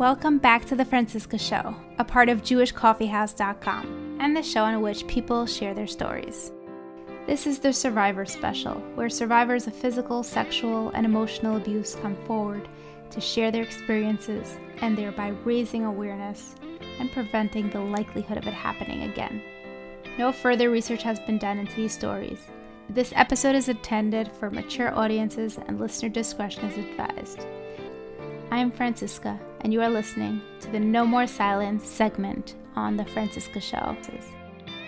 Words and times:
Welcome 0.00 0.38
back 0.38 0.64
to 0.64 0.74
The 0.74 0.86
Franciska 0.86 1.38
Show, 1.38 1.76
a 1.98 2.04
part 2.06 2.30
of 2.30 2.40
JewishCoffeehouse.com, 2.40 4.16
and 4.18 4.34
the 4.34 4.42
show 4.42 4.64
in 4.64 4.80
which 4.80 5.06
people 5.06 5.44
share 5.44 5.74
their 5.74 5.86
stories. 5.86 6.52
This 7.26 7.46
is 7.46 7.58
the 7.58 7.70
Survivor 7.70 8.24
Special, 8.24 8.76
where 8.94 9.10
survivors 9.10 9.66
of 9.66 9.76
physical, 9.76 10.22
sexual, 10.22 10.88
and 10.94 11.04
emotional 11.04 11.58
abuse 11.58 11.96
come 11.96 12.16
forward 12.24 12.66
to 13.10 13.20
share 13.20 13.50
their 13.50 13.62
experiences 13.62 14.56
and 14.80 14.96
thereby 14.96 15.34
raising 15.44 15.84
awareness 15.84 16.54
and 16.98 17.12
preventing 17.12 17.68
the 17.68 17.80
likelihood 17.80 18.38
of 18.38 18.46
it 18.46 18.54
happening 18.54 19.02
again. 19.02 19.42
No 20.16 20.32
further 20.32 20.70
research 20.70 21.02
has 21.02 21.20
been 21.20 21.36
done 21.36 21.58
into 21.58 21.76
these 21.76 21.92
stories. 21.92 22.40
This 22.88 23.12
episode 23.16 23.54
is 23.54 23.68
intended 23.68 24.32
for 24.32 24.50
mature 24.50 24.96
audiences 24.98 25.58
and 25.58 25.78
listener 25.78 26.08
discretion 26.08 26.64
is 26.64 26.78
advised. 26.78 27.44
I 28.52 28.58
am 28.58 28.72
Franciska, 28.72 29.38
and 29.60 29.72
you 29.72 29.80
are 29.80 29.88
listening 29.88 30.42
to 30.58 30.72
the 30.72 30.80
No 30.80 31.06
More 31.06 31.28
Silence 31.28 31.86
segment 31.86 32.56
on 32.74 32.96
The 32.96 33.04
Franciska 33.04 33.60
Show. 33.60 33.96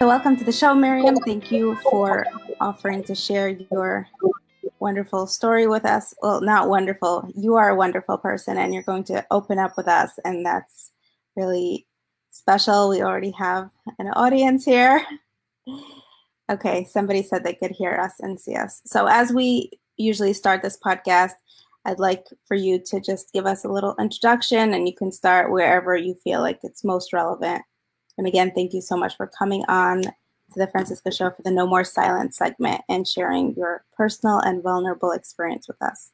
So, 0.01 0.09
welcome 0.09 0.37
to 0.37 0.43
the 0.43 0.51
show, 0.51 0.75
Miriam. 0.75 1.15
Thank 1.25 1.53
you 1.53 1.77
for 1.77 2.27
offering 2.61 3.05
to 3.05 3.15
share 3.15 3.51
your 3.71 4.09
wonderful 4.81 5.29
story 5.29 5.69
with 5.69 5.85
us. 5.85 6.13
Well, 6.21 6.41
not 6.41 6.69
wonderful. 6.69 7.31
You 7.37 7.55
are 7.55 7.71
a 7.71 7.77
wonderful 7.77 8.19
person, 8.19 8.59
and 8.59 8.75
you're 8.75 8.83
going 8.83 9.05
to 9.05 9.25
open 9.31 9.61
up 9.61 9.77
with 9.77 9.87
us, 9.87 10.11
and 10.25 10.45
that's 10.45 10.91
really 11.37 11.87
special. 12.31 12.89
We 12.89 13.01
already 13.01 13.31
have 13.31 13.71
an 14.01 14.09
audience 14.09 14.65
here. 14.65 15.07
Okay, 16.51 16.83
somebody 16.91 17.23
said 17.23 17.45
they 17.45 17.55
could 17.55 17.71
hear 17.71 17.93
us 17.93 18.15
and 18.19 18.41
see 18.41 18.57
us. 18.57 18.83
So, 18.87 19.07
as 19.07 19.33
we 19.33 19.71
usually 19.97 20.33
start 20.33 20.63
this 20.63 20.77
podcast, 20.85 21.35
I'd 21.85 21.99
like 21.99 22.27
for 22.47 22.55
you 22.55 22.81
to 22.87 23.01
just 23.01 23.33
give 23.33 23.47
us 23.47 23.65
a 23.65 23.69
little 23.69 23.97
introduction 23.99 24.73
and 24.75 24.87
you 24.87 24.95
can 24.95 25.11
start 25.11 25.51
wherever 25.51 25.97
you 25.97 26.15
feel 26.23 26.41
like 26.41 26.61
it's 26.63 26.85
most 26.85 27.13
relevant. 27.13 27.63
And 28.19 28.27
again, 28.27 28.53
thank 28.55 28.73
you 28.73 28.81
so 28.81 28.97
much 28.97 29.17
for 29.17 29.27
coming 29.27 29.65
on 29.69 30.03
to 30.03 30.13
the 30.59 30.69
Franciska 30.69 31.11
Show 31.11 31.31
for 31.31 31.43
the 31.43 31.51
No 31.51 31.67
More 31.67 31.85
Silence 31.85 32.37
segment 32.37 32.83
and 32.89 33.09
sharing 33.09 33.55
your 33.57 33.85
personal 33.97 34.39
and 34.39 34.63
vulnerable 34.63 35.13
experience 35.13 35.67
with 35.67 35.81
us. 35.83 36.13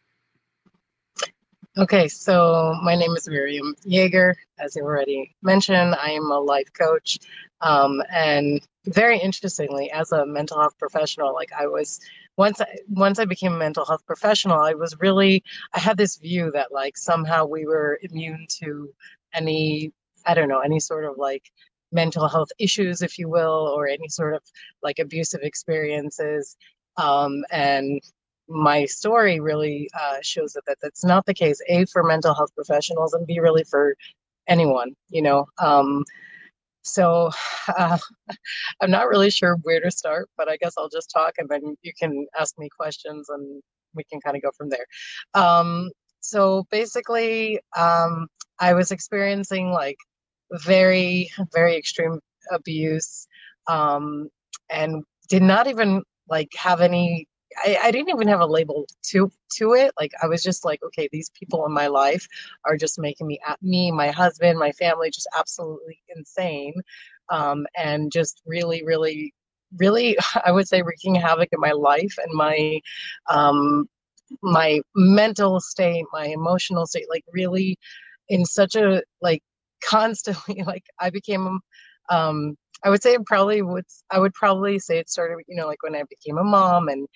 Okay, 1.77 2.09
so 2.09 2.75
my 2.83 2.97
name 2.97 3.15
is 3.15 3.29
Miriam 3.29 3.75
Yager. 3.85 4.37
As 4.59 4.75
you 4.75 4.83
already 4.83 5.35
mentioned, 5.43 5.95
I 5.95 6.11
am 6.11 6.31
a 6.31 6.41
life 6.41 6.73
coach. 6.73 7.19
Um, 7.61 8.03
and 8.11 8.61
very 8.89 9.19
interestingly, 9.19 9.91
as 9.91 10.13
a 10.13 10.27
mental 10.27 10.59
health 10.61 10.79
professional, 10.79 11.35
like 11.35 11.51
I 11.59 11.67
was 11.67 12.01
once 12.37 12.61
I 12.61 12.77
once 12.89 13.19
I 13.19 13.25
became 13.25 13.55
a 13.55 13.59
mental 13.59 13.85
health 13.85 14.05
professional, 14.07 14.61
I 14.61 14.75
was 14.75 14.97
really 15.01 15.43
I 15.75 15.81
had 15.81 15.97
this 15.97 16.17
view 16.17 16.51
that 16.53 16.73
like 16.73 16.97
somehow 16.97 17.45
we 17.47 17.67
were 17.67 17.99
immune 18.03 18.47
to 18.61 18.93
any 19.35 19.93
I 20.27 20.35
don't 20.35 20.49
know 20.49 20.61
any 20.61 20.81
sort 20.81 21.05
of 21.05 21.17
like 21.19 21.51
mental 21.93 22.29
health 22.29 22.51
issues, 22.59 23.03
if 23.03 23.19
you 23.19 23.29
will, 23.29 23.73
or 23.75 23.89
any 23.89 24.09
sort 24.09 24.35
of 24.35 24.43
like 24.83 24.99
abusive 24.99 25.41
experiences. 25.43 26.57
Um, 26.97 27.45
and 27.51 28.01
my 28.49 28.87
story 28.87 29.41
really 29.41 29.89
uh, 29.99 30.17
shows 30.23 30.53
that, 30.55 30.65
that 30.67 30.79
that's 30.83 31.05
not 31.05 31.27
the 31.27 31.35
case. 31.35 31.61
A 31.69 31.85
for 31.87 32.03
mental 32.03 32.35
health 32.35 32.55
professionals, 32.55 33.15
and 33.15 33.27
B 33.27 33.41
really 33.41 33.65
for 33.65 33.97
anyone. 34.47 34.95
You 35.11 35.23
know. 35.23 35.47
Um, 35.59 36.05
so 36.89 37.31
uh, 37.79 37.99
I'm 38.81 38.91
not 38.91 39.09
really 39.09 39.31
sure 39.31 39.57
where 39.63 39.81
to 39.81 39.91
start, 39.91 40.29
but 40.37 40.49
I 40.49 40.57
guess 40.57 40.75
I'll 40.77 40.89
just 40.89 41.11
talk 41.11 41.35
and 41.39 41.49
then 41.49 41.77
you 41.83 41.93
can 41.99 42.27
ask 42.39 42.59
me 42.59 42.69
questions 42.77 43.29
and 43.29 43.63
we 43.95 44.05
can 44.05 44.21
kind 44.21 44.37
of 44.37 44.43
go 44.43 44.51
from 44.57 44.69
there. 44.69 44.87
Um, 45.35 45.91
so 46.21 46.67
basically, 46.71 47.59
um, 47.77 48.27
I 48.59 48.75
was 48.75 48.91
experiencing 48.91 49.71
like 49.71 49.97
very, 50.53 51.31
very 51.53 51.77
extreme 51.77 52.19
abuse 52.51 53.27
um, 53.69 54.29
and 54.71 55.05
did 55.29 55.43
not 55.43 55.67
even 55.67 56.03
like 56.29 56.49
have 56.57 56.81
any 56.81 57.27
I, 57.57 57.79
I 57.85 57.91
didn't 57.91 58.11
even 58.11 58.29
have 58.29 58.41
a 58.41 58.47
label 58.47 58.87
to 59.05 59.31
to 59.57 59.75
it. 59.75 59.93
Like 59.99 60.13
I 60.23 60.27
was 60.27 60.43
just 60.43 60.65
like, 60.65 60.83
okay, 60.83 61.09
these 61.11 61.31
people 61.31 61.65
in 61.67 61.73
my 61.73 61.87
life 61.87 62.27
are 62.65 62.77
just 62.77 62.99
making 62.99 63.27
me 63.27 63.41
at 63.47 63.63
me, 63.63 63.91
my 63.91 64.11
husband, 64.11 64.59
my 64.59 64.73
family, 64.73 65.11
just 65.11 65.29
absolutely 65.39 66.01
insane, 66.15 66.75
um, 67.31 67.67
and 67.77 68.13
just 68.13 68.43
really, 68.47 68.85
really, 68.85 69.35
really, 69.79 70.17
I 70.45 70.53
would 70.53 70.69
say 70.69 70.83
wreaking 70.83 71.15
havoc 71.15 71.49
in 71.53 71.61
my 71.61 71.73
life 71.73 72.17
and 72.23 72.33
my 72.35 72.81
um, 73.29 73.89
my 74.43 74.81
mental 74.95 75.61
state, 75.61 76.05
my 76.13 76.27
emotional 76.27 76.87
state, 76.87 77.07
like 77.09 77.25
really 77.33 77.79
in 78.29 78.45
such 78.45 78.77
a 78.77 79.03
like 79.23 79.43
constantly 79.83 80.63
like 80.67 80.85
I 81.01 81.11
became 81.11 81.61
um 82.11 82.57
I 82.85 82.91
would 82.91 83.03
say 83.03 83.15
it 83.15 83.27
probably 83.27 83.63
would 83.63 83.85
I 84.11 84.19
would 84.19 84.35
probably 84.35 84.79
say 84.79 84.99
it 84.99 85.11
started 85.11 85.39
you 85.49 85.57
know 85.57 85.67
like 85.67 85.83
when 85.83 85.97
I 85.97 86.03
became 86.09 86.39
a 86.39 86.45
mom 86.45 86.89
and 86.89 87.09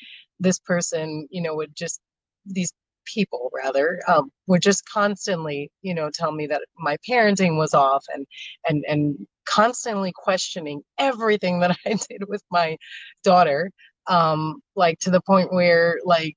this 0.42 0.58
person, 0.58 1.26
you 1.30 1.40
know, 1.40 1.54
would 1.54 1.74
just 1.74 2.00
these 2.46 2.72
people 3.04 3.50
rather 3.54 4.00
um, 4.08 4.30
would 4.46 4.62
just 4.62 4.88
constantly, 4.88 5.70
you 5.82 5.94
know, 5.94 6.10
tell 6.12 6.32
me 6.32 6.46
that 6.46 6.62
my 6.78 6.96
parenting 7.08 7.56
was 7.56 7.74
off 7.74 8.04
and 8.14 8.26
and 8.68 8.84
and 8.88 9.26
constantly 9.46 10.12
questioning 10.14 10.82
everything 10.98 11.60
that 11.60 11.76
I 11.86 11.94
did 11.94 12.28
with 12.28 12.42
my 12.50 12.76
daughter, 13.24 13.70
um, 14.08 14.60
like 14.76 14.98
to 15.00 15.10
the 15.10 15.20
point 15.22 15.52
where 15.52 15.98
like, 16.04 16.36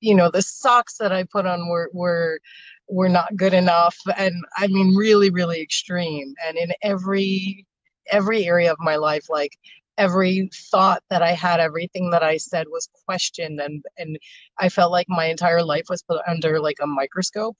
you 0.00 0.14
know, 0.14 0.30
the 0.30 0.42
socks 0.42 0.96
that 0.98 1.12
I 1.12 1.24
put 1.24 1.46
on 1.46 1.68
were 1.68 1.90
were 1.92 2.40
were 2.88 3.08
not 3.08 3.34
good 3.36 3.52
enough 3.52 3.96
and 4.16 4.32
i 4.56 4.68
mean 4.68 4.94
really 4.94 5.28
really 5.30 5.60
extreme. 5.60 6.34
And 6.46 6.56
in 6.56 6.72
every 6.82 7.66
every 8.10 8.46
area 8.46 8.70
of 8.72 8.78
my 8.80 8.96
life 8.96 9.26
like 9.30 9.58
every 9.98 10.50
thought 10.54 11.02
that 11.10 11.22
I 11.22 11.32
had, 11.32 11.60
everything 11.60 12.10
that 12.10 12.22
I 12.22 12.36
said 12.36 12.66
was 12.68 12.88
questioned, 13.06 13.60
and 13.60 13.84
and 13.98 14.18
I 14.58 14.68
felt 14.68 14.92
like 14.92 15.06
my 15.08 15.26
entire 15.26 15.62
life 15.62 15.86
was 15.88 16.02
put 16.02 16.20
under 16.26 16.60
like 16.60 16.78
a 16.82 16.86
microscope, 16.86 17.56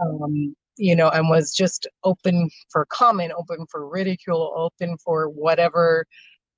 um, 0.00 0.54
you 0.76 0.94
know, 0.96 1.08
and 1.10 1.28
was 1.28 1.52
just 1.54 1.86
open 2.04 2.50
for 2.70 2.86
comment, 2.86 3.32
open 3.36 3.66
for 3.70 3.88
ridicule, 3.88 4.52
open 4.56 4.96
for 4.98 5.28
whatever, 5.28 6.06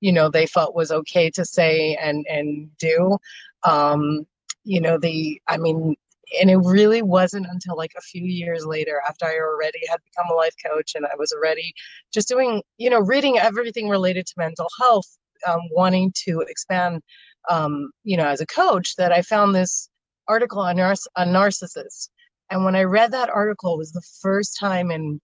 you 0.01 0.11
know, 0.11 0.29
they 0.29 0.45
felt 0.45 0.75
was 0.75 0.91
okay 0.91 1.29
to 1.31 1.45
say 1.45 1.95
and 1.95 2.25
and 2.29 2.69
do. 2.77 3.17
Um, 3.63 4.25
you 4.65 4.81
know, 4.81 4.97
the 4.97 5.41
I 5.47 5.57
mean, 5.57 5.95
and 6.39 6.49
it 6.49 6.57
really 6.57 7.01
wasn't 7.01 7.45
until 7.49 7.77
like 7.77 7.91
a 7.97 8.01
few 8.01 8.25
years 8.25 8.65
later 8.65 9.01
after 9.07 9.25
i 9.25 9.37
already 9.37 9.79
had 9.89 9.99
become 10.03 10.31
a 10.31 10.35
life 10.35 10.55
coach 10.65 10.93
and 10.95 11.05
i 11.05 11.15
was 11.17 11.31
already 11.31 11.73
just 12.13 12.27
doing 12.27 12.61
you 12.77 12.89
know 12.89 12.99
reading 12.99 13.37
everything 13.37 13.89
related 13.89 14.25
to 14.25 14.33
mental 14.37 14.67
health 14.79 15.17
um, 15.47 15.61
wanting 15.71 16.11
to 16.25 16.41
expand, 16.41 17.01
um, 17.49 17.91
you 18.03 18.17
know, 18.17 18.27
as 18.27 18.41
a 18.41 18.45
coach, 18.45 18.95
that 18.95 19.11
I 19.11 19.21
found 19.21 19.53
this 19.53 19.89
article 20.27 20.59
on, 20.59 20.77
nar- 20.77 20.95
on 21.15 21.27
narcissists. 21.29 22.09
And 22.49 22.65
when 22.65 22.75
I 22.75 22.83
read 22.83 23.11
that 23.11 23.29
article, 23.29 23.75
it 23.75 23.79
was 23.79 23.91
the 23.91 24.07
first 24.21 24.57
time 24.59 24.91
in 24.91 25.19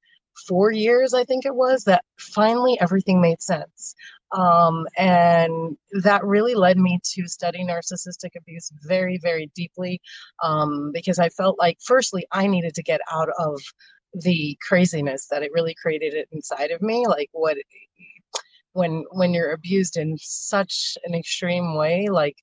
four 0.48 0.72
years, 0.72 1.14
I 1.14 1.24
think 1.24 1.46
it 1.46 1.56
was, 1.56 1.84
that 1.86 2.04
finally 2.18 2.80
everything 2.82 3.22
made 3.22 3.42
sense. 3.42 3.96
Um, 4.32 4.86
and 4.98 5.76
that 6.04 6.24
really 6.24 6.54
led 6.54 6.78
me 6.78 7.00
to 7.16 7.28
study 7.28 7.66
narcissistic 7.66 8.36
abuse 8.38 8.72
very, 8.84 9.18
very 9.22 9.50
deeply 9.56 10.00
um, 10.44 10.92
because 10.94 11.18
I 11.18 11.30
felt 11.30 11.58
like, 11.58 11.78
firstly, 11.84 12.26
I 12.32 12.46
needed 12.46 12.76
to 12.76 12.84
get 12.84 13.02
out 13.12 13.30
of 13.40 13.60
the 14.14 14.58
craziness 14.68 15.28
that 15.28 15.44
it 15.44 15.52
really 15.54 15.76
created 15.82 16.14
it 16.14 16.28
inside 16.32 16.72
of 16.72 16.82
me 16.82 17.06
like 17.08 17.30
what 17.32 17.58
when 18.74 19.06
when 19.12 19.34
you're 19.34 19.52
abused 19.52 19.98
in 19.98 20.18
such 20.20 20.98
an 21.04 21.14
extreme 21.14 21.76
way 21.76 22.08
like 22.10 22.36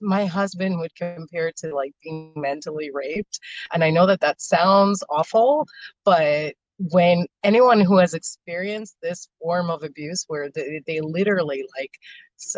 my 0.00 0.26
husband 0.26 0.78
would 0.78 0.94
compare 0.96 1.52
to 1.56 1.74
like 1.74 1.92
being 2.02 2.32
mentally 2.36 2.90
raped 2.92 3.38
and 3.72 3.84
i 3.84 3.90
know 3.90 4.06
that 4.06 4.20
that 4.20 4.40
sounds 4.40 5.02
awful 5.08 5.66
but 6.04 6.54
when 6.90 7.26
anyone 7.44 7.80
who 7.80 7.98
has 7.98 8.14
experienced 8.14 8.96
this 9.02 9.28
form 9.40 9.70
of 9.70 9.82
abuse 9.82 10.24
where 10.28 10.50
they, 10.54 10.82
they 10.86 11.00
literally 11.00 11.64
like 11.78 11.92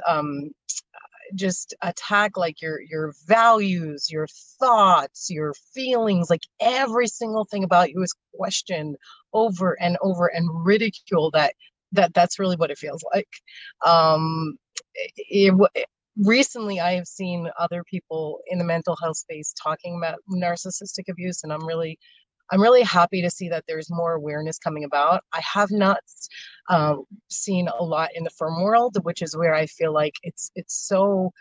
um 0.08 0.50
just 1.34 1.74
attack 1.82 2.36
like 2.36 2.60
your 2.62 2.80
your 2.82 3.12
values 3.26 4.08
your 4.10 4.26
thoughts 4.60 5.28
your 5.30 5.54
feelings 5.74 6.30
like 6.30 6.42
every 6.60 7.06
single 7.06 7.44
thing 7.46 7.64
about 7.64 7.90
you 7.90 8.02
is 8.02 8.14
questioned 8.36 8.96
over 9.32 9.80
and 9.80 9.96
over 10.02 10.26
and 10.26 10.48
ridiculed 10.64 11.32
that 11.34 11.54
that 11.92 12.12
that's 12.14 12.38
really 12.38 12.56
what 12.56 12.70
it 12.70 12.78
feels 12.78 13.02
like. 13.14 13.28
Um, 13.86 14.56
it, 14.94 15.54
it, 15.74 15.86
recently, 16.18 16.80
I 16.80 16.92
have 16.92 17.06
seen 17.06 17.48
other 17.58 17.82
people 17.84 18.40
in 18.48 18.58
the 18.58 18.64
mental 18.64 18.96
health 19.02 19.16
space 19.16 19.54
talking 19.62 19.96
about 19.96 20.18
narcissistic 20.30 21.08
abuse, 21.08 21.42
and 21.42 21.52
I'm 21.52 21.66
really 21.66 21.98
I'm 22.50 22.60
really 22.60 22.82
happy 22.82 23.22
to 23.22 23.30
see 23.30 23.48
that 23.48 23.64
there's 23.66 23.90
more 23.90 24.14
awareness 24.14 24.58
coming 24.58 24.84
about. 24.84 25.22
I 25.32 25.40
have 25.40 25.70
not 25.70 25.98
um, 26.68 27.04
seen 27.28 27.68
a 27.68 27.82
lot 27.82 28.10
in 28.14 28.24
the 28.24 28.30
frum 28.30 28.62
world, 28.62 28.96
which 29.02 29.22
is 29.22 29.36
where 29.36 29.54
I 29.54 29.66
feel 29.66 29.92
like 29.92 30.14
it's 30.22 30.50
it's 30.54 30.74
so 30.86 31.32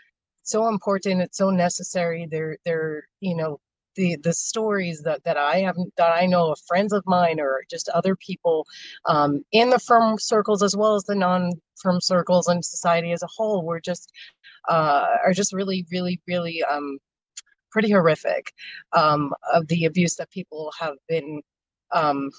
so 0.42 0.68
important. 0.68 1.22
It's 1.22 1.38
so 1.38 1.50
necessary. 1.50 2.28
They're 2.30 2.58
you 3.20 3.36
know 3.36 3.60
the 3.96 4.16
the 4.16 4.32
stories 4.32 5.02
that 5.02 5.22
that 5.24 5.36
I 5.36 5.58
have 5.60 5.76
that 5.96 6.12
I 6.12 6.26
know 6.26 6.52
of 6.52 6.60
friends 6.66 6.92
of 6.92 7.04
mine 7.06 7.40
or 7.40 7.62
just 7.70 7.88
other 7.90 8.16
people 8.16 8.66
um, 9.06 9.44
in 9.52 9.70
the 9.70 9.78
frum 9.78 10.18
circles 10.18 10.62
as 10.62 10.76
well 10.76 10.94
as 10.94 11.04
the 11.04 11.14
non 11.14 11.52
frum 11.80 12.00
circles 12.00 12.48
and 12.48 12.64
society 12.64 13.12
as 13.12 13.22
a 13.22 13.28
whole 13.34 13.64
were 13.64 13.80
just 13.80 14.12
uh, 14.68 15.06
are 15.24 15.32
just 15.32 15.52
really 15.52 15.86
really 15.90 16.20
really 16.26 16.62
um, 16.64 16.98
pretty 17.74 17.90
horrific 17.90 18.52
um, 18.92 19.34
of 19.52 19.66
the 19.66 19.84
abuse 19.84 20.14
that 20.14 20.30
people 20.30 20.72
have 20.78 20.94
been 21.08 21.42
um, 21.92 22.30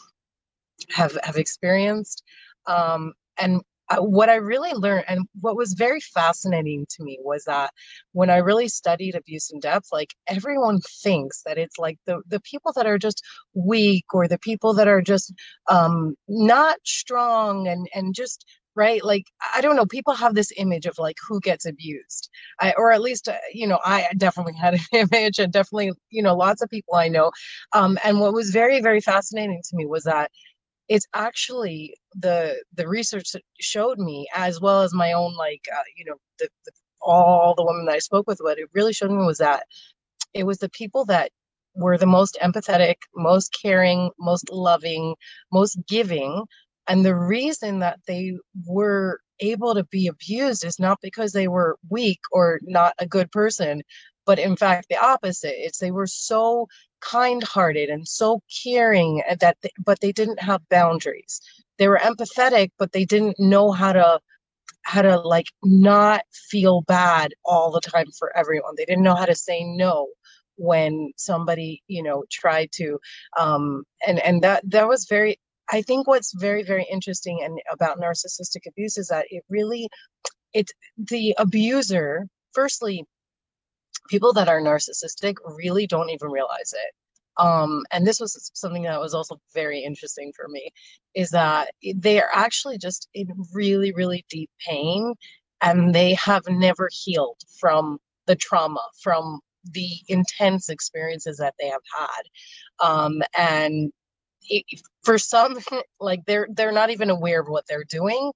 have 0.90 1.18
have 1.24 1.36
experienced. 1.38 2.24
Um, 2.68 3.14
and 3.38 3.62
uh, 3.90 3.98
what 3.98 4.30
I 4.30 4.36
really 4.36 4.74
learned 4.74 5.06
and 5.08 5.28
what 5.42 5.56
was 5.56 5.74
very 5.74 6.00
fascinating 6.00 6.88
to 6.90 7.04
me 7.04 7.20
was 7.22 7.44
that 7.44 7.72
when 8.14 8.30
I 8.32 8.38
really 8.38 8.68
studied 8.68 9.14
abuse 9.14 9.52
in 9.52 9.60
depth, 9.60 9.90
like 9.92 10.16
everyone 10.28 10.80
thinks 11.04 11.44
that 11.44 11.60
it's 11.60 11.78
like 11.78 12.00
the, 12.08 12.22
the 12.28 12.40
people 12.40 12.74
that 12.76 12.88
are 12.88 12.98
just 12.98 13.22
weak 13.54 14.06
or 14.14 14.28
the 14.28 14.40
people 14.40 14.74
that 14.74 14.88
are 14.88 15.02
just 15.02 15.34
um, 15.70 16.16
not 16.28 16.78
strong 16.84 17.68
and, 17.68 17.88
and 17.94 18.16
just 18.16 18.46
right? 18.76 19.04
Like 19.04 19.26
i 19.56 19.62
don't 19.62 19.76
know 19.76 19.86
people 19.86 20.14
have 20.14 20.36
this 20.36 20.52
image 20.58 20.86
of 20.86 20.98
like 21.00 21.18
who 21.28 21.40
gets 21.40 21.66
abused. 21.66 22.30
I, 22.60 22.74
or 22.78 22.92
at 22.92 23.02
least 23.02 23.28
uh, 23.28 23.38
you 23.54 23.68
know 23.68 23.80
i 23.84 24.08
definitely 24.18 24.54
had 24.56 24.76
an 24.76 24.82
image 25.12 25.40
and 25.40 25.52
definitely 25.54 25.92
you 26.10 26.24
know 26.24 26.36
lots 26.36 26.62
of 26.62 26.70
people 26.70 26.96
i 26.96 27.08
know. 27.08 27.32
Um, 27.74 27.98
and 28.04 28.20
what 28.20 28.34
was 28.34 28.52
very 28.52 28.82
very 28.82 29.02
fascinating 29.02 29.62
to 29.70 29.76
me 29.76 29.86
was 29.86 30.04
that 30.04 30.32
it's 30.90 31.08
actually 31.14 31.96
the 32.14 32.62
the 32.74 32.88
research 32.88 33.36
showed 33.60 34.00
me 34.00 34.28
as 34.36 34.62
well 34.62 34.82
as 34.84 34.94
my 34.94 35.14
own 35.14 35.36
like 35.36 35.62
uh, 35.74 35.82
you 35.98 36.06
know 36.06 36.16
the, 36.40 36.48
the, 36.66 36.72
all 37.02 37.54
the 37.56 37.66
women 37.66 37.86
that 37.86 37.96
i 37.96 38.00
spoke 38.00 38.28
with 38.28 38.40
what 38.42 38.58
it 38.60 38.70
really 38.74 38.94
showed 38.94 39.12
me 39.12 39.26
was 39.26 39.38
that 39.38 39.64
it 40.34 40.46
was 40.46 40.60
the 40.60 40.70
people 40.70 41.06
that 41.06 41.32
were 41.76 41.98
the 41.98 42.06
most 42.06 42.38
empathetic 42.42 42.96
most 43.16 43.56
caring 43.62 44.12
most 44.20 44.50
loving 44.52 45.16
most 45.52 45.78
giving 45.88 46.44
and 46.88 47.06
the 47.06 47.16
reason 47.16 47.80
that 47.80 48.00
they 48.08 48.38
were 48.66 49.20
able 49.40 49.74
to 49.74 49.84
be 49.86 50.08
abused 50.08 50.64
is 50.64 50.80
not 50.80 51.00
because 51.02 51.34
they 51.34 51.48
were 51.48 51.78
weak 51.90 52.20
or 52.32 52.60
not 52.64 52.94
a 53.00 53.08
good 53.08 53.32
person 53.32 53.82
but 54.26 54.40
in 54.40 54.56
fact 54.56 54.88
the 54.90 54.98
opposite 54.98 55.54
it's 55.58 55.80
they 55.80 55.92
were 55.92 56.08
so 56.08 56.68
kind-hearted 57.02 57.90
and 57.90 58.08
so 58.08 58.42
caring 58.64 59.22
that 59.40 59.58
they, 59.62 59.70
but 59.84 60.00
they 60.02 60.12
didn't 60.12 60.42
have 60.42 60.68
boundaries. 60.70 61.42
They 61.78 61.88
were 61.88 62.00
empathetic 62.00 62.72
but 62.78 62.92
they 62.92 63.06
didn't 63.06 63.40
know 63.40 63.72
how 63.72 63.94
to 63.94 64.20
how 64.84 65.02
to 65.02 65.18
like 65.20 65.48
not 65.64 66.22
feel 66.50 66.82
bad 66.82 67.34
all 67.44 67.72
the 67.72 67.82
time 67.82 68.08
for 68.18 68.36
everyone. 68.38 68.74
They 68.78 68.86
didn't 68.86 69.04
know 69.04 69.16
how 69.16 69.26
to 69.26 69.36
say 69.36 69.64
no 69.64 70.10
when 70.58 71.12
somebody 71.18 71.84
you 71.88 72.02
know 72.02 72.24
tried 72.32 72.72
to 72.72 72.98
um 73.38 73.84
and 74.08 74.20
and 74.20 74.42
that 74.42 74.64
that 74.70 74.88
was 74.88 75.06
very 75.06 75.38
i 75.72 75.82
think 75.82 76.08
what's 76.08 76.34
very 76.34 76.64
very 76.64 76.86
interesting 76.92 77.42
and 77.44 77.60
about 77.72 78.00
narcissistic 78.00 78.66
abuse 78.68 78.98
is 78.98 79.08
that 79.08 79.26
it 79.30 79.44
really 79.50 79.90
it's 80.54 80.72
the 80.98 81.36
abuser 81.38 82.28
firstly 82.54 83.06
people 84.10 84.34
that 84.34 84.48
are 84.48 84.62
narcissistic 84.62 85.36
really 85.58 85.88
don't 85.88 86.10
even 86.10 86.30
realize 86.30 86.74
it. 86.74 86.94
Um, 87.38 87.84
and 87.92 88.08
this 88.08 88.20
was 88.20 88.50
something 88.54 88.84
that 88.84 89.00
was 89.00 89.14
also 89.14 89.40
very 89.54 89.80
interesting 89.80 90.32
for 90.36 90.48
me 90.48 90.70
is 91.16 91.32
that 91.32 91.70
they 91.96 92.22
are 92.22 92.30
actually 92.34 92.78
just 92.78 93.10
in 93.14 93.28
really, 93.54 93.92
really 93.92 94.26
deep 94.30 94.50
pain 94.66 95.14
and 95.62 95.94
they 95.94 96.14
have 96.14 96.44
never 96.48 96.90
healed 96.94 97.40
from 97.60 97.98
the 98.26 98.36
trauma, 98.36 98.82
from 99.02 99.42
the 99.74 99.90
intense 100.08 100.70
experiences 100.70 101.38
that 101.38 101.56
they 101.60 101.68
have 101.68 101.82
had. 101.94 102.88
Um, 102.88 103.22
and 103.38 103.92
for 105.04 105.18
some, 105.18 105.58
like 106.00 106.26
they're 106.26 106.48
they're 106.52 106.72
not 106.72 106.90
even 106.90 107.10
aware 107.10 107.42
of 107.42 107.48
what 107.48 107.66
they're 107.68 107.84
doing 107.84 108.32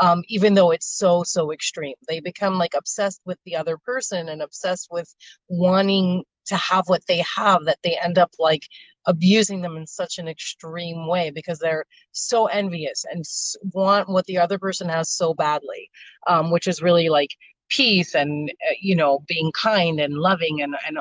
um, 0.00 0.22
even 0.28 0.54
though 0.54 0.70
it's 0.70 0.86
so 0.86 1.22
so 1.22 1.52
extreme. 1.52 1.94
They 2.08 2.20
become 2.20 2.58
like 2.58 2.74
obsessed 2.74 3.20
with 3.24 3.38
the 3.44 3.56
other 3.56 3.78
person 3.78 4.28
and 4.28 4.42
obsessed 4.42 4.88
with 4.90 5.14
wanting 5.48 6.24
to 6.46 6.56
have 6.56 6.88
what 6.88 7.06
they 7.06 7.24
have 7.36 7.64
that 7.64 7.78
they 7.82 7.96
end 7.98 8.18
up 8.18 8.30
like 8.38 8.66
abusing 9.06 9.62
them 9.62 9.76
in 9.76 9.86
such 9.86 10.18
an 10.18 10.28
extreme 10.28 11.06
way 11.06 11.30
because 11.30 11.58
they're 11.58 11.84
so 12.12 12.46
envious 12.46 13.04
and 13.10 13.24
want 13.72 14.08
what 14.08 14.26
the 14.26 14.38
other 14.38 14.58
person 14.58 14.88
has 14.88 15.10
so 15.10 15.34
badly 15.34 15.90
um, 16.26 16.50
which 16.50 16.66
is 16.66 16.82
really 16.82 17.08
like 17.08 17.30
peace 17.68 18.14
and 18.14 18.50
uh, 18.68 18.74
you 18.80 18.94
know 18.94 19.20
being 19.26 19.50
kind 19.52 20.00
and 20.00 20.14
loving 20.14 20.62
and, 20.62 20.74
and 20.86 20.98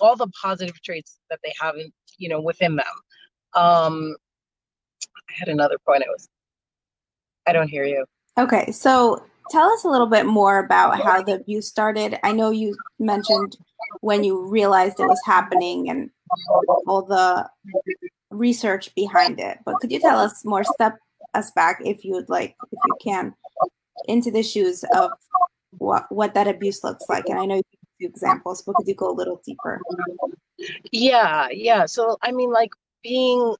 all 0.00 0.16
the 0.16 0.28
positive 0.28 0.80
traits 0.82 1.18
that 1.30 1.40
they 1.44 1.52
have 1.60 1.76
in, 1.76 1.92
you 2.16 2.28
know 2.28 2.40
within 2.40 2.76
them 2.76 2.86
um 3.54 4.14
i 5.28 5.32
had 5.38 5.48
another 5.48 5.76
point 5.86 6.02
i 6.06 6.10
was 6.10 6.28
i 7.46 7.52
don't 7.52 7.68
hear 7.68 7.84
you 7.84 8.04
Okay, 8.38 8.70
so 8.70 9.24
tell 9.50 9.68
us 9.68 9.82
a 9.82 9.88
little 9.88 10.06
bit 10.06 10.24
more 10.24 10.60
about 10.60 11.00
how 11.02 11.20
the 11.22 11.34
abuse 11.34 11.66
started. 11.66 12.18
I 12.22 12.30
know 12.30 12.50
you 12.50 12.76
mentioned 13.00 13.56
when 14.00 14.22
you 14.22 14.46
realized 14.46 15.00
it 15.00 15.08
was 15.08 15.20
happening 15.26 15.90
and 15.90 16.08
all 16.86 17.02
the 17.02 17.48
research 18.30 18.94
behind 18.94 19.40
it, 19.40 19.58
but 19.64 19.74
could 19.80 19.90
you 19.90 19.98
tell 19.98 20.20
us 20.20 20.44
more, 20.44 20.62
step 20.62 20.98
us 21.34 21.50
back 21.50 21.80
if 21.84 22.04
you 22.04 22.12
would 22.12 22.28
like, 22.28 22.54
if 22.70 22.78
you 22.86 22.96
can, 23.02 23.34
into 24.06 24.30
the 24.30 24.42
shoes 24.44 24.84
of 24.94 25.10
what 25.78 26.06
what 26.10 26.34
that 26.34 26.46
abuse 26.46 26.84
looks 26.84 27.06
like? 27.08 27.28
And 27.28 27.40
I 27.40 27.44
know 27.44 27.56
you 27.56 27.62
have 28.02 28.10
examples, 28.10 28.62
but 28.62 28.76
could 28.76 28.86
you 28.86 28.94
go 28.94 29.10
a 29.10 29.18
little 29.18 29.42
deeper? 29.44 29.80
Yeah, 30.92 31.48
yeah. 31.50 31.86
So 31.86 32.18
I 32.22 32.30
mean, 32.30 32.52
like 32.52 32.70
being 33.02 33.54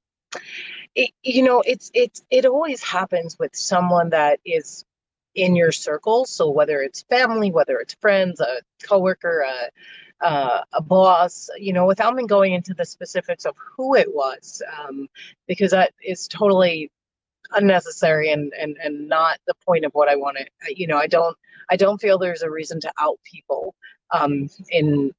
it, 0.95 1.11
you 1.23 1.43
know 1.43 1.61
it's 1.65 1.91
it's 1.93 2.23
it 2.29 2.45
always 2.45 2.83
happens 2.83 3.37
with 3.39 3.55
someone 3.55 4.09
that 4.09 4.39
is 4.45 4.85
in 5.35 5.55
your 5.55 5.71
circle. 5.71 6.25
So 6.25 6.49
whether 6.49 6.81
it's 6.81 7.03
family 7.03 7.51
whether 7.51 7.79
it's 7.79 7.95
friends 7.95 8.39
a 8.39 8.61
coworker 8.83 9.41
a 9.41 9.69
uh, 10.21 10.63
a 10.73 10.81
boss 10.81 11.49
you 11.57 11.71
know 11.71 11.85
without 11.85 12.13
me 12.15 12.25
going 12.25 12.53
into 12.53 12.73
the 12.73 12.85
specifics 12.85 13.45
of 13.45 13.55
who 13.57 13.95
it 13.95 14.13
was 14.13 14.61
um, 14.77 15.07
because 15.47 15.71
that 15.71 15.93
is 16.03 16.27
totally 16.27 16.91
unnecessary 17.53 18.31
and 18.31 18.51
and 18.59 18.77
and 18.83 19.07
not 19.07 19.39
the 19.47 19.53
point 19.65 19.85
of 19.85 19.91
what 19.93 20.07
i 20.09 20.15
want 20.15 20.37
to 20.37 20.45
you 20.75 20.85
know 20.85 20.97
i 20.97 21.07
don't 21.07 21.35
i 21.69 21.75
don't 21.75 21.99
feel 21.99 22.17
there's 22.17 22.43
a 22.43 22.49
reason 22.49 22.79
to 22.79 22.91
out 22.99 23.17
people 23.23 23.73
um, 24.11 24.49
in 24.69 25.11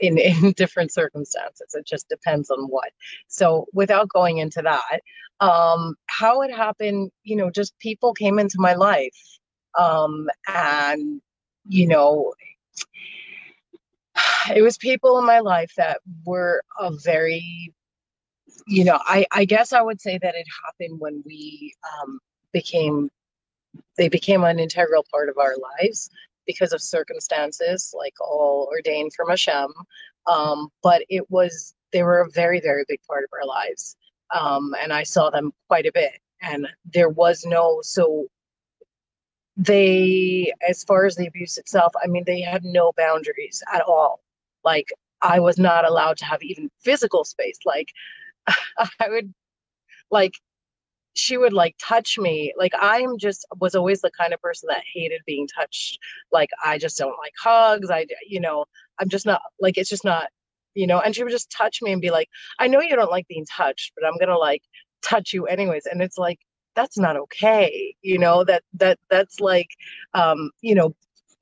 in, 0.00 0.18
in 0.18 0.52
different 0.56 0.92
circumstances. 0.92 1.74
It 1.74 1.86
just 1.86 2.08
depends 2.08 2.50
on 2.50 2.64
what. 2.64 2.90
So 3.28 3.66
without 3.72 4.08
going 4.08 4.38
into 4.38 4.62
that, 4.62 5.00
um, 5.40 5.94
how 6.06 6.42
it 6.42 6.52
happened, 6.52 7.10
you 7.22 7.36
know, 7.36 7.50
just 7.50 7.78
people 7.78 8.12
came 8.14 8.38
into 8.38 8.56
my 8.58 8.74
life. 8.74 9.16
Um, 9.78 10.28
and, 10.48 11.20
you 11.66 11.86
know, 11.86 12.32
it 14.54 14.62
was 14.62 14.78
people 14.78 15.18
in 15.18 15.26
my 15.26 15.40
life 15.40 15.72
that 15.76 16.00
were 16.24 16.62
a 16.78 16.90
very, 17.04 17.72
you 18.66 18.84
know, 18.84 18.98
I, 19.04 19.26
I 19.32 19.44
guess 19.44 19.72
I 19.72 19.82
would 19.82 20.00
say 20.00 20.18
that 20.18 20.34
it 20.34 20.46
happened 20.64 21.00
when 21.00 21.22
we 21.24 21.74
um, 22.02 22.18
became, 22.52 23.10
they 23.96 24.08
became 24.08 24.44
an 24.44 24.58
integral 24.58 25.04
part 25.10 25.28
of 25.28 25.38
our 25.38 25.54
lives 25.80 26.10
because 26.48 26.72
of 26.72 26.82
circumstances, 26.82 27.94
like 27.96 28.14
all 28.20 28.68
ordained 28.72 29.12
from 29.14 29.28
Hashem. 29.28 29.68
Um, 30.26 30.70
but 30.82 31.02
it 31.08 31.30
was, 31.30 31.74
they 31.92 32.02
were 32.02 32.22
a 32.22 32.30
very, 32.30 32.58
very 32.58 32.84
big 32.88 33.00
part 33.06 33.22
of 33.22 33.30
our 33.38 33.46
lives. 33.46 33.96
Um, 34.34 34.74
and 34.82 34.92
I 34.92 35.04
saw 35.04 35.30
them 35.30 35.52
quite 35.68 35.86
a 35.86 35.92
bit. 35.92 36.12
And 36.42 36.66
there 36.92 37.10
was 37.10 37.44
no, 37.44 37.80
so 37.82 38.26
they, 39.56 40.52
as 40.66 40.84
far 40.84 41.04
as 41.04 41.16
the 41.16 41.26
abuse 41.26 41.58
itself, 41.58 41.92
I 42.02 42.06
mean, 42.06 42.24
they 42.26 42.40
had 42.40 42.64
no 42.64 42.92
boundaries 42.96 43.62
at 43.72 43.82
all. 43.82 44.20
Like, 44.64 44.88
I 45.20 45.40
was 45.40 45.58
not 45.58 45.86
allowed 45.86 46.16
to 46.18 46.24
have 46.24 46.42
even 46.42 46.70
physical 46.80 47.24
space. 47.24 47.58
Like, 47.66 47.88
I 48.46 49.08
would, 49.08 49.34
like, 50.10 50.32
she 51.14 51.36
would 51.36 51.52
like 51.52 51.74
touch 51.80 52.18
me 52.18 52.52
like 52.56 52.72
i'm 52.80 53.18
just 53.18 53.46
was 53.60 53.74
always 53.74 54.00
the 54.00 54.10
kind 54.18 54.32
of 54.32 54.40
person 54.40 54.68
that 54.68 54.82
hated 54.92 55.20
being 55.26 55.48
touched 55.48 55.98
like 56.32 56.50
i 56.64 56.78
just 56.78 56.98
don't 56.98 57.18
like 57.18 57.32
hugs 57.42 57.90
i 57.90 58.06
you 58.26 58.40
know 58.40 58.64
i'm 58.98 59.08
just 59.08 59.26
not 59.26 59.40
like 59.60 59.76
it's 59.76 59.90
just 59.90 60.04
not 60.04 60.28
you 60.74 60.86
know 60.86 61.00
and 61.00 61.14
she 61.14 61.24
would 61.24 61.32
just 61.32 61.50
touch 61.50 61.82
me 61.82 61.92
and 61.92 62.00
be 62.02 62.10
like 62.10 62.28
i 62.58 62.68
know 62.68 62.80
you 62.80 62.94
don't 62.94 63.10
like 63.10 63.26
being 63.28 63.46
touched 63.46 63.92
but 63.96 64.06
i'm 64.06 64.18
gonna 64.18 64.38
like 64.38 64.62
touch 65.02 65.32
you 65.32 65.46
anyways 65.46 65.86
and 65.86 66.02
it's 66.02 66.18
like 66.18 66.38
that's 66.74 66.98
not 66.98 67.16
okay 67.16 67.94
you 68.02 68.18
know 68.18 68.44
that 68.44 68.62
that 68.72 68.98
that's 69.10 69.40
like 69.40 69.68
um 70.14 70.50
you 70.60 70.74
know 70.74 70.94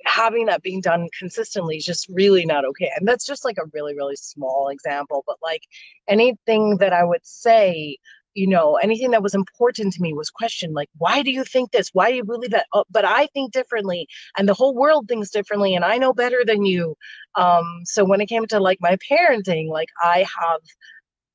having 0.06 0.46
that 0.46 0.62
being 0.62 0.80
done 0.80 1.08
consistently 1.18 1.76
is 1.76 1.84
just 1.84 2.08
really 2.10 2.46
not 2.46 2.64
okay 2.64 2.90
and 2.96 3.06
that's 3.06 3.26
just 3.26 3.44
like 3.44 3.58
a 3.58 3.66
really 3.74 3.94
really 3.94 4.16
small 4.16 4.68
example 4.68 5.24
but 5.26 5.36
like 5.42 5.62
anything 6.08 6.76
that 6.78 6.92
i 6.92 7.04
would 7.04 7.24
say 7.26 7.96
you 8.36 8.46
know 8.46 8.76
anything 8.76 9.10
that 9.12 9.22
was 9.22 9.34
important 9.34 9.92
to 9.94 10.02
me 10.02 10.12
was 10.12 10.30
questioned 10.30 10.74
like 10.74 10.90
why 10.98 11.22
do 11.22 11.30
you 11.30 11.44
think 11.44 11.72
this? 11.72 11.90
Why 11.92 12.10
do 12.10 12.16
you 12.16 12.24
believe 12.24 12.50
that? 12.50 12.66
Oh, 12.72 12.84
but 12.90 13.04
i 13.04 13.26
think 13.28 13.52
differently 13.52 14.06
and 14.36 14.48
the 14.48 14.54
whole 14.54 14.74
world 14.74 15.08
thinks 15.08 15.30
differently 15.30 15.74
and 15.74 15.84
i 15.84 15.96
know 15.98 16.12
better 16.12 16.42
than 16.46 16.64
you. 16.64 16.96
Um 17.34 17.82
so 17.84 18.04
when 18.04 18.20
it 18.20 18.26
came 18.26 18.46
to 18.48 18.60
like 18.60 18.78
my 18.80 18.96
parenting 19.10 19.68
like 19.68 19.88
i 20.02 20.18
have 20.40 20.60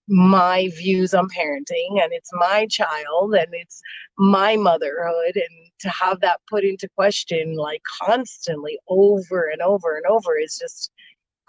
my 0.08 0.70
views 0.78 1.14
on 1.14 1.28
parenting 1.30 2.02
and 2.04 2.12
it's 2.12 2.32
my 2.34 2.68
child 2.70 3.34
and 3.34 3.48
it's 3.52 3.82
my 4.18 4.58
motherhood 4.58 5.36
and 5.36 5.72
to 5.80 5.90
have 5.90 6.20
that 6.22 6.42
put 6.50 6.64
into 6.64 6.88
question 6.96 7.56
like 7.56 7.82
constantly 8.04 8.78
over 8.90 9.48
and 9.50 9.62
over 9.62 9.96
and 9.96 10.06
over 10.08 10.38
is 10.38 10.58
just 10.60 10.92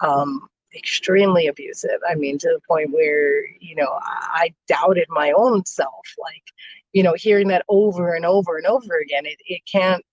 um 0.01 0.41
extremely 0.75 1.47
abusive. 1.47 1.99
I 2.09 2.15
mean, 2.15 2.37
to 2.39 2.47
the 2.47 2.61
point 2.67 2.91
where, 2.91 3.45
you 3.59 3.75
know, 3.75 3.99
I 4.01 4.53
doubted 4.67 5.07
my 5.09 5.31
own 5.31 5.65
self. 5.65 6.05
Like, 6.19 6.43
you 6.93 7.03
know, 7.03 7.13
hearing 7.15 7.47
that 7.49 7.65
over 7.69 8.13
and 8.13 8.25
over 8.25 8.57
and 8.57 8.65
over 8.67 8.99
again, 8.99 9.25
it, 9.25 9.37
it 9.45 9.61
can't, 9.71 10.03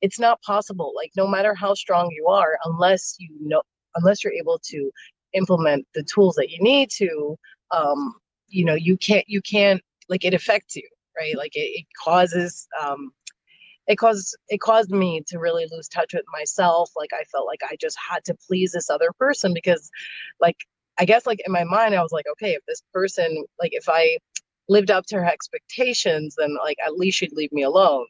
it's 0.00 0.18
not 0.18 0.40
possible. 0.42 0.92
Like, 0.94 1.12
no 1.16 1.26
matter 1.26 1.54
how 1.54 1.74
strong 1.74 2.10
you 2.10 2.26
are, 2.26 2.58
unless 2.64 3.16
you 3.18 3.30
know, 3.40 3.62
unless 3.94 4.22
you're 4.22 4.32
able 4.32 4.60
to 4.64 4.90
implement 5.32 5.86
the 5.94 6.04
tools 6.04 6.34
that 6.36 6.50
you 6.50 6.62
need 6.62 6.90
to, 6.90 7.36
um, 7.70 8.14
you 8.48 8.64
know, 8.64 8.74
you 8.74 8.96
can't, 8.96 9.28
you 9.28 9.42
can't, 9.42 9.82
like, 10.08 10.24
it 10.24 10.34
affects 10.34 10.76
you, 10.76 10.88
right? 11.16 11.36
Like, 11.36 11.54
it, 11.56 11.80
it 11.80 11.86
causes, 12.02 12.66
um, 12.82 13.12
it 13.88 13.96
caused 13.96 14.36
it 14.48 14.60
caused 14.60 14.90
me 14.90 15.22
to 15.26 15.38
really 15.38 15.66
lose 15.72 15.88
touch 15.88 16.14
with 16.14 16.24
myself 16.32 16.90
like 16.96 17.10
i 17.12 17.24
felt 17.24 17.46
like 17.46 17.60
i 17.68 17.76
just 17.80 17.96
had 17.98 18.24
to 18.24 18.34
please 18.46 18.72
this 18.72 18.90
other 18.90 19.10
person 19.18 19.52
because 19.52 19.90
like 20.40 20.56
i 20.98 21.04
guess 21.04 21.26
like 21.26 21.40
in 21.46 21.52
my 21.52 21.64
mind 21.64 21.94
i 21.94 22.02
was 22.02 22.12
like 22.12 22.26
okay 22.30 22.52
if 22.52 22.62
this 22.66 22.82
person 22.92 23.44
like 23.60 23.72
if 23.72 23.88
i 23.88 24.18
lived 24.68 24.90
up 24.90 25.06
to 25.06 25.16
her 25.16 25.24
expectations 25.24 26.34
then 26.38 26.56
like 26.62 26.76
at 26.84 26.96
least 26.96 27.18
she'd 27.18 27.32
leave 27.32 27.52
me 27.52 27.62
alone. 27.62 28.06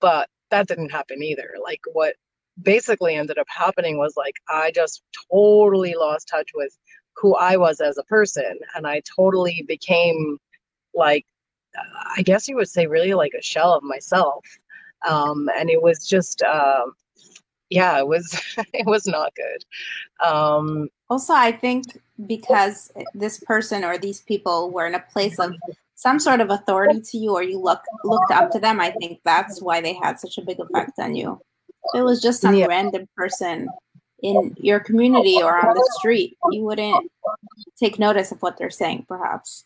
But 0.00 0.28
that 0.50 0.68
didn't 0.68 0.90
happen 0.90 1.22
either. 1.22 1.54
Like 1.62 1.80
what 1.92 2.14
basically 2.62 3.14
ended 3.14 3.38
up 3.38 3.46
happening 3.48 3.98
was 3.98 4.14
like 4.16 4.36
i 4.48 4.70
just 4.74 5.02
totally 5.30 5.94
lost 5.94 6.26
touch 6.26 6.48
with 6.54 6.74
who 7.14 7.34
i 7.34 7.54
was 7.54 7.82
as 7.82 7.98
a 7.98 8.02
person 8.04 8.58
and 8.74 8.86
i 8.86 9.02
totally 9.14 9.62
became 9.68 10.38
like 10.94 11.26
i 12.16 12.22
guess 12.22 12.48
you 12.48 12.56
would 12.56 12.68
say 12.68 12.86
really 12.86 13.12
like 13.12 13.34
a 13.38 13.42
shell 13.42 13.74
of 13.74 13.82
myself 13.82 14.42
um, 15.08 15.48
and 15.56 15.70
it 15.70 15.82
was 15.82 16.06
just 16.06 16.42
uh, 16.42 16.84
yeah 17.70 17.98
it 17.98 18.06
was 18.06 18.40
it 18.72 18.86
was 18.86 19.06
not 19.06 19.32
good. 19.34 19.64
Um, 20.26 20.88
also 21.10 21.34
i 21.34 21.52
think 21.52 22.00
because 22.26 22.92
this 23.14 23.38
person 23.40 23.84
or 23.84 23.98
these 23.98 24.22
people 24.22 24.70
were 24.70 24.86
in 24.86 24.94
a 24.94 25.04
place 25.12 25.38
of 25.38 25.54
some 25.94 26.18
sort 26.18 26.40
of 26.40 26.50
authority 26.50 27.00
to 27.00 27.18
you 27.18 27.32
or 27.32 27.42
you 27.42 27.58
look 27.58 27.82
looked 28.04 28.30
up 28.30 28.50
to 28.50 28.58
them 28.58 28.80
i 28.80 28.90
think 28.90 29.20
that's 29.24 29.60
why 29.60 29.80
they 29.80 29.92
had 29.92 30.18
such 30.18 30.38
a 30.38 30.42
big 30.42 30.58
effect 30.60 30.98
on 30.98 31.14
you. 31.14 31.40
If 31.92 32.00
it 32.00 32.02
was 32.02 32.20
just 32.20 32.40
some 32.40 32.54
yeah. 32.54 32.66
random 32.66 33.08
person 33.16 33.68
in 34.22 34.56
your 34.58 34.80
community 34.80 35.42
or 35.42 35.58
on 35.58 35.74
the 35.74 35.94
street 35.98 36.36
you 36.50 36.62
wouldn't 36.62 37.10
take 37.78 37.98
notice 37.98 38.32
of 38.32 38.40
what 38.40 38.56
they're 38.56 38.70
saying 38.70 39.04
perhaps 39.06 39.64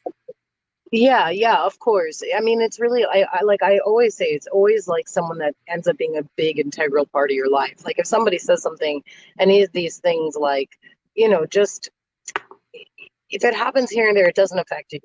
yeah, 0.90 1.30
yeah, 1.30 1.64
of 1.64 1.78
course. 1.78 2.22
I 2.36 2.40
mean, 2.40 2.60
it's 2.60 2.80
really, 2.80 3.04
I, 3.04 3.26
I 3.32 3.42
like, 3.42 3.62
I 3.62 3.78
always 3.78 4.16
say 4.16 4.26
it's 4.26 4.48
always 4.48 4.88
like 4.88 5.08
someone 5.08 5.38
that 5.38 5.54
ends 5.68 5.86
up 5.86 5.96
being 5.96 6.16
a 6.16 6.28
big 6.36 6.58
integral 6.58 7.06
part 7.06 7.30
of 7.30 7.36
your 7.36 7.50
life. 7.50 7.84
Like, 7.84 7.98
if 7.98 8.06
somebody 8.06 8.38
says 8.38 8.62
something, 8.62 9.02
any 9.38 9.62
of 9.62 9.70
these 9.72 9.98
things, 9.98 10.34
like, 10.36 10.70
you 11.14 11.28
know, 11.28 11.46
just 11.46 11.90
if 13.30 13.44
it 13.44 13.54
happens 13.54 13.90
here 13.90 14.08
and 14.08 14.16
there, 14.16 14.28
it 14.28 14.34
doesn't 14.34 14.58
affect 14.58 14.92
you. 14.92 15.00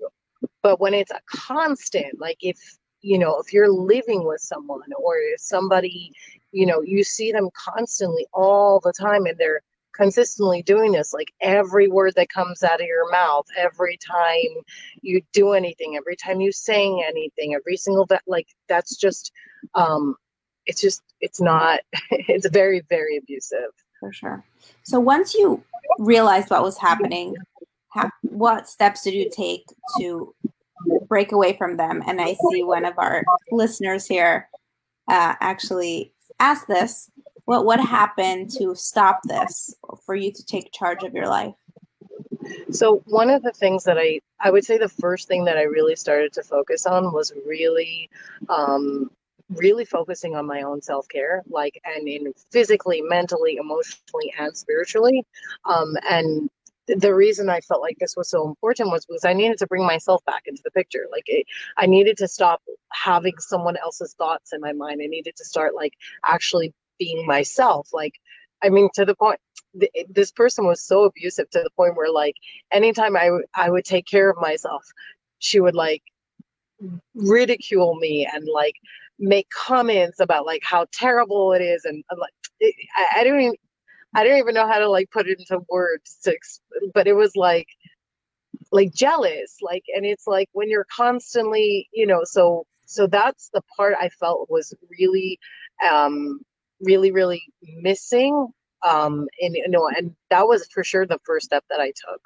But 0.64 0.80
when 0.80 0.94
it's 0.94 1.12
a 1.12 1.22
constant, 1.28 2.20
like, 2.20 2.38
if, 2.42 2.58
you 3.02 3.20
know, 3.20 3.38
if 3.40 3.54
you're 3.54 3.72
living 3.72 4.26
with 4.26 4.42
someone 4.42 4.92
or 4.98 5.18
if 5.18 5.40
somebody, 5.40 6.12
you 6.52 6.66
know, 6.66 6.82
you 6.82 7.04
see 7.04 7.32
them 7.32 7.50
constantly 7.54 8.26
all 8.34 8.80
the 8.80 8.94
time 8.94 9.26
and 9.28 9.38
they're, 9.38 9.62
consistently 9.96 10.62
doing 10.62 10.92
this 10.92 11.14
like 11.14 11.32
every 11.42 11.88
word 11.88 12.14
that 12.16 12.30
comes 12.30 12.64
out 12.64 12.82
of 12.82 12.88
your 12.88 13.10
mouth 13.12 13.46
every 13.58 13.98
time 13.98 14.64
you 15.02 15.22
do 15.32 15.54
anything 15.54 15.96
every 15.96 16.16
time 16.16 16.42
you 16.42 16.52
sing 16.52 17.04
anything 17.08 17.54
every 17.54 17.78
single 17.78 18.06
that 18.06 18.22
like 18.28 18.48
that's 18.68 18.96
just 18.98 19.32
um 19.76 20.16
it's 20.66 20.82
just 20.82 21.04
it's 21.22 21.42
not 21.42 21.80
it's 22.12 22.48
very 22.50 22.82
very 22.90 23.18
abusive. 23.18 23.72
For 24.00 24.12
sure. 24.12 24.44
So 24.84 25.00
once 25.00 25.34
you 25.34 25.64
realized 26.00 26.50
what 26.50 26.64
was 26.64 26.78
happening 26.78 27.36
ha- 27.90 28.12
what 28.22 28.68
steps 28.68 29.04
did 29.04 29.14
you 29.14 29.30
take 29.30 29.64
to 30.00 30.34
break 31.08 31.32
away 31.32 31.56
from 31.58 31.78
them? 31.78 32.04
And 32.06 32.20
i 32.20 32.36
see 32.52 32.64
one 32.64 32.86
of 32.86 32.98
our 32.98 33.24
listeners 33.52 34.06
here 34.06 34.50
uh, 35.08 35.36
actually 35.40 36.14
asked 36.40 36.68
this 36.68 37.10
what 37.46 37.66
what 37.66 37.80
happened 37.80 38.50
to 38.52 38.76
stop 38.76 39.22
this 39.24 39.76
for 40.06 40.16
you 40.16 40.32
to 40.32 40.46
take 40.46 40.72
charge 40.72 41.04
of 41.04 41.14
your 41.14 41.28
life 41.28 41.54
so 42.72 43.02
one 43.06 43.30
of 43.30 43.42
the 43.44 43.52
things 43.52 43.84
that 43.84 43.98
i 43.98 44.20
i 44.40 44.52
would 44.52 44.66
say 44.66 44.78
the 44.78 44.90
first 44.90 45.28
thing 45.28 45.46
that 45.46 45.58
i 45.58 45.64
really 45.64 45.96
started 45.96 46.34
to 46.34 46.44
focus 46.44 46.86
on 46.86 47.14
was 47.14 47.32
really 47.46 48.10
um 48.50 49.10
really 49.50 49.86
focusing 49.86 50.36
on 50.36 50.46
my 50.46 50.64
own 50.64 50.82
self-care 50.82 51.44
like 51.48 51.80
and 51.86 52.08
in 52.08 52.34
physically 52.52 53.02
mentally 53.02 53.58
emotionally 53.58 54.34
and 54.40 54.56
spiritually 54.58 55.24
um 55.66 55.96
and 56.10 56.50
the 56.88 57.14
reason 57.14 57.50
I 57.50 57.62
felt 57.62 57.82
like 57.82 57.98
this 58.00 58.16
was 58.16 58.30
so 58.30 58.48
important 58.48 58.92
was 58.92 59.06
because 59.06 59.26
I 59.26 59.34
needed 59.34 59.58
to 59.60 59.68
bring 59.68 59.86
myself 59.86 60.24
back 60.26 60.44
into 60.46 60.62
the 60.64 60.72
picture. 60.72 61.08
Like 61.12 61.24
it, 61.26 61.48
I 61.78 61.86
needed 61.86 62.18
to 62.18 62.28
stop 62.28 62.62
having 62.92 63.34
someone 63.40 63.78
else's 63.78 64.14
thoughts 64.14 64.54
in 64.54 64.62
my 64.62 64.72
mind. 64.72 65.02
I 65.04 65.08
needed 65.08 65.36
to 65.38 65.46
start 65.46 65.74
like 65.74 65.94
actually 66.26 66.74
being 66.98 67.26
myself 67.26 67.90
like 67.94 68.14
i 68.64 68.70
mean 68.70 68.90
to 68.94 69.06
the 69.06 69.16
point 69.16 69.40
th- 69.80 69.92
this 70.10 70.32
person 70.32 70.66
was 70.66 70.82
so 70.82 71.04
abusive 71.04 71.50
to 71.50 71.62
the 71.64 71.70
point 71.72 71.96
where 71.96 72.12
like 72.12 72.36
anytime 72.72 73.16
I, 73.16 73.26
w- 73.26 73.46
I 73.54 73.70
would 73.70 73.86
take 73.86 74.06
care 74.06 74.30
of 74.30 74.38
myself 74.38 74.86
she 75.40 75.60
would 75.60 75.76
like 75.76 76.04
ridicule 77.14 77.96
me 77.96 78.28
and 78.32 78.48
like 78.48 78.76
make 79.20 79.50
comments 79.50 80.20
about 80.20 80.46
like 80.46 80.62
how 80.64 80.86
terrible 80.92 81.54
it 81.54 81.62
is 81.62 81.86
and, 81.86 82.04
and 82.10 82.20
like 82.20 82.34
it, 82.60 82.76
I, 82.98 83.22
I 83.22 83.24
don't 83.24 83.40
even 83.40 83.56
I 84.14 84.24
don't 84.24 84.38
even 84.38 84.54
know 84.56 84.68
how 84.68 84.80
to 84.80 84.90
like 84.90 85.12
put 85.12 85.28
it 85.28 85.40
into 85.40 85.64
words 85.70 86.20
to, 86.24 86.38
but 86.94 87.08
it 87.08 87.14
was 87.14 87.36
like 87.36 87.68
like 88.72 88.94
jealous 88.94 89.58
like 89.62 89.84
and 89.96 90.06
it's 90.06 90.28
like 90.28 90.50
when 90.54 90.70
you're 90.70 90.88
constantly 90.96 91.88
you 91.94 92.06
know 92.06 92.22
so 92.24 92.66
so 92.86 93.08
that's 93.08 93.50
the 93.54 93.62
part 93.76 93.96
I 94.00 94.10
felt 94.10 94.50
was 94.50 94.74
really 95.00 95.40
um 95.88 96.42
really 96.82 97.12
really 97.12 97.44
missing 97.82 98.48
um 98.86 99.28
and 99.42 99.56
you 99.56 99.68
know 99.70 99.88
and 99.88 100.16
that 100.30 100.48
was 100.48 100.68
for 100.68 100.84
sure 100.84 101.06
the 101.06 101.20
first 101.24 101.46
step 101.46 101.64
that 101.70 101.80
i 101.80 101.92
took 101.92 102.22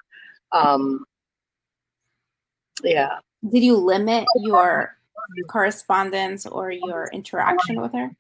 um 0.51 1.05
yeah. 2.83 3.19
Did 3.49 3.63
you 3.63 3.77
limit 3.77 4.25
your 4.35 4.97
correspondence 5.47 6.45
or 6.45 6.71
your 6.71 7.09
interaction 7.13 7.81
with 7.81 7.93
her? 7.93 8.11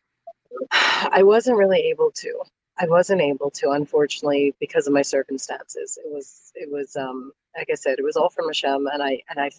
I 0.71 1.23
wasn't 1.23 1.57
really 1.57 1.79
able 1.79 2.11
to. 2.11 2.43
I 2.79 2.87
wasn't 2.87 3.21
able 3.21 3.51
to 3.51 3.71
unfortunately 3.71 4.55
because 4.59 4.87
of 4.87 4.93
my 4.93 5.01
circumstances. 5.01 5.97
It 6.03 6.11
was 6.11 6.51
it 6.55 6.71
was 6.71 6.95
um 6.95 7.31
like 7.57 7.67
i 7.71 7.75
said 7.75 7.99
it 7.99 8.03
was 8.03 8.15
all 8.15 8.29
from 8.29 8.47
hashem 8.47 8.87
and 8.87 9.01
i 9.03 9.21
and 9.29 9.39
i 9.39 9.49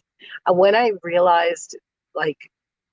when 0.51 0.75
i 0.75 0.93
realized 1.03 1.77
like 2.15 2.51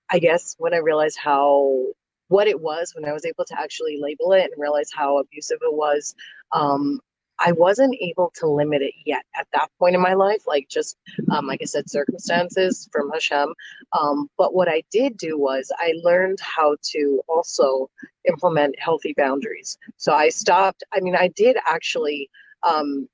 i 0.09 0.19
guess 0.19 0.55
when 0.57 0.73
i 0.73 0.77
realized 0.77 1.17
how 1.17 1.85
what 2.29 2.47
it 2.47 2.59
was 2.59 2.93
when 2.93 3.05
I 3.05 3.13
was 3.13 3.25
able 3.25 3.45
to 3.45 3.59
actually 3.59 3.99
label 4.01 4.33
it 4.33 4.51
and 4.51 4.61
realize 4.61 4.89
how 4.93 5.17
abusive 5.17 5.59
it 5.61 5.73
was. 5.73 6.15
Um, 6.51 6.99
I 7.39 7.51
wasn't 7.51 7.95
able 8.01 8.31
to 8.35 8.47
limit 8.47 8.81
it 8.81 8.93
yet 9.05 9.23
at 9.35 9.47
that 9.53 9.69
point 9.77 9.95
in 9.95 10.01
my 10.01 10.15
life, 10.15 10.47
like 10.47 10.67
just 10.69 10.97
um, 11.31 11.45
like 11.45 11.61
I 11.61 11.65
said, 11.65 11.89
circumstances 11.89 12.89
from 12.91 13.11
Hashem. 13.11 13.53
Um, 13.97 14.29
but 14.37 14.55
what 14.55 14.67
I 14.67 14.81
did 14.91 15.17
do 15.17 15.37
was 15.37 15.71
I 15.77 15.93
learned 16.03 16.39
how 16.41 16.77
to 16.93 17.21
also 17.27 17.89
implement 18.27 18.79
healthy 18.79 19.13
boundaries. 19.15 19.77
So 19.97 20.13
I 20.13 20.29
stopped. 20.29 20.83
I 20.93 20.99
mean, 20.99 21.15
I 21.15 21.27
did 21.29 21.57
actually 21.67 22.29
um, 22.63 23.07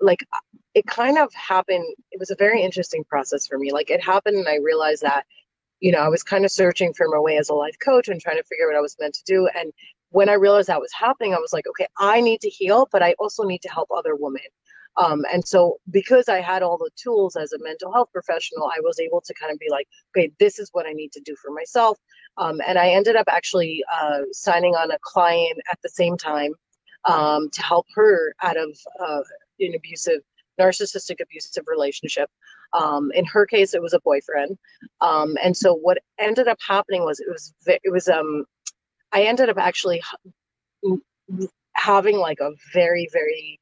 like 0.00 0.24
it 0.74 0.86
kind 0.86 1.18
of 1.18 1.32
happened. 1.34 1.84
It 2.12 2.18
was 2.18 2.30
a 2.30 2.36
very 2.36 2.62
interesting 2.62 3.04
process 3.04 3.46
for 3.46 3.58
me. 3.58 3.72
Like 3.72 3.90
it 3.90 4.02
happened, 4.02 4.36
and 4.36 4.48
I 4.48 4.56
realized 4.56 5.02
that 5.02 5.26
you 5.80 5.92
know, 5.92 5.98
I 5.98 6.08
was 6.08 6.22
kind 6.22 6.44
of 6.44 6.50
searching 6.50 6.92
for 6.94 7.06
my 7.08 7.18
way 7.18 7.36
as 7.36 7.48
a 7.48 7.54
life 7.54 7.76
coach 7.84 8.08
and 8.08 8.20
trying 8.20 8.36
to 8.36 8.44
figure 8.44 8.66
out 8.66 8.74
what 8.74 8.78
I 8.78 8.82
was 8.82 8.96
meant 8.98 9.14
to 9.14 9.24
do. 9.26 9.48
And 9.54 9.72
when 10.10 10.28
I 10.28 10.34
realized 10.34 10.68
that 10.68 10.80
was 10.80 10.92
happening, 10.92 11.34
I 11.34 11.38
was 11.38 11.52
like, 11.52 11.66
okay, 11.68 11.86
I 11.98 12.20
need 12.20 12.40
to 12.40 12.48
heal, 12.48 12.88
but 12.90 13.02
I 13.02 13.14
also 13.18 13.44
need 13.44 13.62
to 13.62 13.68
help 13.68 13.88
other 13.94 14.16
women. 14.16 14.42
Um, 14.98 15.26
and 15.30 15.46
so, 15.46 15.78
because 15.90 16.28
I 16.28 16.40
had 16.40 16.62
all 16.62 16.78
the 16.78 16.90
tools 16.96 17.36
as 17.36 17.52
a 17.52 17.62
mental 17.62 17.92
health 17.92 18.08
professional, 18.12 18.64
I 18.74 18.80
was 18.80 18.98
able 18.98 19.20
to 19.20 19.34
kind 19.34 19.52
of 19.52 19.58
be 19.58 19.68
like, 19.70 19.86
okay, 20.16 20.32
this 20.40 20.58
is 20.58 20.70
what 20.72 20.86
I 20.86 20.92
need 20.92 21.12
to 21.12 21.20
do 21.20 21.36
for 21.36 21.50
myself. 21.50 21.98
Um, 22.38 22.60
and 22.66 22.78
I 22.78 22.88
ended 22.88 23.14
up 23.14 23.26
actually 23.28 23.84
uh, 23.92 24.20
signing 24.32 24.74
on 24.74 24.90
a 24.90 24.98
client 25.02 25.58
at 25.70 25.78
the 25.82 25.90
same 25.90 26.16
time 26.16 26.52
um, 27.04 27.50
to 27.50 27.62
help 27.62 27.86
her 27.94 28.34
out 28.42 28.56
of 28.56 28.76
uh, 29.06 29.20
an 29.60 29.74
abusive, 29.74 30.20
narcissistic 30.58 31.20
abusive 31.20 31.64
relationship. 31.66 32.30
Um, 32.76 33.10
in 33.14 33.24
her 33.26 33.46
case, 33.46 33.74
it 33.74 33.82
was 33.82 33.94
a 33.94 34.00
boyfriend. 34.00 34.58
Um, 35.00 35.36
and 35.42 35.56
so 35.56 35.74
what 35.74 35.98
ended 36.18 36.46
up 36.48 36.58
happening 36.66 37.04
was 37.04 37.20
it 37.20 37.28
was 37.28 37.54
it 37.66 37.92
was 37.92 38.08
um, 38.08 38.44
I 39.12 39.22
ended 39.22 39.48
up 39.48 39.58
actually 39.58 40.02
having 41.74 42.18
like 42.18 42.38
a 42.40 42.50
very 42.72 43.08
very 43.12 43.58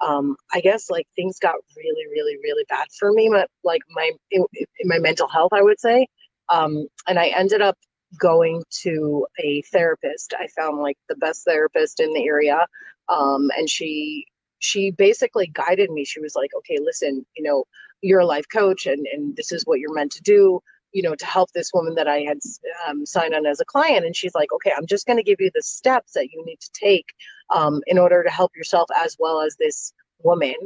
um, 0.00 0.36
I 0.52 0.60
guess 0.60 0.90
like 0.90 1.06
things 1.16 1.38
got 1.38 1.54
really 1.76 2.06
really 2.12 2.36
really 2.42 2.64
bad 2.68 2.86
for 2.98 3.12
me, 3.12 3.28
but 3.30 3.48
like 3.64 3.82
my 3.90 4.12
in, 4.30 4.44
in 4.52 4.88
my 4.88 4.98
mental 4.98 5.28
health, 5.28 5.52
I 5.52 5.62
would 5.62 5.80
say. 5.80 6.06
Um, 6.48 6.86
and 7.08 7.18
I 7.18 7.28
ended 7.28 7.62
up 7.62 7.76
going 8.18 8.62
to 8.82 9.26
a 9.42 9.62
therapist. 9.72 10.34
I 10.38 10.48
found 10.48 10.78
like 10.78 10.98
the 11.08 11.16
best 11.16 11.44
therapist 11.46 12.00
in 12.00 12.12
the 12.12 12.26
area. 12.26 12.66
Um, 13.08 13.50
and 13.56 13.68
she 13.68 14.26
she 14.58 14.92
basically 14.92 15.48
guided 15.52 15.90
me. 15.90 16.04
She 16.04 16.20
was 16.20 16.34
like, 16.36 16.50
okay, 16.58 16.78
listen, 16.80 17.26
you 17.36 17.42
know, 17.42 17.64
you're 18.02 18.20
a 18.20 18.26
life 18.26 18.46
coach 18.52 18.86
and, 18.86 19.06
and 19.12 19.36
this 19.36 19.52
is 19.52 19.64
what 19.64 19.78
you're 19.78 19.94
meant 19.94 20.12
to 20.12 20.22
do, 20.22 20.60
you 20.92 21.02
know, 21.02 21.14
to 21.14 21.26
help 21.26 21.50
this 21.52 21.70
woman 21.72 21.94
that 21.94 22.08
I 22.08 22.18
had 22.18 22.38
um, 22.86 23.06
signed 23.06 23.34
on 23.34 23.46
as 23.46 23.60
a 23.60 23.64
client. 23.64 24.04
And 24.04 24.14
she's 24.14 24.34
like, 24.34 24.52
okay, 24.52 24.72
I'm 24.76 24.86
just 24.86 25.06
going 25.06 25.16
to 25.16 25.22
give 25.22 25.40
you 25.40 25.50
the 25.54 25.62
steps 25.62 26.12
that 26.12 26.30
you 26.30 26.44
need 26.44 26.60
to 26.60 26.70
take 26.74 27.06
um, 27.54 27.80
in 27.86 27.98
order 27.98 28.22
to 28.22 28.30
help 28.30 28.52
yourself 28.56 28.88
as 28.98 29.16
well 29.18 29.40
as 29.40 29.56
this 29.56 29.92
woman. 30.22 30.56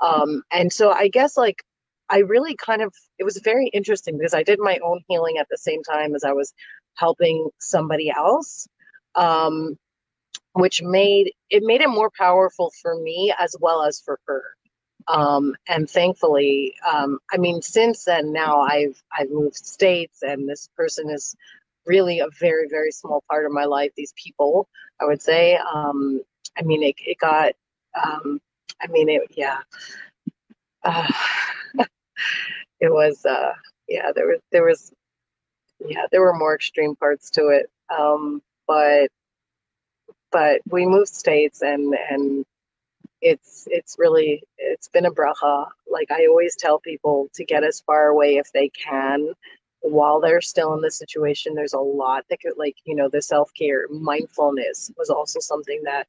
Um, 0.00 0.42
and 0.50 0.72
so 0.72 0.90
I 0.92 1.08
guess 1.08 1.36
like 1.36 1.62
I 2.10 2.18
really 2.18 2.54
kind 2.56 2.82
of, 2.82 2.94
it 3.18 3.24
was 3.24 3.40
very 3.44 3.68
interesting 3.68 4.16
because 4.16 4.34
I 4.34 4.42
did 4.42 4.58
my 4.60 4.78
own 4.84 5.00
healing 5.08 5.38
at 5.38 5.48
the 5.50 5.58
same 5.58 5.82
time 5.82 6.14
as 6.14 6.24
I 6.24 6.32
was 6.32 6.54
helping 6.94 7.50
somebody 7.58 8.10
else. 8.10 8.66
Um, 9.16 9.78
which 10.54 10.82
made 10.82 11.32
it 11.50 11.62
made 11.64 11.80
it 11.80 11.88
more 11.88 12.10
powerful 12.16 12.72
for 12.80 12.96
me 13.00 13.34
as 13.38 13.54
well 13.60 13.82
as 13.82 14.00
for 14.00 14.18
her 14.26 14.42
um, 15.08 15.54
and 15.68 15.88
thankfully 15.88 16.74
um, 16.90 17.18
i 17.32 17.36
mean 17.36 17.60
since 17.62 18.04
then 18.04 18.32
now 18.32 18.60
i've 18.60 19.02
i've 19.18 19.30
moved 19.30 19.56
states 19.56 20.22
and 20.22 20.48
this 20.48 20.68
person 20.76 21.10
is 21.10 21.34
really 21.86 22.20
a 22.20 22.28
very 22.40 22.66
very 22.68 22.90
small 22.90 23.22
part 23.30 23.44
of 23.46 23.52
my 23.52 23.64
life 23.64 23.90
these 23.96 24.14
people 24.16 24.68
i 25.00 25.04
would 25.04 25.22
say. 25.22 25.56
Um, 25.56 26.20
i 26.56 26.62
mean 26.62 26.82
it, 26.82 26.96
it 27.06 27.18
got 27.18 27.52
um, 28.02 28.40
i 28.80 28.86
mean 28.88 29.08
it 29.08 29.22
yeah. 29.36 29.58
Uh, 30.82 31.10
it 32.80 32.92
was 32.92 33.24
uh, 33.24 33.52
yeah 33.88 34.12
there 34.14 34.26
was 34.26 34.40
there 34.52 34.64
was 34.64 34.92
yeah 35.86 36.06
there 36.10 36.20
were 36.20 36.34
more 36.34 36.54
extreme 36.54 36.96
parts 36.96 37.30
to 37.30 37.48
it. 37.48 37.70
Um, 37.96 38.42
but 38.66 39.08
but 40.32 40.60
we 40.66 40.86
moved 40.86 41.08
states 41.08 41.62
and 41.62 41.94
and 42.10 42.44
it's 43.24 43.64
it's 43.70 43.96
really 43.98 44.42
it's 44.58 44.88
been 44.88 45.06
a 45.06 45.10
bracha. 45.10 45.66
Like 45.90 46.10
i 46.12 46.26
always 46.26 46.54
tell 46.56 46.78
people 46.78 47.28
to 47.34 47.44
get 47.44 47.64
as 47.64 47.80
far 47.80 48.08
away 48.08 48.36
if 48.36 48.52
they 48.52 48.68
can. 48.70 49.32
While 49.80 50.20
they're 50.20 50.40
still 50.40 50.74
in 50.74 50.80
the 50.80 50.90
situation 50.90 51.54
there's 51.54 51.74
a 51.74 51.78
lot 51.78 52.24
that 52.30 52.40
could 52.40 52.54
like 52.56 52.76
you 52.84 52.94
know 52.94 53.08
the 53.08 53.22
self-care 53.22 53.86
mindfulness 53.90 54.90
was 54.96 55.10
also 55.10 55.40
something 55.40 55.82
that 55.84 56.06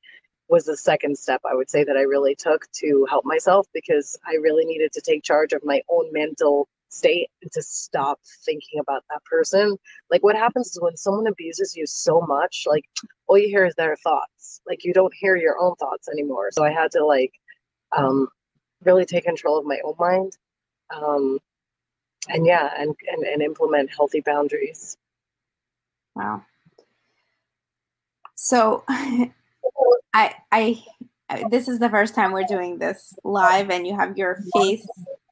was 0.48 0.66
the 0.66 0.78
second 0.78 1.18
step 1.18 1.42
i 1.50 1.56
would 1.56 1.70
say 1.70 1.84
that 1.84 1.98
i 1.98 2.02
really 2.02 2.36
took 2.36 2.72
to 2.72 3.06
help 3.10 3.26
myself 3.26 3.68
because 3.74 4.18
i 4.28 4.36
really 4.36 4.64
needed 4.66 4.92
to 4.94 5.02
take 5.02 5.24
charge 5.24 5.54
of 5.54 5.62
my 5.66 5.82
own 5.90 6.06
mental 6.14 6.70
state 6.96 7.30
and 7.42 7.52
to 7.52 7.62
stop 7.62 8.20
thinking 8.46 8.80
about 8.80 9.04
that 9.10 9.24
person. 9.26 9.78
Like 10.10 10.24
what 10.24 10.36
happens 10.36 10.68
is 10.68 10.80
when 10.82 10.98
someone 10.98 11.28
abuses 11.28 11.76
you 11.76 11.86
so 11.86 12.22
much, 12.22 12.64
like 12.66 12.86
all 13.28 13.38
you 13.38 13.48
hear 13.48 13.66
is 13.66 13.76
their 13.76 13.96
thoughts. 13.98 14.62
Like 14.68 14.84
you 14.84 14.94
don't 14.94 15.14
hear 15.14 15.36
your 15.36 15.60
own 15.60 15.76
thoughts 15.76 16.08
anymore. 16.10 16.50
So 16.52 16.64
I 16.64 16.72
had 16.72 16.92
to 16.92 17.06
like 17.06 17.34
um 17.96 18.28
really 18.84 19.06
take 19.06 19.26
control 19.26 19.58
of 19.58 19.66
my 19.66 19.80
own 19.84 19.96
mind. 20.00 20.38
Um 20.96 21.40
and 22.30 22.46
yeah, 22.46 22.72
and 22.78 22.96
and, 23.12 23.24
and 23.24 23.42
implement 23.42 23.92
healthy 23.92 24.22
boundaries. 24.22 24.98
Wow. 26.16 26.44
So 28.36 28.84
I 30.14 30.36
I 30.52 30.84
this 31.50 31.68
is 31.68 31.80
the 31.80 31.90
first 31.90 32.16
time 32.16 32.32
we're 32.32 32.44
doing 32.44 32.78
this 32.78 33.18
live 33.24 33.70
and 33.70 33.86
you 33.86 33.96
have 33.96 34.18
your 34.18 34.40
face 34.54 34.88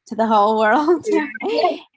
to 0.07 0.15
the 0.15 0.27
whole 0.27 0.59
world. 0.59 1.05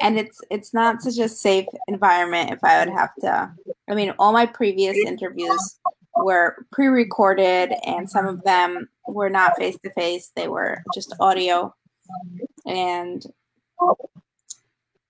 And 0.00 0.18
it's 0.18 0.38
it's 0.50 0.75
not 0.75 1.02
such 1.02 1.18
a 1.18 1.28
safe 1.28 1.66
environment 1.88 2.50
if 2.50 2.62
i 2.62 2.78
would 2.78 2.92
have 2.92 3.14
to 3.22 3.50
i 3.88 3.94
mean 3.94 4.12
all 4.18 4.30
my 4.30 4.44
previous 4.44 4.97
interviews 4.97 5.78
were 6.16 6.66
pre-recorded 6.71 7.73
and 7.84 8.08
some 8.08 8.26
of 8.26 8.42
them 8.45 8.88
were 9.08 9.30
not 9.30 9.56
face 9.56 9.78
to 9.82 9.90
face 9.92 10.32
they 10.36 10.49
were 10.49 10.82
just 10.95 11.14
audio. 11.19 11.75
And 12.66 13.25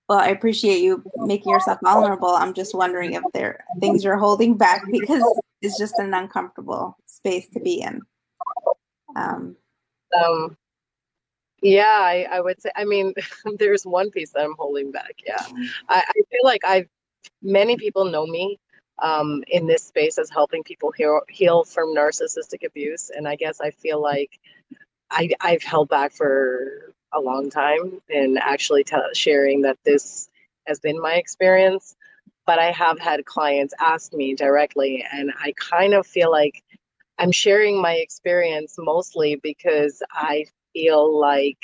well 0.08 0.20
i 0.20 0.28
appreciate 0.28 0.80
you 0.80 1.02
making 1.16 1.50
yourself 1.50 1.78
vulnerable. 1.82 2.30
I'm 2.30 2.54
just 2.54 2.74
wondering 2.74 3.14
if 3.14 3.24
there 3.34 3.64
things 3.80 4.04
you're 4.04 4.16
holding 4.16 4.56
back 4.56 4.82
because 4.90 5.24
it's 5.62 5.78
just 5.78 5.98
an 5.98 6.14
uncomfortable 6.14 6.96
space 7.06 7.48
to 7.54 7.60
be 7.60 7.80
in. 7.82 8.00
Um, 9.16 9.56
um 10.18 10.56
yeah, 11.62 11.96
I, 11.98 12.26
I 12.30 12.40
would 12.40 12.60
say. 12.60 12.70
I 12.76 12.84
mean, 12.84 13.14
there's 13.58 13.84
one 13.84 14.10
piece 14.10 14.30
that 14.32 14.44
I'm 14.44 14.54
holding 14.58 14.90
back. 14.90 15.14
Yeah, 15.26 15.44
I, 15.88 16.04
I 16.08 16.12
feel 16.30 16.40
like 16.44 16.64
I've 16.64 16.88
many 17.42 17.76
people 17.76 18.04
know 18.06 18.26
me 18.26 18.58
um, 19.02 19.44
in 19.48 19.66
this 19.66 19.84
space 19.84 20.18
as 20.18 20.30
helping 20.30 20.62
people 20.64 20.92
heal, 20.92 21.20
heal 21.28 21.64
from 21.64 21.94
narcissistic 21.94 22.64
abuse, 22.66 23.10
and 23.10 23.28
I 23.28 23.36
guess 23.36 23.60
I 23.60 23.70
feel 23.70 24.02
like 24.02 24.38
I, 25.10 25.30
I've 25.40 25.62
held 25.62 25.88
back 25.88 26.12
for 26.12 26.94
a 27.12 27.20
long 27.20 27.50
time 27.50 28.00
in 28.10 28.38
actually 28.38 28.84
t- 28.84 28.96
sharing 29.14 29.62
that 29.62 29.78
this 29.84 30.28
has 30.66 30.80
been 30.80 31.00
my 31.00 31.14
experience. 31.14 31.96
But 32.46 32.58
I 32.60 32.70
have 32.72 33.00
had 33.00 33.24
clients 33.26 33.74
ask 33.80 34.12
me 34.12 34.34
directly, 34.34 35.04
and 35.12 35.32
I 35.40 35.52
kind 35.58 35.94
of 35.94 36.06
feel 36.06 36.30
like 36.30 36.62
I'm 37.18 37.32
sharing 37.32 37.80
my 37.80 37.94
experience 37.94 38.76
mostly 38.78 39.36
because 39.36 40.02
I 40.12 40.46
feel 40.76 41.18
like 41.18 41.58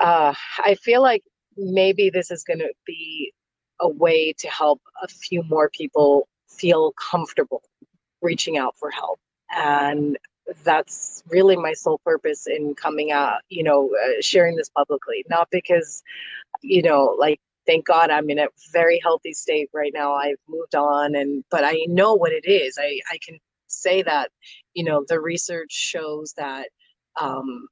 uh, 0.00 0.34
I 0.64 0.74
feel 0.74 1.02
like 1.02 1.22
maybe 1.56 2.10
this 2.10 2.30
is 2.30 2.42
going 2.44 2.58
to 2.58 2.72
be 2.86 3.32
a 3.80 3.88
way 3.88 4.32
to 4.38 4.48
help 4.48 4.80
a 5.02 5.08
few 5.08 5.42
more 5.44 5.70
people 5.70 6.28
feel 6.48 6.92
comfortable 6.92 7.62
reaching 8.20 8.58
out 8.58 8.76
for 8.78 8.90
help. 8.90 9.18
And 9.54 10.18
that's 10.64 11.22
really 11.28 11.56
my 11.56 11.72
sole 11.72 12.00
purpose 12.04 12.46
in 12.48 12.74
coming 12.74 13.12
out 13.12 13.40
you 13.48 13.62
know 13.62 13.90
uh, 14.04 14.20
sharing 14.20 14.56
this 14.56 14.68
publicly. 14.70 15.24
Not 15.30 15.48
because 15.52 16.02
you 16.62 16.82
know 16.82 17.16
like 17.18 17.40
thank 17.66 17.86
god 17.86 18.10
i'm 18.10 18.28
in 18.30 18.38
a 18.40 18.48
very 18.72 19.00
healthy 19.02 19.32
state 19.32 19.70
right 19.72 19.92
now. 19.94 20.14
I've 20.14 20.40
moved 20.48 20.74
on 20.74 21.14
and 21.14 21.44
but 21.50 21.64
i 21.64 21.78
know 21.88 22.14
what 22.14 22.32
it 22.32 22.44
is. 22.44 22.76
I 22.80 22.98
i 23.12 23.18
can 23.24 23.38
say 23.68 24.02
that 24.02 24.30
you 24.74 24.84
know 24.84 25.04
the 25.08 25.20
research 25.20 25.72
shows 25.72 26.34
that 26.36 26.68
um, 27.20 27.66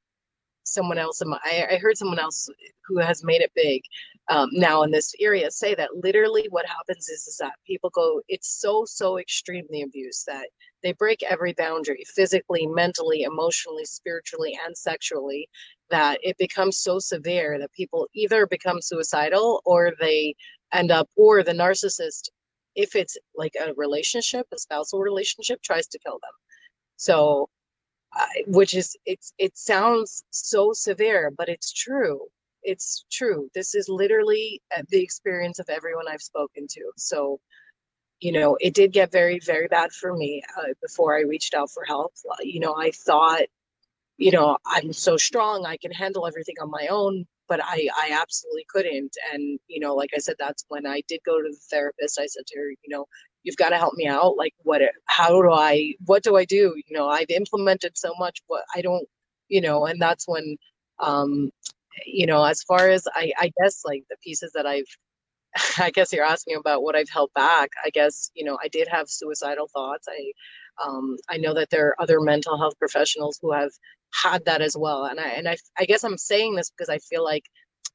someone 0.64 0.98
else, 0.98 1.20
I, 1.44 1.66
I 1.72 1.76
heard 1.76 1.96
someone 1.96 2.18
else 2.18 2.48
who 2.86 2.98
has 2.98 3.24
made 3.24 3.40
it 3.40 3.52
big 3.54 3.82
um, 4.30 4.48
now 4.52 4.82
in 4.82 4.90
this 4.90 5.12
area 5.20 5.50
say 5.50 5.74
that 5.74 5.96
literally 5.96 6.46
what 6.50 6.66
happens 6.66 7.08
is, 7.08 7.26
is 7.26 7.36
that 7.38 7.54
people 7.66 7.90
go, 7.90 8.22
it's 8.28 8.60
so, 8.60 8.84
so 8.84 9.18
extreme, 9.18 9.64
the 9.70 9.82
abuse, 9.82 10.22
that 10.26 10.48
they 10.82 10.92
break 10.92 11.22
every 11.24 11.52
boundary 11.54 12.04
physically, 12.14 12.66
mentally, 12.66 13.22
emotionally, 13.22 13.84
spiritually, 13.84 14.56
and 14.64 14.76
sexually, 14.76 15.48
that 15.90 16.18
it 16.22 16.36
becomes 16.38 16.78
so 16.78 16.98
severe 16.98 17.58
that 17.58 17.72
people 17.72 18.06
either 18.14 18.46
become 18.46 18.80
suicidal 18.80 19.60
or 19.64 19.92
they 19.98 20.34
end 20.72 20.92
up, 20.92 21.08
or 21.16 21.42
the 21.42 21.52
narcissist, 21.52 22.28
if 22.76 22.94
it's 22.94 23.18
like 23.34 23.54
a 23.60 23.74
relationship, 23.74 24.46
a 24.52 24.58
spousal 24.58 25.00
relationship, 25.00 25.60
tries 25.62 25.88
to 25.88 25.98
kill 25.98 26.20
them. 26.22 26.30
So 26.96 27.48
which 28.46 28.74
is 28.74 28.96
it's 29.06 29.32
it 29.38 29.56
sounds 29.56 30.24
so 30.30 30.72
severe 30.72 31.32
but 31.36 31.48
it's 31.48 31.72
true. 31.72 32.20
It's 32.62 33.04
true. 33.10 33.50
This 33.54 33.74
is 33.74 33.88
literally 33.88 34.62
uh, 34.76 34.82
the 34.90 35.02
experience 35.02 35.58
of 35.58 35.68
everyone 35.70 36.06
i've 36.08 36.22
spoken 36.22 36.66
to. 36.70 36.92
So 36.96 37.40
you 38.20 38.32
know 38.32 38.56
it 38.60 38.74
did 38.74 38.92
get 38.92 39.12
very 39.12 39.40
very 39.40 39.68
bad 39.68 39.92
for 39.92 40.16
me 40.16 40.42
uh, 40.58 40.74
before 40.82 41.16
i 41.16 41.22
reached 41.22 41.54
out 41.54 41.70
for 41.70 41.84
help. 41.86 42.12
You 42.42 42.60
know 42.60 42.74
i 42.76 42.90
thought 42.92 43.42
you 44.18 44.30
know 44.32 44.58
i'm 44.66 44.92
so 44.92 45.16
strong 45.16 45.66
i 45.66 45.76
can 45.78 45.92
handle 45.92 46.26
everything 46.26 46.56
on 46.62 46.70
my 46.70 46.88
own 46.90 47.26
but 47.48 47.60
i 47.64 47.88
i 47.96 48.10
absolutely 48.20 48.66
couldn't. 48.68 49.14
And 49.32 49.58
you 49.68 49.80
know 49.80 49.94
like 49.94 50.10
i 50.16 50.18
said 50.18 50.36
that's 50.38 50.64
when 50.68 50.86
i 50.86 51.02
did 51.08 51.20
go 51.26 51.38
to 51.42 51.48
the 51.50 51.58
therapist. 51.70 52.20
I 52.20 52.26
said 52.26 52.46
to 52.48 52.58
her 52.58 52.70
you 52.70 52.88
know 52.88 53.06
you've 53.42 53.56
got 53.56 53.70
to 53.70 53.76
help 53.76 53.94
me 53.94 54.06
out 54.06 54.36
like 54.36 54.54
what 54.62 54.82
how 55.06 55.42
do 55.42 55.50
i 55.50 55.94
what 56.06 56.22
do 56.22 56.36
i 56.36 56.44
do? 56.44 56.74
You 56.86 56.96
know 56.96 57.08
i've 57.08 57.30
implemented 57.30 57.96
so 57.96 58.12
much 58.18 58.42
what 58.46 58.64
i 58.74 58.82
don't 58.82 59.06
you 59.48 59.60
know 59.60 59.86
and 59.86 60.00
that's 60.00 60.26
when 60.28 60.56
um 60.98 61.50
you 62.06 62.26
know 62.26 62.44
as 62.44 62.62
far 62.62 62.88
as 62.88 63.06
i 63.14 63.32
i 63.38 63.50
guess 63.60 63.82
like 63.84 64.04
the 64.10 64.16
pieces 64.22 64.52
that 64.54 64.66
i've 64.66 64.84
i 65.78 65.90
guess 65.90 66.12
you're 66.12 66.24
asking 66.24 66.56
about 66.56 66.82
what 66.82 66.96
i've 66.96 67.08
held 67.10 67.30
back 67.34 67.70
i 67.84 67.90
guess 67.90 68.30
you 68.34 68.44
know 68.44 68.58
i 68.62 68.68
did 68.68 68.88
have 68.88 69.08
suicidal 69.08 69.68
thoughts. 69.68 70.06
I 70.08 70.32
um 70.84 71.16
i 71.28 71.36
know 71.36 71.54
that 71.54 71.70
there 71.70 71.88
are 71.88 72.02
other 72.02 72.20
mental 72.20 72.56
health 72.58 72.78
professionals 72.78 73.38
who 73.42 73.52
have 73.52 73.70
had 74.14 74.44
that 74.44 74.60
as 74.62 74.76
well 74.78 75.04
and 75.06 75.20
i 75.20 75.28
and 75.30 75.48
i, 75.48 75.56
I 75.78 75.84
guess 75.84 76.04
i'm 76.04 76.18
saying 76.18 76.54
this 76.56 76.70
because 76.70 76.88
i 76.88 76.98
feel 76.98 77.24
like 77.24 77.44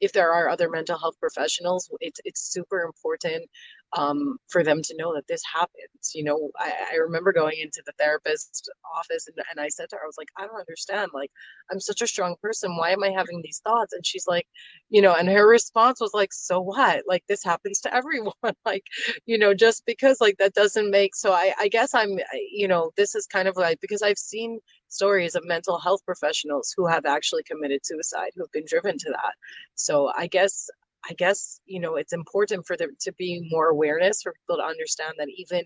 if 0.02 0.12
there 0.12 0.32
are 0.32 0.50
other 0.50 0.70
mental 0.70 0.98
health 0.98 1.16
professionals, 1.20 1.90
it's 2.00 2.20
it's 2.26 2.52
super 2.52 2.82
important 2.82 3.50
um, 3.96 4.38
for 4.50 4.64
them 4.64 4.82
to 4.84 4.96
know 4.98 5.14
that 5.16 5.28
this 5.28 5.42
happens. 5.52 6.12
You 6.14 6.26
know, 6.26 6.52
I, 6.60 6.74
I 6.94 6.96
remember 6.98 7.32
going 7.32 7.58
into 7.60 7.82
the 7.86 7.94
therapist's 7.98 8.68
office 8.96 9.28
and, 9.28 9.38
and 9.50 9.60
I 9.60 9.70
said 9.70 9.90
to 9.90 9.96
her, 9.96 10.04
I 10.04 10.08
was 10.08 10.18
like, 10.18 10.30
I 10.38 10.46
don't 10.46 10.60
understand. 10.60 11.12
Like, 11.14 11.32
I'm 11.72 11.80
such 11.80 12.02
a 12.02 12.08
strong 12.08 12.36
person. 12.42 12.76
Why 12.76 12.92
am 12.92 13.04
I 13.04 13.12
having 13.12 13.42
these 13.42 13.62
thoughts? 13.64 13.94
And 13.94 14.06
she's 14.06 14.28
like, 14.28 14.48
you 14.90 15.02
know, 15.02 15.14
and 15.16 15.30
her 15.30 15.48
response 15.48 16.02
was 16.02 16.14
like, 16.14 16.34
so 16.34 16.60
what? 16.60 17.04
Like, 17.08 17.24
this 17.28 17.44
happens 17.44 17.80
to 17.82 17.94
everyone. 17.96 18.34
like, 18.66 18.84
you 19.26 19.38
know, 19.38 19.54
just 19.54 19.86
because 19.86 20.20
like 20.20 20.38
that 20.40 20.54
doesn't 20.54 20.92
make, 20.92 21.16
so 21.16 21.32
I, 21.32 21.54
I 21.60 21.68
guess 21.70 21.94
I'm, 21.94 22.20
you 22.52 22.68
know, 22.68 22.92
this 22.98 23.16
is 23.16 23.26
kind 23.26 23.48
of 23.48 23.56
like, 23.56 23.80
because 23.82 24.02
I've 24.02 24.18
seen 24.18 24.60
stories 24.90 25.36
of 25.36 25.46
mental 25.46 25.80
health 25.80 26.02
professionals 26.06 26.74
who 26.76 26.86
have 26.88 27.06
actually 27.06 27.44
committed 27.44 27.86
suicide, 27.86 28.32
who 28.36 28.44
have 28.44 28.52
been 28.52 28.66
driven 28.68 28.98
to 28.98 29.10
that. 29.12 29.34
So 29.76 30.12
I 30.18 30.28
guess 30.28 30.70
I 31.10 31.14
guess 31.14 31.60
you 31.66 31.80
know 31.80 31.96
it's 31.96 32.14
important 32.14 32.66
for 32.66 32.78
there 32.78 32.90
to 33.02 33.14
be 33.14 33.48
more 33.52 33.70
awareness 33.70 34.22
for 34.22 34.34
people 34.34 34.58
to 34.58 34.64
understand 34.64 35.14
that 35.18 35.30
even 35.38 35.64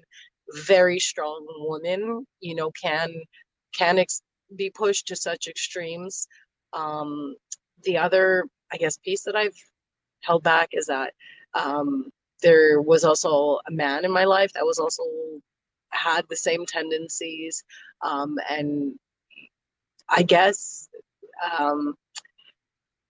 very 0.65 0.99
strong 0.99 1.45
women, 1.59 2.25
you 2.39 2.55
know, 2.55 2.71
can 2.71 3.13
can 3.73 3.99
ex- 3.99 4.21
be 4.55 4.69
pushed 4.69 5.07
to 5.07 5.15
such 5.15 5.47
extremes. 5.47 6.27
Um, 6.73 7.35
the 7.83 7.97
other, 7.97 8.45
I 8.71 8.77
guess, 8.77 8.97
piece 8.97 9.23
that 9.23 9.35
I've 9.35 9.55
held 10.21 10.43
back 10.43 10.69
is 10.73 10.87
that 10.87 11.13
um, 11.53 12.11
there 12.41 12.81
was 12.81 13.03
also 13.03 13.59
a 13.67 13.71
man 13.71 14.05
in 14.05 14.11
my 14.11 14.25
life 14.25 14.51
that 14.53 14.65
was 14.65 14.79
also 14.79 15.03
had 15.91 16.25
the 16.29 16.35
same 16.35 16.65
tendencies, 16.65 17.63
um, 18.01 18.37
and 18.49 18.95
I 20.09 20.23
guess, 20.23 20.89
um, 21.57 21.95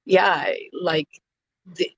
yeah, 0.06 0.54
like 0.82 1.08
the, 1.76 1.92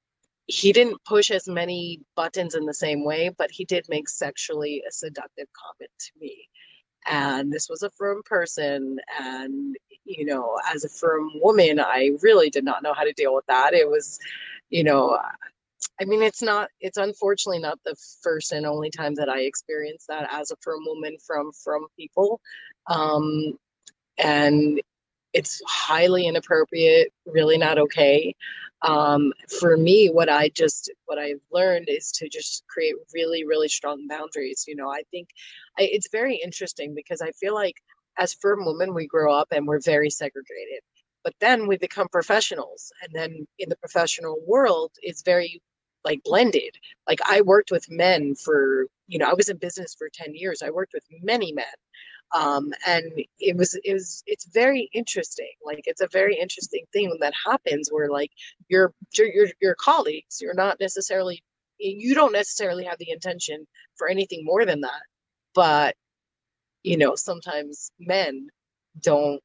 he 0.47 0.73
didn't 0.73 1.03
push 1.05 1.31
as 1.31 1.47
many 1.47 2.01
buttons 2.15 2.55
in 2.55 2.65
the 2.65 2.73
same 2.73 3.03
way, 3.03 3.29
but 3.37 3.51
he 3.51 3.65
did 3.65 3.85
make 3.89 4.09
sexually 4.09 4.83
a 4.87 4.91
seductive 4.91 5.47
comment 5.53 5.91
to 5.99 6.11
me. 6.19 6.47
And 7.05 7.51
this 7.51 7.69
was 7.69 7.83
a 7.83 7.89
frum 7.91 8.21
person. 8.25 8.99
And, 9.19 9.75
you 10.05 10.25
know, 10.25 10.57
as 10.73 10.83
a 10.83 10.89
frum 10.89 11.31
woman, 11.35 11.79
I 11.79 12.11
really 12.21 12.49
did 12.49 12.65
not 12.65 12.83
know 12.83 12.93
how 12.93 13.03
to 13.03 13.13
deal 13.13 13.33
with 13.33 13.45
that. 13.47 13.73
It 13.73 13.89
was, 13.89 14.19
you 14.69 14.83
know, 14.83 15.17
I 15.99 16.05
mean, 16.05 16.21
it's 16.21 16.41
not, 16.41 16.69
it's 16.79 16.97
unfortunately 16.97 17.59
not 17.59 17.79
the 17.85 17.95
first 18.21 18.51
and 18.51 18.65
only 18.65 18.89
time 18.89 19.15
that 19.15 19.29
I 19.29 19.41
experienced 19.41 20.07
that 20.07 20.27
as 20.31 20.51
a 20.51 20.55
frum 20.61 20.83
woman 20.85 21.17
from, 21.25 21.51
from 21.63 21.87
people. 21.97 22.41
Um, 22.87 23.57
and 24.17 24.81
it's 25.33 25.61
highly 25.67 26.27
inappropriate, 26.27 27.13
really 27.25 27.57
not 27.57 27.77
okay. 27.77 28.35
Um, 28.83 29.31
for 29.59 29.77
me 29.77 30.07
what 30.07 30.27
i 30.27 30.49
just 30.49 30.91
what 31.05 31.19
i've 31.19 31.39
learned 31.51 31.87
is 31.87 32.11
to 32.13 32.27
just 32.27 32.63
create 32.67 32.95
really 33.13 33.45
really 33.45 33.67
strong 33.67 34.07
boundaries 34.07 34.65
you 34.67 34.75
know 34.75 34.89
i 34.89 35.03
think 35.11 35.29
I, 35.77 35.83
it's 35.83 36.09
very 36.11 36.35
interesting 36.35 36.95
because 36.95 37.21
i 37.21 37.29
feel 37.33 37.53
like 37.53 37.75
as 38.17 38.33
frum 38.33 38.65
women 38.65 38.95
we 38.95 39.05
grow 39.05 39.35
up 39.35 39.49
and 39.51 39.67
we're 39.67 39.81
very 39.81 40.09
segregated 40.09 40.81
but 41.23 41.35
then 41.39 41.67
we 41.67 41.77
become 41.77 42.07
professionals 42.09 42.91
and 43.03 43.13
then 43.13 43.47
in 43.59 43.69
the 43.69 43.77
professional 43.77 44.39
world 44.47 44.91
it's 45.03 45.21
very 45.21 45.61
like 46.03 46.23
blended. 46.23 46.75
Like 47.07 47.19
i 47.27 47.41
worked 47.41 47.71
with 47.71 47.89
men 47.89 48.35
for 48.35 48.87
you 49.07 49.19
know 49.19 49.29
i 49.29 49.33
was 49.33 49.49
in 49.49 49.57
business 49.57 49.95
for 49.95 50.09
10 50.11 50.35
years. 50.35 50.61
I 50.63 50.69
worked 50.71 50.93
with 50.93 51.03
many 51.21 51.53
men 51.53 51.65
um, 52.33 52.71
and 52.87 53.05
it 53.39 53.57
was 53.57 53.77
it 53.83 53.93
was 53.93 54.23
it's 54.27 54.45
very 54.45 54.89
interesting 54.93 55.51
like 55.65 55.83
it's 55.85 56.01
a 56.01 56.07
very 56.07 56.35
interesting 56.37 56.85
thing 56.93 57.15
that 57.19 57.33
happens 57.45 57.89
where 57.91 58.09
like 58.09 58.31
your 58.69 58.93
your 59.17 59.47
your 59.61 59.75
colleagues 59.75 60.39
you're 60.41 60.53
not 60.53 60.79
necessarily 60.79 61.43
you 61.79 62.13
don't 62.13 62.33
necessarily 62.33 62.83
have 62.83 62.97
the 62.99 63.11
intention 63.11 63.65
for 63.95 64.07
anything 64.07 64.45
more 64.45 64.65
than 64.65 64.81
that 64.81 65.03
but 65.53 65.95
you 66.83 66.97
know 66.97 67.15
sometimes 67.15 67.91
men 67.99 68.47
don't 69.01 69.41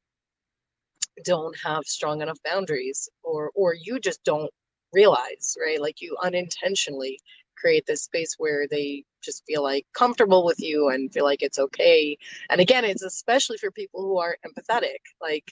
don't 1.23 1.55
have 1.63 1.83
strong 1.85 2.21
enough 2.21 2.37
boundaries 2.45 3.09
or 3.23 3.51
or 3.55 3.73
you 3.73 3.99
just 3.99 4.23
don't 4.23 4.51
realize 4.93 5.55
right? 5.63 5.81
Like 5.81 6.01
you 6.01 6.15
unintentionally 6.23 7.19
create 7.59 7.85
this 7.85 8.03
space 8.03 8.35
where 8.37 8.67
they 8.67 9.03
just 9.23 9.43
feel 9.45 9.63
like 9.63 9.85
comfortable 9.93 10.45
with 10.45 10.59
you 10.59 10.89
and 10.89 11.11
feel 11.11 11.25
like 11.25 11.41
it's 11.41 11.59
okay. 11.59 12.17
And 12.49 12.61
again, 12.61 12.85
it's 12.85 13.03
especially 13.03 13.57
for 13.57 13.71
people 13.71 14.01
who 14.01 14.17
are 14.19 14.37
empathetic. 14.45 14.99
Like, 15.21 15.51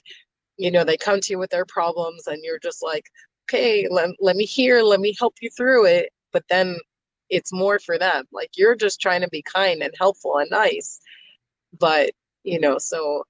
you 0.56 0.70
know, 0.70 0.84
they 0.84 0.96
come 0.96 1.20
to 1.20 1.32
you 1.32 1.38
with 1.38 1.50
their 1.50 1.66
problems 1.66 2.26
and 2.26 2.42
you're 2.42 2.58
just 2.58 2.82
like, 2.82 3.04
okay, 3.44 3.86
let, 3.90 4.10
let 4.20 4.36
me 4.36 4.44
hear, 4.44 4.82
let 4.82 5.00
me 5.00 5.14
help 5.18 5.34
you 5.40 5.50
through 5.56 5.86
it. 5.86 6.10
But 6.32 6.44
then 6.48 6.76
it's 7.28 7.52
more 7.52 7.78
for 7.78 7.98
them. 7.98 8.24
Like 8.32 8.50
you're 8.56 8.76
just 8.76 9.00
trying 9.00 9.20
to 9.22 9.28
be 9.28 9.42
kind 9.42 9.82
and 9.82 9.92
helpful 9.98 10.38
and 10.38 10.50
nice. 10.50 11.00
But, 11.78 12.12
you 12.44 12.60
know, 12.60 12.78
so 12.78 13.24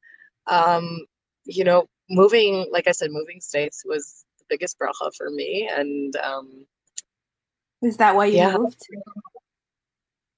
um, 0.46 1.06
you 1.44 1.64
know, 1.64 1.86
moving, 2.10 2.66
like 2.72 2.88
I 2.88 2.92
said, 2.92 3.10
moving 3.10 3.40
states 3.40 3.82
was 3.84 4.24
the 4.38 4.44
biggest 4.48 4.78
bracha 4.78 5.10
for 5.16 5.30
me. 5.30 5.68
And 5.72 6.14
um 6.16 6.66
is 7.82 7.96
that 7.98 8.14
why 8.14 8.26
you 8.26 8.38
yeah. 8.38 8.56
moved? 8.56 8.82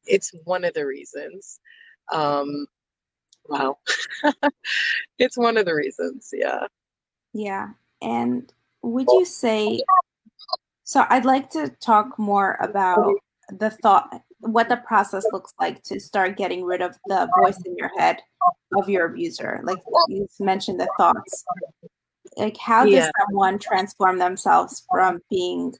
It's 0.07 0.33
one 0.45 0.65
of 0.65 0.75
the 0.75 0.87
reasons. 0.87 1.61
Um, 2.13 2.67
wow. 3.47 3.79
it's 5.19 5.37
one 5.37 5.57
of 5.57 5.67
the 5.67 5.75
reasons. 5.75 6.31
Yeah. 6.33 6.67
Yeah. 7.33 7.69
And 8.01 8.53
would 8.83 9.07
you 9.11 9.25
say, 9.25 9.83
so 10.85 11.05
I'd 11.11 11.25
like 11.25 11.51
to 11.51 11.69
talk 11.81 12.19
more 12.19 12.57
about 12.61 13.15
the 13.51 13.71
thought, 13.71 14.23
what 14.41 14.69
the 14.69 14.77
process 14.77 15.25
looks 15.33 15.53
like 15.61 15.83
to 15.85 16.01
start 16.01 16.37
getting 16.37 16.65
rid 16.65 16.81
of 16.81 16.97
the 17.07 17.29
voice 17.39 17.61
in 17.65 17.77
your 17.77 17.91
head 17.99 18.19
of 18.77 18.89
your 18.89 19.07
abuser. 19.07 19.61
Like 19.65 19.79
you 20.09 20.29
mentioned 20.41 20.81
the 20.81 20.89
thoughts. 20.97 21.45
Like, 22.37 22.57
how 22.57 22.85
does 22.85 22.95
yeah. 22.95 23.11
someone 23.27 23.59
transform 23.59 24.19
themselves 24.19 24.85
from 24.91 25.21
being 25.29 25.75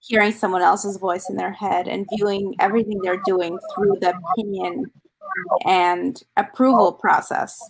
hearing 0.00 0.32
someone 0.32 0.62
else's 0.62 0.96
voice 0.96 1.28
in 1.28 1.36
their 1.36 1.52
head 1.52 1.86
and 1.86 2.06
viewing 2.16 2.54
everything 2.58 2.98
they're 3.02 3.22
doing 3.24 3.58
through 3.74 3.96
the 4.00 4.14
opinion 4.32 4.86
and 5.66 6.22
approval 6.36 6.92
process 6.92 7.60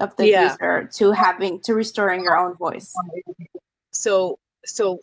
of 0.00 0.14
the 0.16 0.28
yeah. 0.28 0.50
user 0.50 0.88
to 0.92 1.12
having 1.12 1.60
to 1.60 1.74
restoring 1.74 2.22
your 2.22 2.36
own 2.36 2.54
voice 2.56 2.92
so 3.90 4.38
so 4.64 4.98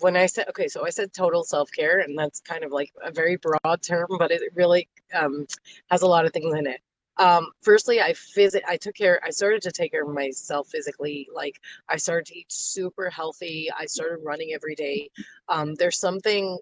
when 0.00 0.16
i 0.16 0.26
said 0.26 0.46
okay 0.48 0.68
so 0.68 0.86
i 0.86 0.90
said 0.90 1.12
total 1.12 1.42
self-care 1.42 2.00
and 2.00 2.18
that's 2.18 2.40
kind 2.40 2.64
of 2.64 2.70
like 2.70 2.92
a 3.02 3.10
very 3.10 3.36
broad 3.36 3.82
term 3.82 4.06
but 4.18 4.30
it 4.30 4.42
really 4.54 4.88
um, 5.14 5.46
has 5.90 6.02
a 6.02 6.06
lot 6.06 6.26
of 6.26 6.32
things 6.32 6.54
in 6.54 6.66
it 6.66 6.80
um, 7.18 7.48
firstly, 7.62 8.00
I 8.00 8.12
phys- 8.12 8.60
I 8.66 8.76
took 8.76 8.94
care, 8.94 9.20
I 9.24 9.30
started 9.30 9.62
to 9.62 9.72
take 9.72 9.92
care 9.92 10.02
of 10.04 10.14
myself 10.14 10.68
physically. 10.68 11.28
Like 11.34 11.60
I 11.88 11.96
started 11.96 12.26
to 12.26 12.38
eat 12.38 12.52
super 12.52 13.10
healthy. 13.10 13.68
I 13.76 13.86
started 13.86 14.18
running 14.24 14.52
every 14.54 14.74
day. 14.74 15.10
Um, 15.48 15.74
there's 15.74 15.98
something 15.98 16.58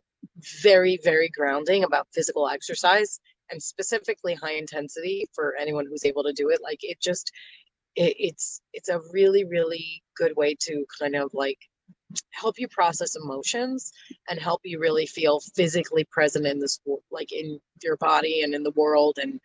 very, 0.62 0.98
very 1.02 1.28
grounding 1.28 1.84
about 1.84 2.08
physical 2.12 2.48
exercise 2.48 3.20
and 3.50 3.62
specifically 3.62 4.34
high 4.34 4.54
intensity 4.54 5.26
for 5.34 5.54
anyone 5.60 5.86
who's 5.86 6.04
able 6.04 6.22
to 6.24 6.32
do 6.32 6.48
it. 6.50 6.60
Like 6.62 6.80
it 6.82 7.00
just, 7.00 7.32
it, 7.96 8.14
it's, 8.18 8.60
it's 8.72 8.88
a 8.88 9.00
really, 9.12 9.44
really 9.44 10.02
good 10.16 10.36
way 10.36 10.56
to 10.60 10.84
kind 10.98 11.16
of 11.16 11.34
like 11.34 11.58
help 12.30 12.58
you 12.58 12.68
process 12.68 13.16
emotions 13.16 13.92
and 14.28 14.38
help 14.38 14.60
you 14.64 14.78
really 14.80 15.06
feel 15.06 15.40
physically 15.54 16.04
present 16.10 16.46
in 16.46 16.58
this 16.58 16.80
like 17.10 17.32
in 17.32 17.58
your 17.82 17.96
body 17.96 18.42
and 18.42 18.54
in 18.54 18.62
the 18.62 18.72
world 18.72 19.18
and 19.20 19.40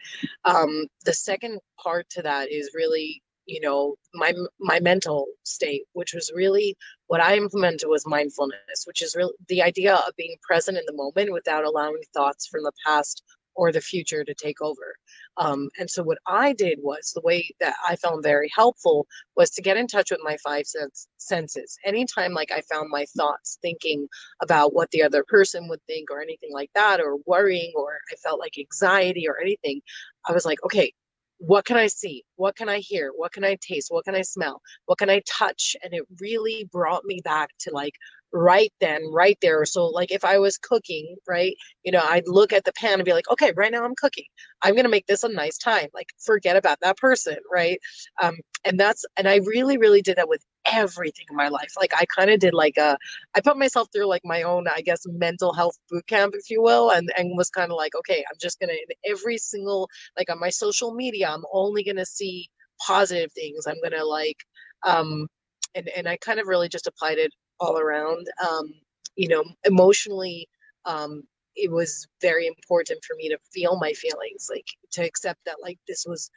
um, 0.45 0.85
the 1.05 1.13
second 1.13 1.59
part 1.81 2.09
to 2.09 2.21
that 2.21 2.51
is 2.51 2.71
really 2.73 3.21
you 3.45 3.59
know 3.59 3.95
my 4.13 4.33
my 4.59 4.79
mental 4.79 5.27
state 5.43 5.83
which 5.93 6.13
was 6.13 6.31
really 6.35 6.77
what 7.07 7.19
i 7.19 7.35
implemented 7.35 7.89
was 7.89 8.05
mindfulness 8.05 8.83
which 8.85 9.01
is 9.01 9.15
really 9.15 9.33
the 9.47 9.61
idea 9.61 9.95
of 9.95 10.15
being 10.17 10.35
present 10.43 10.77
in 10.77 10.83
the 10.85 10.93
moment 10.93 11.33
without 11.33 11.65
allowing 11.65 12.01
thoughts 12.13 12.47
from 12.47 12.63
the 12.63 12.71
past 12.85 13.23
or 13.55 13.71
the 13.71 13.81
future 13.81 14.23
to 14.23 14.33
take 14.35 14.61
over 14.61 14.95
um, 15.39 15.69
and 15.79 15.89
so 15.89 16.03
what 16.03 16.17
I 16.27 16.51
did 16.51 16.79
was 16.81 17.13
the 17.15 17.21
way 17.21 17.49
that 17.61 17.75
I 17.87 17.95
found 17.95 18.23
very 18.23 18.51
helpful 18.53 19.07
was 19.37 19.49
to 19.51 19.61
get 19.61 19.77
in 19.77 19.87
touch 19.87 20.11
with 20.11 20.19
my 20.21 20.35
five 20.43 20.67
sense, 20.67 21.07
senses. 21.17 21.77
Anytime 21.85 22.33
like 22.33 22.51
I 22.51 22.61
found 22.69 22.89
my 22.89 23.05
thoughts 23.17 23.57
thinking 23.61 24.07
about 24.41 24.73
what 24.73 24.91
the 24.91 25.01
other 25.01 25.23
person 25.23 25.69
would 25.69 25.81
think 25.87 26.11
or 26.11 26.21
anything 26.21 26.51
like 26.51 26.71
that, 26.75 26.99
or 26.99 27.17
worrying, 27.25 27.71
or 27.75 27.99
I 28.11 28.15
felt 28.17 28.41
like 28.41 28.57
anxiety 28.59 29.29
or 29.29 29.39
anything, 29.39 29.81
I 30.27 30.33
was 30.33 30.45
like, 30.45 30.61
okay, 30.65 30.91
what 31.39 31.65
can 31.65 31.77
I 31.77 31.87
see? 31.87 32.23
What 32.35 32.55
can 32.55 32.69
I 32.69 32.79
hear? 32.79 33.11
What 33.15 33.31
can 33.31 33.43
I 33.43 33.57
taste? 33.61 33.87
What 33.89 34.05
can 34.05 34.15
I 34.15 34.21
smell? 34.21 34.61
What 34.85 34.97
can 34.99 35.09
I 35.09 35.21
touch? 35.25 35.75
And 35.83 35.93
it 35.93 36.03
really 36.19 36.69
brought 36.71 37.05
me 37.05 37.21
back 37.23 37.49
to 37.61 37.71
like 37.73 37.95
right 38.31 38.71
then, 38.79 39.01
right 39.11 39.37
there. 39.41 39.65
So, 39.65 39.87
like, 39.87 40.11
if 40.11 40.23
I 40.23 40.37
was 40.37 40.57
cooking, 40.57 41.15
right, 41.27 41.55
you 41.83 41.91
know, 41.91 42.01
I'd 42.03 42.27
look 42.27 42.53
at 42.53 42.63
the 42.65 42.73
pan 42.73 42.95
and 42.95 43.05
be 43.05 43.13
like, 43.13 43.29
okay, 43.31 43.53
right 43.55 43.71
now 43.71 43.83
I'm 43.83 43.95
cooking. 43.95 44.25
I'm 44.61 44.73
going 44.73 44.83
to 44.83 44.89
make 44.89 45.07
this 45.07 45.23
a 45.23 45.29
nice 45.29 45.57
time. 45.57 45.87
Like, 45.93 46.09
forget 46.23 46.55
about 46.55 46.79
that 46.81 46.97
person, 46.97 47.37
right? 47.51 47.79
Um, 48.21 48.37
and 48.65 48.79
that's, 48.79 49.05
and 49.17 49.27
I 49.27 49.37
really, 49.45 49.77
really 49.77 50.01
did 50.01 50.17
that 50.17 50.29
with 50.29 50.43
everything 50.71 51.25
in 51.29 51.35
my 51.35 51.47
life. 51.49 51.73
Like 51.77 51.93
I 51.95 52.05
kind 52.05 52.29
of 52.29 52.39
did 52.39 52.53
like 52.53 52.77
a, 52.77 52.97
I 53.35 53.41
put 53.41 53.57
myself 53.57 53.89
through 53.93 54.07
like 54.07 54.21
my 54.25 54.43
own, 54.43 54.67
I 54.67 54.81
guess, 54.81 55.05
mental 55.07 55.53
health 55.53 55.77
boot 55.89 56.07
camp, 56.07 56.35
if 56.37 56.49
you 56.49 56.61
will, 56.61 56.91
and 56.91 57.11
and 57.17 57.37
was 57.37 57.49
kind 57.49 57.71
of 57.71 57.77
like, 57.77 57.95
okay, 57.95 58.23
I'm 58.29 58.37
just 58.41 58.59
gonna 58.59 58.73
in 58.73 59.11
every 59.11 59.37
single 59.37 59.89
like 60.17 60.29
on 60.29 60.39
my 60.39 60.49
social 60.49 60.93
media, 60.93 61.29
I'm 61.29 61.45
only 61.53 61.83
gonna 61.83 62.05
see 62.05 62.49
positive 62.85 63.31
things. 63.33 63.67
I'm 63.67 63.81
gonna 63.83 64.05
like, 64.05 64.37
um, 64.85 65.27
and 65.75 65.89
and 65.89 66.07
I 66.07 66.17
kind 66.17 66.39
of 66.39 66.47
really 66.47 66.69
just 66.69 66.87
applied 66.87 67.17
it 67.17 67.33
all 67.59 67.77
around. 67.79 68.27
Um, 68.47 68.73
you 69.15 69.27
know, 69.27 69.43
emotionally, 69.65 70.47
um, 70.85 71.23
it 71.55 71.71
was 71.71 72.07
very 72.21 72.47
important 72.47 73.03
for 73.05 73.15
me 73.15 73.29
to 73.29 73.37
feel 73.53 73.77
my 73.79 73.93
feelings, 73.93 74.47
like 74.49 74.65
to 74.91 75.05
accept 75.05 75.39
that 75.45 75.57
like 75.61 75.77
this 75.87 76.05
was 76.07 76.29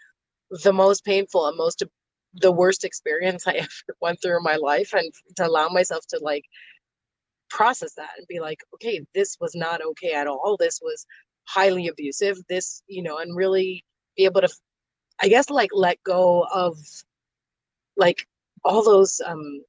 the 0.64 0.72
most 0.72 1.04
painful 1.04 1.46
and 1.46 1.56
most 1.56 1.82
the 2.34 2.52
worst 2.52 2.84
experience 2.84 3.46
I 3.46 3.52
ever 3.52 3.96
went 4.00 4.20
through 4.22 4.38
in 4.38 4.42
my 4.42 4.56
life 4.56 4.92
and 4.94 5.12
to 5.36 5.46
allow 5.46 5.68
myself 5.68 6.06
to 6.08 6.18
like 6.22 6.44
process 7.50 7.94
that 7.94 8.10
and 8.16 8.26
be 8.28 8.40
like, 8.40 8.58
okay, 8.74 9.04
this 9.14 9.36
was 9.40 9.54
not 9.54 9.82
okay 9.82 10.12
at 10.12 10.26
all. 10.26 10.56
This 10.58 10.80
was 10.82 11.06
highly 11.44 11.88
abusive. 11.88 12.38
This, 12.48 12.82
you 12.86 13.02
know, 13.02 13.18
and 13.18 13.36
really 13.36 13.84
be 14.16 14.24
able 14.24 14.40
to, 14.40 14.48
I 15.20 15.28
guess, 15.28 15.50
like 15.50 15.70
let 15.72 16.02
go 16.02 16.46
of 16.52 16.78
like 17.96 18.26
all 18.64 18.82
those, 18.82 19.20
um, 19.24 19.62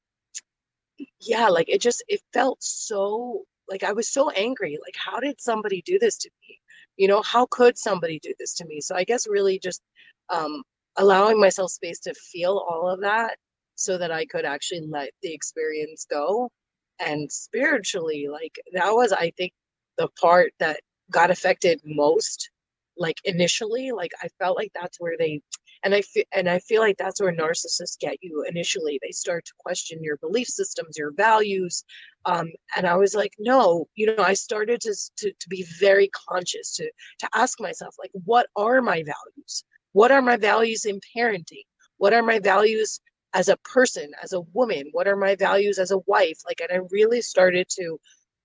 yeah, 1.19 1.49
like 1.49 1.67
it 1.69 1.82
just, 1.82 2.04
it 2.08 2.21
felt 2.32 2.63
so, 2.63 3.43
like 3.69 3.84
I 3.84 3.91
was 3.91 4.10
so 4.10 4.30
angry. 4.32 4.78
Like, 4.82 4.95
how 4.97 5.19
did 5.19 5.41
somebody 5.41 5.82
do 5.86 5.99
this 5.99 6.17
to 6.19 6.30
me? 6.41 6.60
You 6.95 7.08
know, 7.08 7.21
how 7.21 7.47
could 7.47 7.78
somebody 7.78 8.19
do 8.19 8.34
this 8.39 8.54
to 8.56 8.65
me? 8.65 8.80
So 8.82 8.95
I 8.95 9.04
guess 9.04 9.28
really 9.28 9.60
just 9.60 9.82
um, 10.30 10.63
allowing 10.97 11.39
myself 11.39 11.71
space 11.71 11.99
to 12.01 12.13
feel 12.13 12.58
all 12.69 12.89
of 12.89 13.01
that 13.01 13.38
so 13.75 13.97
that 13.97 14.12
I 14.12 14.25
could 14.25 14.45
actually 14.45 14.82
let 14.88 15.12
the 15.21 15.34
experience 15.34 16.06
go. 16.10 16.49
And 16.99 17.32
spiritually, 17.32 18.27
like 18.32 18.56
that 18.73 18.91
was, 18.91 19.12
I 19.12 19.32
think, 19.38 19.53
the 19.97 20.08
part 20.19 20.53
that 20.60 20.82
got 21.12 21.32
affected 21.32 21.82
most. 21.84 22.49
Like 22.95 23.17
initially, 23.25 23.91
like 23.91 24.12
I 24.21 24.27
felt 24.39 24.56
like 24.56 24.71
that's 24.75 24.99
where 24.99 25.15
they, 25.17 25.41
and 25.84 25.95
I 25.95 26.01
feel, 26.03 26.25
and 26.32 26.47
I 26.47 26.60
feel 26.60 26.79
like 26.79 26.97
that's 26.97 27.19
where 27.19 27.34
narcissists 27.34 27.99
get 27.99 28.17
you 28.21 28.45
initially. 28.47 28.99
They 29.01 29.12
start 29.12 29.45
to 29.45 29.53
question 29.58 30.03
your 30.03 30.17
belief 30.17 30.47
systems, 30.47 30.95
your 30.95 31.12
values, 31.12 31.84
um, 32.25 32.49
and 32.77 32.86
I 32.86 32.95
was 32.95 33.15
like, 33.15 33.34
no, 33.39 33.88
you 33.95 34.15
know, 34.15 34.23
I 34.23 34.34
started 34.34 34.79
to, 34.82 34.95
to 35.17 35.32
to 35.32 35.49
be 35.49 35.65
very 35.79 36.10
conscious 36.29 36.75
to 36.75 36.89
to 37.19 37.29
ask 37.34 37.60
myself, 37.60 37.95
like, 37.97 38.12
what 38.25 38.47
are 38.56 38.79
my 38.82 39.03
values? 39.03 39.63
What 39.93 40.12
are 40.12 40.21
my 40.21 40.38
values 40.38 40.86
in 40.86 40.99
parenting? 41.15 41.63
What 41.97 42.13
are 42.13 42.23
my 42.23 42.39
values 42.39 42.99
as 43.34 43.49
a 43.49 43.58
person, 43.58 44.12
as 44.21 44.34
a 44.34 44.41
woman? 44.41 44.89
What 44.91 45.08
are 45.08 45.15
my 45.15 45.36
values 45.36 45.79
as 45.79 45.91
a 45.91 45.99
wife? 46.06 46.39
Like, 46.45 46.62
and 46.62 46.71
I 46.71 46.86
really 46.91 47.21
started 47.21 47.67
to 47.79 47.99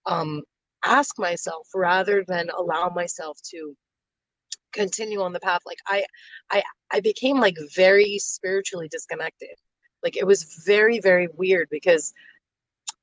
um, 0.07 0.43
ask 0.85 1.19
myself 1.19 1.67
rather 1.75 2.25
than 2.27 2.51
allow 2.57 2.89
myself 2.91 3.39
to 3.51 3.75
continue 4.73 5.21
on 5.21 5.33
the 5.33 5.41
path. 5.41 5.61
Like, 5.67 5.79
I, 5.87 6.05
I, 6.51 6.63
I 6.91 7.01
became 7.01 7.41
like 7.41 7.57
very 7.75 8.19
spiritually 8.19 8.89
disconnected. 8.89 9.57
Like, 10.03 10.17
it 10.17 10.27
was 10.27 10.63
very, 10.67 11.01
very 11.01 11.29
weird 11.35 11.69
because, 11.71 12.13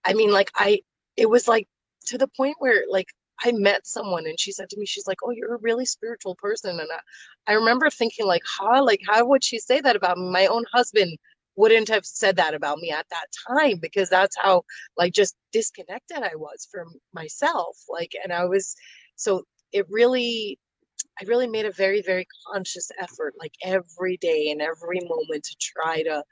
I 0.06 0.14
mean, 0.14 0.32
like, 0.32 0.52
I, 0.56 0.82
it 1.18 1.30
was 1.30 1.48
like 1.48 1.68
to 2.06 2.18
the 2.18 2.28
point 2.28 2.56
where 2.60 2.84
like 2.90 3.08
I 3.44 3.52
met 3.54 3.86
someone 3.86 4.26
and 4.26 4.40
she 4.40 4.52
said 4.52 4.70
to 4.70 4.80
me, 4.80 4.86
she's 4.86 5.08
like, 5.08 5.18
Oh, 5.24 5.32
you're 5.32 5.56
a 5.56 5.60
really 5.62 5.86
spiritual 5.86 6.36
person. 6.36 6.80
And 6.80 6.90
I, 6.92 7.52
I 7.52 7.56
remember 7.56 7.90
thinking, 7.90 8.26
like, 8.26 8.44
how, 8.60 8.84
like, 8.86 9.02
how 9.08 9.26
would 9.26 9.44
she 9.44 9.60
say 9.60 9.82
that 9.82 9.96
about 9.96 10.18
me? 10.18 10.30
My 10.30 10.48
own 10.48 10.64
husband 10.74 11.18
wouldn't 11.56 11.90
have 11.90 12.06
said 12.06 12.36
that 12.38 12.54
about 12.54 12.80
me 12.80 12.92
at 12.92 13.08
that 13.10 13.28
time 13.48 13.78
because 13.82 14.10
that's 14.10 14.36
how, 14.38 14.64
like, 14.98 15.14
just 15.14 15.36
disconnected 15.52 16.18
I 16.18 16.36
was 16.36 16.68
from 16.72 16.88
myself. 17.14 17.78
Like, 17.90 18.12
and 18.24 18.34
I 18.34 18.46
was, 18.46 18.76
so 19.16 19.44
it 19.72 19.86
really, 19.90 20.60
I 21.22 21.26
really 21.28 21.48
made 21.48 21.66
a 21.66 21.72
very, 21.72 22.02
very 22.02 22.28
conscious 22.52 22.90
effort, 23.00 23.36
like, 23.40 23.54
every 23.64 24.18
day 24.18 24.50
and 24.52 24.62
every 24.62 25.02
moment 25.08 25.44
to 25.46 25.56
try 25.62 26.04
to 26.04 26.24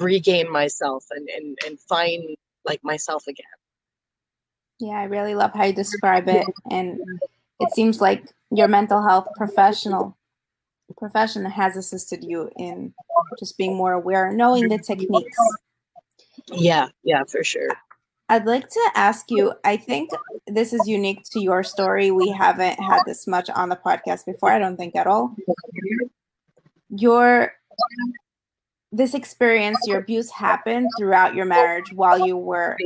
regain 0.00 0.50
myself 0.50 1.04
and, 1.10 1.28
and, 1.30 1.58
and 1.66 1.80
find, 1.88 2.36
like, 2.66 2.80
myself 2.84 3.24
again. 3.28 3.57
Yeah, 4.80 4.98
I 4.98 5.04
really 5.04 5.34
love 5.34 5.52
how 5.54 5.64
you 5.64 5.72
describe 5.72 6.28
it. 6.28 6.46
And 6.70 7.00
it 7.60 7.72
seems 7.72 8.00
like 8.00 8.24
your 8.50 8.68
mental 8.68 9.06
health 9.06 9.28
professional 9.36 10.16
profession 10.96 11.44
has 11.44 11.76
assisted 11.76 12.24
you 12.24 12.50
in 12.56 12.94
just 13.38 13.58
being 13.58 13.76
more 13.76 13.92
aware, 13.92 14.32
knowing 14.32 14.68
the 14.68 14.78
techniques. 14.78 15.36
Yeah, 16.52 16.88
yeah, 17.02 17.24
for 17.24 17.44
sure. 17.44 17.70
I'd 18.30 18.46
like 18.46 18.68
to 18.68 18.90
ask 18.94 19.30
you, 19.30 19.54
I 19.64 19.76
think 19.76 20.10
this 20.46 20.72
is 20.72 20.86
unique 20.86 21.24
to 21.32 21.40
your 21.40 21.62
story. 21.62 22.10
We 22.10 22.30
haven't 22.30 22.78
had 22.78 23.00
this 23.06 23.26
much 23.26 23.48
on 23.50 23.70
the 23.70 23.76
podcast 23.76 24.26
before, 24.26 24.50
I 24.50 24.58
don't 24.58 24.76
think 24.76 24.94
at 24.96 25.06
all. 25.06 25.34
Your 26.90 27.52
this 28.92 29.14
experience, 29.14 29.78
your 29.86 29.98
abuse 29.98 30.30
happened 30.30 30.88
throughout 30.98 31.34
your 31.34 31.44
marriage 31.44 31.92
while 31.92 32.26
you 32.26 32.36
were 32.36 32.76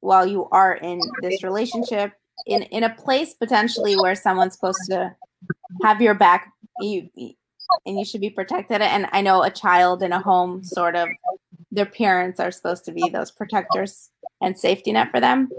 while 0.00 0.26
you 0.26 0.48
are 0.50 0.74
in 0.74 1.00
this 1.22 1.42
relationship 1.42 2.12
in 2.46 2.62
in 2.64 2.84
a 2.84 2.94
place 2.94 3.34
potentially 3.34 3.96
where 3.96 4.14
someone's 4.14 4.54
supposed 4.54 4.80
to 4.88 5.14
have 5.82 6.00
your 6.00 6.14
back 6.14 6.52
you 6.80 7.08
and 7.84 7.98
you 7.98 8.04
should 8.04 8.20
be 8.20 8.30
protected. 8.30 8.80
And 8.80 9.06
i 9.12 9.20
know 9.20 9.42
a 9.42 9.50
child 9.50 10.02
in 10.02 10.12
a 10.12 10.20
home 10.20 10.64
sort 10.64 10.96
of 10.96 11.08
their 11.70 11.86
parents 11.86 12.40
are 12.40 12.50
supposed 12.50 12.84
to 12.86 12.92
be 12.92 13.08
those 13.08 13.30
protectors 13.30 14.10
and 14.40 14.58
safety 14.58 14.92
net 14.92 15.10
for 15.10 15.20
them. 15.20 15.50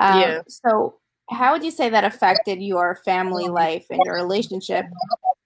Um, 0.00 0.20
yeah. 0.20 0.40
so 0.48 0.96
how 1.30 1.52
would 1.52 1.62
you 1.62 1.70
say 1.70 1.90
that 1.90 2.04
affected 2.04 2.62
your 2.62 2.96
family 3.04 3.48
life 3.48 3.84
and 3.90 4.00
your 4.04 4.14
relationship? 4.14 4.86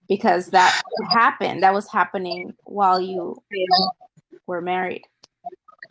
Because 0.08 0.48
that 0.48 0.80
happened 1.10 1.62
that 1.62 1.74
was 1.74 1.90
happening 1.90 2.54
while 2.64 3.00
you 3.00 3.36
were 4.46 4.60
married 4.60 5.02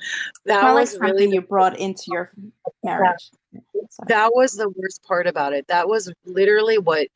that 0.45 0.73
was 0.73 0.73
like 0.73 0.87
something 0.87 1.15
really 1.15 1.33
you 1.35 1.41
brought 1.41 1.77
into 1.77 2.03
your 2.07 2.31
marriage. 2.83 3.31
That 4.07 4.31
was 4.33 4.53
the 4.53 4.69
worst 4.69 5.03
part 5.03 5.27
about 5.27 5.53
it. 5.53 5.67
That 5.67 5.87
was 5.87 6.11
literally 6.25 6.77
what, 6.77 7.07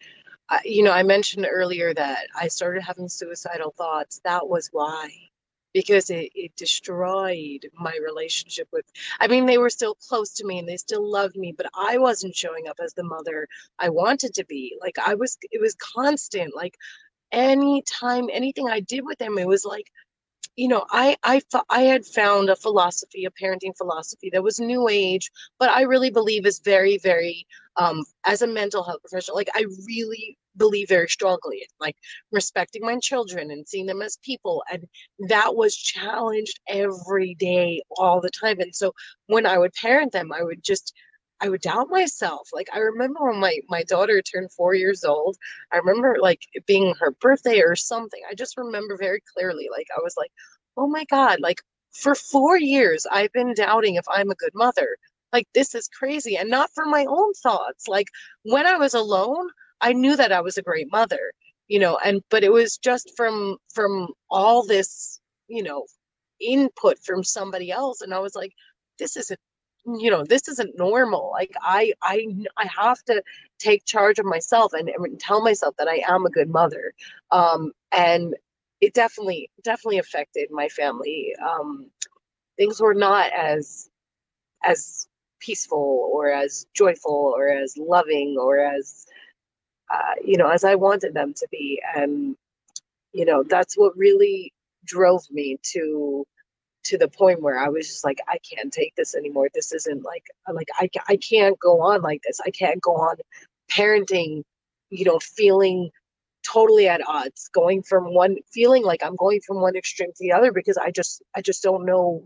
you 0.64 0.84
know, 0.84 0.92
I 0.92 1.04
mentioned 1.04 1.48
earlier 1.50 1.94
that 1.94 2.28
I 2.36 2.48
started 2.48 2.84
having 2.84 3.08
suicidal 3.08 3.74
thoughts. 3.78 4.20
That 4.24 4.48
was 4.48 4.70
why, 4.72 5.10
because 5.74 6.10
it, 6.10 6.32
it 6.36 6.56
destroyed 6.56 7.68
my 7.80 7.98
relationship 8.04 8.68
with, 8.72 8.86
I 9.20 9.28
mean, 9.28 9.46
they 9.46 9.58
were 9.58 9.70
still 9.70 9.96
close 9.96 10.34
to 10.36 10.46
me 10.46 10.60
and 10.60 10.68
they 10.68 10.78
still 10.78 11.10
loved 11.10 11.36
me, 11.38 11.52
but 11.52 11.68
I 11.74 11.98
wasn't 11.98 12.36
showing 12.36 12.68
up 12.68 12.78
as 12.84 12.94
the 12.94 13.04
mother 13.04 13.48
I 13.80 13.90
wanted 13.90 14.34
to 14.36 14.46
be. 14.46 14.78
Like 14.82 14.98
I 15.06 15.16
was, 15.16 15.38
it 15.52 15.62
was 15.62 15.76
constant. 15.76 16.56
Like 16.56 16.78
anytime, 17.32 18.28
anything 18.32 18.70
I 18.70 18.82
did 18.82 19.06
with 19.06 19.18
them, 19.18 19.38
it 19.38 19.48
was 19.48 19.66
like, 19.66 19.92
you 20.56 20.68
know, 20.68 20.86
I 20.92 21.18
I 21.24 21.42
I 21.70 21.82
had 21.82 22.06
found 22.06 22.50
a 22.50 22.56
philosophy, 22.56 23.26
a 23.26 23.32
parenting 23.32 23.76
philosophy 23.78 24.30
that 24.32 24.44
was 24.44 24.60
new 24.60 24.88
age, 24.90 25.30
but 25.60 25.70
I 25.70 25.82
really 25.84 26.10
believe 26.10 26.46
is 26.46 26.60
very, 26.60 26.98
very 26.98 27.46
um, 27.78 28.04
as 28.26 28.42
a 28.42 28.48
mental 28.48 28.84
health 28.84 29.02
professional, 29.02 29.38
like 29.38 29.50
I 29.54 29.66
really 29.88 30.38
believe 30.58 30.88
very 30.88 31.10
strongly 31.10 31.58
in 31.58 31.68
like 31.82 31.98
respecting 32.32 32.82
my 32.82 32.98
children 33.00 33.52
and 33.52 33.68
seeing 33.68 33.86
them 33.86 34.02
as 34.02 34.18
people. 34.24 34.64
And 34.72 34.86
that 35.30 35.56
was 35.56 35.76
challenged 35.76 36.60
every 36.70 37.36
day, 37.36 37.82
all 37.98 38.22
the 38.22 38.30
time. 38.30 38.60
And 38.60 38.74
so 38.74 38.94
when 39.28 39.46
I 39.46 39.58
would 39.58 39.74
parent 39.74 40.14
them, 40.14 40.32
I 40.32 40.44
would 40.44 40.64
just 40.64 40.94
I 41.42 41.50
would 41.50 41.62
doubt 41.62 41.90
myself. 41.90 42.50
Like 42.54 42.68
I 42.74 42.80
remember 42.80 43.20
when 43.30 43.40
my 43.40 43.60
my 43.70 43.84
daughter 43.84 44.22
turned 44.22 44.52
four 44.52 44.74
years 44.74 45.04
old. 45.04 45.38
I 45.72 45.78
remember 45.78 46.18
like 46.22 46.42
it 46.54 46.66
being 46.66 46.94
her 47.00 47.12
birthday 47.12 47.62
or 47.62 47.76
something. 47.76 48.22
I 48.30 48.36
just 48.36 48.58
remember 48.58 48.98
very 48.98 49.22
clearly. 49.36 49.68
Like 49.72 49.88
I 49.98 50.02
was 50.04 50.16
like, 50.18 50.32
oh 50.78 50.88
my 50.88 51.06
god! 51.06 51.40
Like 51.42 51.62
for 51.94 52.16
four 52.16 52.58
years, 52.58 53.06
I've 53.12 53.32
been 53.34 53.54
doubting 53.54 53.96
if 53.96 54.06
I'm 54.10 54.30
a 54.32 54.36
good 54.36 54.54
mother. 54.56 54.98
Like 55.34 55.48
this 55.54 55.76
is 55.76 55.88
crazy, 55.90 56.38
and 56.38 56.50
not 56.50 56.70
for 56.74 56.86
my 56.86 57.06
own 57.08 57.34
thoughts. 57.34 57.88
Like 57.88 58.08
when 58.44 58.66
I 58.68 58.78
was 58.78 58.94
alone, 58.94 59.50
I 59.82 59.94
knew 59.94 60.16
that 60.16 60.32
I 60.32 60.42
was 60.42 60.58
a 60.58 60.62
great 60.64 60.88
mother. 60.92 61.32
You 61.68 61.80
know, 61.80 61.98
and 62.06 62.22
but 62.30 62.44
it 62.44 62.52
was 62.54 62.78
just 62.78 63.12
from 63.18 63.58
from 63.74 64.10
all 64.30 64.64
this, 64.66 65.20
you 65.48 65.64
know, 65.64 65.86
input 66.40 66.98
from 67.04 67.24
somebody 67.24 67.72
else, 67.72 68.02
and 68.02 68.14
I 68.14 68.20
was 68.20 68.36
like, 68.36 68.52
this 69.00 69.18
isn't 69.18 69.40
you 69.86 70.10
know 70.10 70.24
this 70.24 70.48
isn't 70.48 70.78
normal 70.78 71.32
like 71.32 71.52
i 71.62 71.94
i 72.02 72.28
i 72.58 72.68
have 72.68 73.02
to 73.04 73.22
take 73.60 73.86
charge 73.86 74.20
of 74.20 74.26
myself 74.26 74.74
and, 74.74 74.90
and 74.90 75.20
tell 75.20 75.44
myself 75.44 75.76
that 75.78 75.88
i 75.88 76.02
am 76.08 76.26
a 76.26 76.30
good 76.32 76.50
mother 76.50 76.94
um 77.32 77.72
and 77.92 78.36
it 78.82 78.94
definitely 78.94 79.50
definitely 79.64 80.00
affected 80.00 80.50
my 80.52 80.68
family 80.70 81.34
um 81.48 81.88
things 82.58 82.82
were 82.82 82.94
not 82.96 83.32
as 83.34 83.90
as 84.64 85.08
peaceful 85.40 86.10
or 86.14 86.32
as 86.32 86.68
joyful 86.76 87.34
or 87.38 87.50
as 87.50 87.76
loving 87.78 88.38
or 88.40 88.60
as 88.60 89.06
uh, 89.94 90.14
you 90.24 90.38
know 90.38 90.50
as 90.50 90.64
i 90.64 90.76
wanted 90.76 91.14
them 91.14 91.34
to 91.34 91.48
be 91.52 91.82
and 91.96 92.36
you 93.14 93.26
know 93.26 93.44
that's 93.44 93.76
what 93.78 93.98
really 93.98 94.54
drove 94.86 95.24
me 95.32 95.58
to 95.64 96.26
to 96.86 96.98
the 96.98 97.08
point 97.08 97.42
where 97.42 97.58
I 97.58 97.68
was 97.68 97.88
just 97.88 98.04
like, 98.04 98.20
I 98.28 98.38
can't 98.40 98.72
take 98.72 98.96
this 98.96 99.16
anymore. 99.16 99.50
This 99.54 99.74
isn't 99.74 100.04
like, 100.04 100.24
uh, 100.48 100.54
like 100.54 100.70
I, 100.80 100.90
I 101.10 101.18
can't 101.18 101.60
go 101.60 101.82
on 101.82 102.02
like 102.02 102.22
this. 102.24 102.40
I 102.46 102.52
can't 102.52 102.82
go 102.82 102.96
on 102.96 103.18
parenting, 103.70 104.44
you 104.92 105.06
know, 105.06 105.20
feeling 105.20 105.90
totally 106.44 106.88
at 106.88 107.02
odds, 107.08 107.50
going 107.54 107.82
from 107.82 108.14
one, 108.14 108.38
feeling 108.52 108.84
like 108.84 109.04
I'm 109.04 109.16
going 109.16 109.42
from 109.42 109.62
one 109.62 109.76
extreme 109.76 110.10
to 110.10 110.18
the 110.20 110.32
other 110.32 110.52
because 110.52 110.78
I 110.78 110.92
just, 110.92 111.24
I 111.36 111.42
just 111.42 111.64
don't 111.64 111.86
know, 111.86 112.24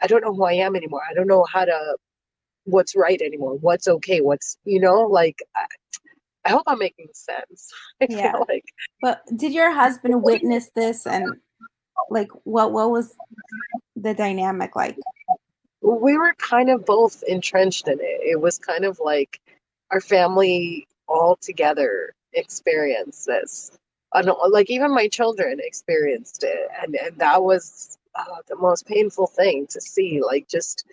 I 0.00 0.06
don't 0.06 0.22
know 0.22 0.32
who 0.32 0.44
I 0.44 0.52
am 0.52 0.76
anymore. 0.76 1.02
I 1.10 1.14
don't 1.14 1.26
know 1.26 1.44
how 1.52 1.64
to, 1.64 1.96
what's 2.64 2.94
right 2.94 3.20
anymore. 3.20 3.54
What's 3.54 3.88
okay. 3.88 4.20
What's, 4.20 4.56
you 4.64 4.78
know, 4.78 5.00
like, 5.02 5.42
I, 5.56 5.66
I 6.44 6.50
hope 6.50 6.62
I'm 6.66 6.78
making 6.78 7.08
sense. 7.12 7.72
I 8.02 8.06
yeah. 8.08 8.36
like. 8.48 8.64
But 9.02 9.22
did 9.36 9.52
your 9.52 9.72
husband 9.72 10.22
witness 10.22 10.70
this 10.76 11.06
and 11.06 11.34
like 12.10 12.30
what 12.44 12.72
what 12.72 12.90
was 12.90 13.14
the 13.96 14.14
dynamic 14.14 14.76
like? 14.76 14.98
We 15.82 16.16
were 16.16 16.34
kind 16.38 16.70
of 16.70 16.84
both 16.84 17.22
entrenched 17.28 17.88
in 17.88 17.98
it. 18.00 18.20
It 18.22 18.40
was 18.40 18.58
kind 18.58 18.84
of 18.84 19.00
like 19.00 19.40
our 19.90 20.00
family 20.00 20.86
all 21.08 21.36
together 21.36 22.14
experienced 22.32 23.26
this. 23.26 23.72
And 24.14 24.30
like 24.50 24.70
even 24.70 24.94
my 24.94 25.08
children 25.08 25.58
experienced 25.60 26.44
it, 26.44 26.68
and 26.82 26.94
and 26.96 27.18
that 27.18 27.42
was 27.42 27.98
uh, 28.14 28.42
the 28.48 28.56
most 28.56 28.86
painful 28.86 29.26
thing 29.26 29.66
to 29.70 29.80
see. 29.80 30.20
Like 30.24 30.48
just 30.48 30.86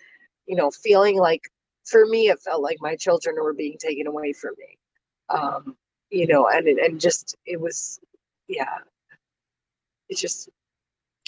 you 0.46 0.56
know 0.56 0.70
feeling 0.70 1.18
like 1.18 1.50
for 1.84 2.06
me 2.06 2.28
it 2.28 2.40
felt 2.40 2.62
like 2.62 2.78
my 2.80 2.96
children 2.96 3.36
were 3.36 3.54
being 3.54 3.76
taken 3.78 4.06
away 4.06 4.32
from 4.32 4.52
me. 4.58 4.78
Um, 5.30 5.76
you 6.10 6.26
know, 6.26 6.48
and 6.48 6.66
and 6.66 7.00
just 7.00 7.36
it 7.46 7.60
was 7.60 8.00
yeah, 8.48 8.78
it 10.08 10.18
just 10.18 10.48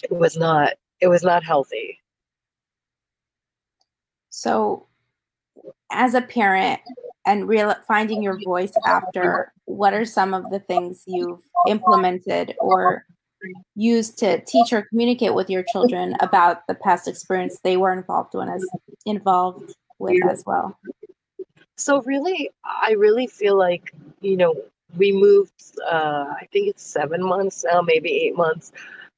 it 0.03 0.13
was 0.13 0.37
not 0.37 0.75
it 1.01 1.09
was 1.09 1.23
not 1.23 1.43
healthy. 1.45 2.01
So 4.31 4.87
as 5.91 6.15
a 6.15 6.21
parent 6.21 6.81
and 7.27 7.49
real 7.49 7.75
finding 7.87 8.23
your 8.23 8.39
voice 8.45 8.73
after 8.87 9.53
what 9.65 9.95
are 9.95 10.05
some 10.05 10.35
of 10.35 10.51
the 10.51 10.61
things 10.61 11.05
you've 11.07 11.43
implemented 11.69 12.55
or 12.59 13.07
used 13.75 14.19
to 14.19 14.41
teach 14.45 14.73
or 14.73 14.83
communicate 14.83 15.35
with 15.35 15.49
your 15.49 15.63
children 15.73 16.17
about 16.21 16.67
the 16.67 16.75
past 16.75 17.07
experience 17.07 17.59
they 17.63 17.77
were 17.77 17.93
involved 17.93 18.35
in 18.35 18.49
as 18.49 18.65
involved 19.07 19.75
with 19.99 20.23
as 20.29 20.43
well? 20.47 20.79
So 21.77 22.03
really 22.03 22.51
i 22.65 22.93
really 22.93 23.27
feel 23.27 23.57
like 23.57 23.93
you 24.21 24.37
know 24.37 24.55
we 24.97 25.13
moved 25.13 25.53
uh, 25.91 26.27
i 26.41 26.49
think 26.53 26.69
it's 26.69 26.83
seven 26.83 27.23
months 27.23 27.65
now 27.65 27.81
maybe 27.81 28.11
eight 28.11 28.37
months 28.37 28.73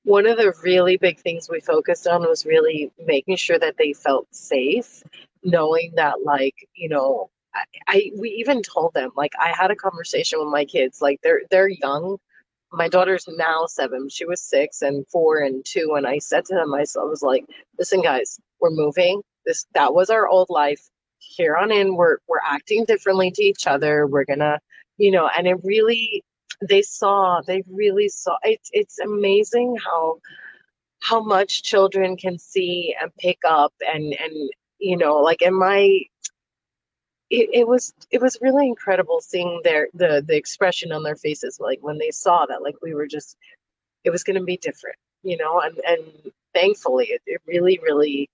one 0.07 0.25
of 0.27 0.37
the 0.37 0.55
really 0.63 0.97
big 0.97 1.19
things 1.19 1.49
we 1.51 1.61
focused 1.61 2.07
on 2.07 2.21
was 2.23 2.47
really 2.47 2.93
making 3.07 3.37
sure 3.37 3.59
that 3.59 3.77
they 3.77 3.93
felt 3.93 4.33
safe, 4.33 5.03
knowing 5.43 5.93
that 5.97 6.23
like, 6.23 6.55
you 6.77 6.89
know, 6.89 7.29
I, 7.53 7.65
I 7.89 8.11
we 8.17 8.31
even 8.31 8.63
told 8.63 8.95
them 8.95 9.11
like 9.17 9.33
I 9.41 9.53
had 9.53 9.73
a 9.73 9.77
conversation 9.77 10.39
with 10.39 10.49
my 10.49 10.65
kids, 10.65 11.03
like 11.03 11.21
they're 11.25 11.41
they're 11.51 11.69
young. 11.69 12.19
My 12.73 12.89
daughter's 12.89 13.27
now 13.29 13.67
seven. 13.67 14.09
She 14.09 14.25
was 14.25 14.41
six 14.41 14.81
and 14.81 15.05
four 15.09 15.39
and 15.39 15.65
two. 15.65 15.95
And 15.97 16.07
I 16.07 16.19
said 16.19 16.45
to 16.47 16.55
them, 16.55 16.73
I 16.73 16.85
was 16.99 17.23
like, 17.23 17.45
listen, 17.77 18.01
guys, 18.01 18.39
we're 18.61 18.71
moving. 18.71 19.23
This 19.45 19.67
that 19.75 19.93
was 19.93 20.09
our 20.09 20.29
old 20.29 20.51
life. 20.51 20.89
Here 21.19 21.57
on 21.57 21.73
in, 21.73 21.97
we're 21.97 22.19
we're 22.29 22.39
acting 22.47 22.85
differently 22.85 23.33
to 23.33 23.43
each 23.43 23.67
other. 23.67 24.07
We're 24.07 24.25
gonna, 24.25 24.61
you 24.99 25.11
know, 25.11 25.29
and 25.37 25.49
it 25.49 25.57
really 25.65 26.23
they 26.69 26.83
saw 26.83 27.41
they 27.47 27.63
really 27.71 28.09
saw 28.09 28.37
it's 28.43 28.71
it's 28.73 28.99
amazing 28.99 29.77
how 29.85 30.19
how 31.01 31.23
much 31.23 31.63
children 31.63 32.17
can 32.17 32.39
see 32.39 32.95
and 33.01 33.15
pick 33.17 33.39
up 33.47 33.73
and 33.87 34.15
and 34.15 34.51
you 34.79 34.97
know 34.97 35.17
like 35.17 35.43
in 35.43 35.55
my 35.55 36.01
it, 37.29 37.49
it 37.53 37.69
was 37.69 37.93
it 38.11 38.21
was 38.21 38.39
really 38.41 38.67
incredible 38.67 39.21
seeing 39.21 39.61
their 39.65 39.89
the 39.95 40.25
the 40.27 40.37
expression 40.37 40.93
on 40.93 41.03
their 41.03 41.17
faces 41.17 41.59
like 41.61 41.79
when 41.83 41.99
they 41.99 42.11
saw 42.11 42.47
that 42.47 42.63
like 42.63 42.77
we 42.83 42.95
were 42.95 43.07
just 43.07 43.37
it 44.05 44.11
was 44.11 44.23
going 44.25 44.39
to 44.39 44.45
be 44.45 44.57
different 44.57 44.97
you 45.23 45.37
know 45.37 45.61
and 45.61 45.79
and 45.87 46.01
thankfully 46.55 47.07
it, 47.07 47.21
it 47.27 47.41
really 47.47 47.79
really 47.83 48.31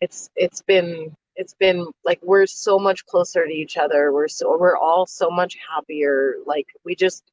it's 0.00 0.30
it's 0.36 0.62
been 0.62 1.14
it's 1.36 1.54
been 1.54 1.86
like 2.04 2.18
we're 2.22 2.46
so 2.46 2.78
much 2.78 3.04
closer 3.06 3.46
to 3.46 3.52
each 3.52 3.76
other. 3.76 4.12
We're 4.12 4.28
so 4.28 4.58
we're 4.58 4.76
all 4.76 5.06
so 5.06 5.30
much 5.30 5.56
happier. 5.70 6.36
Like 6.46 6.66
we 6.84 6.94
just 6.94 7.24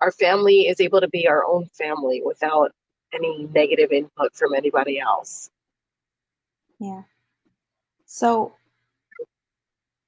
our 0.00 0.12
family 0.12 0.68
is 0.68 0.80
able 0.80 1.00
to 1.00 1.08
be 1.08 1.26
our 1.26 1.44
own 1.44 1.66
family 1.66 2.22
without 2.24 2.72
any 3.14 3.48
negative 3.54 3.92
input 3.92 4.34
from 4.34 4.54
anybody 4.54 5.00
else. 5.00 5.50
Yeah. 6.78 7.02
So 8.04 8.54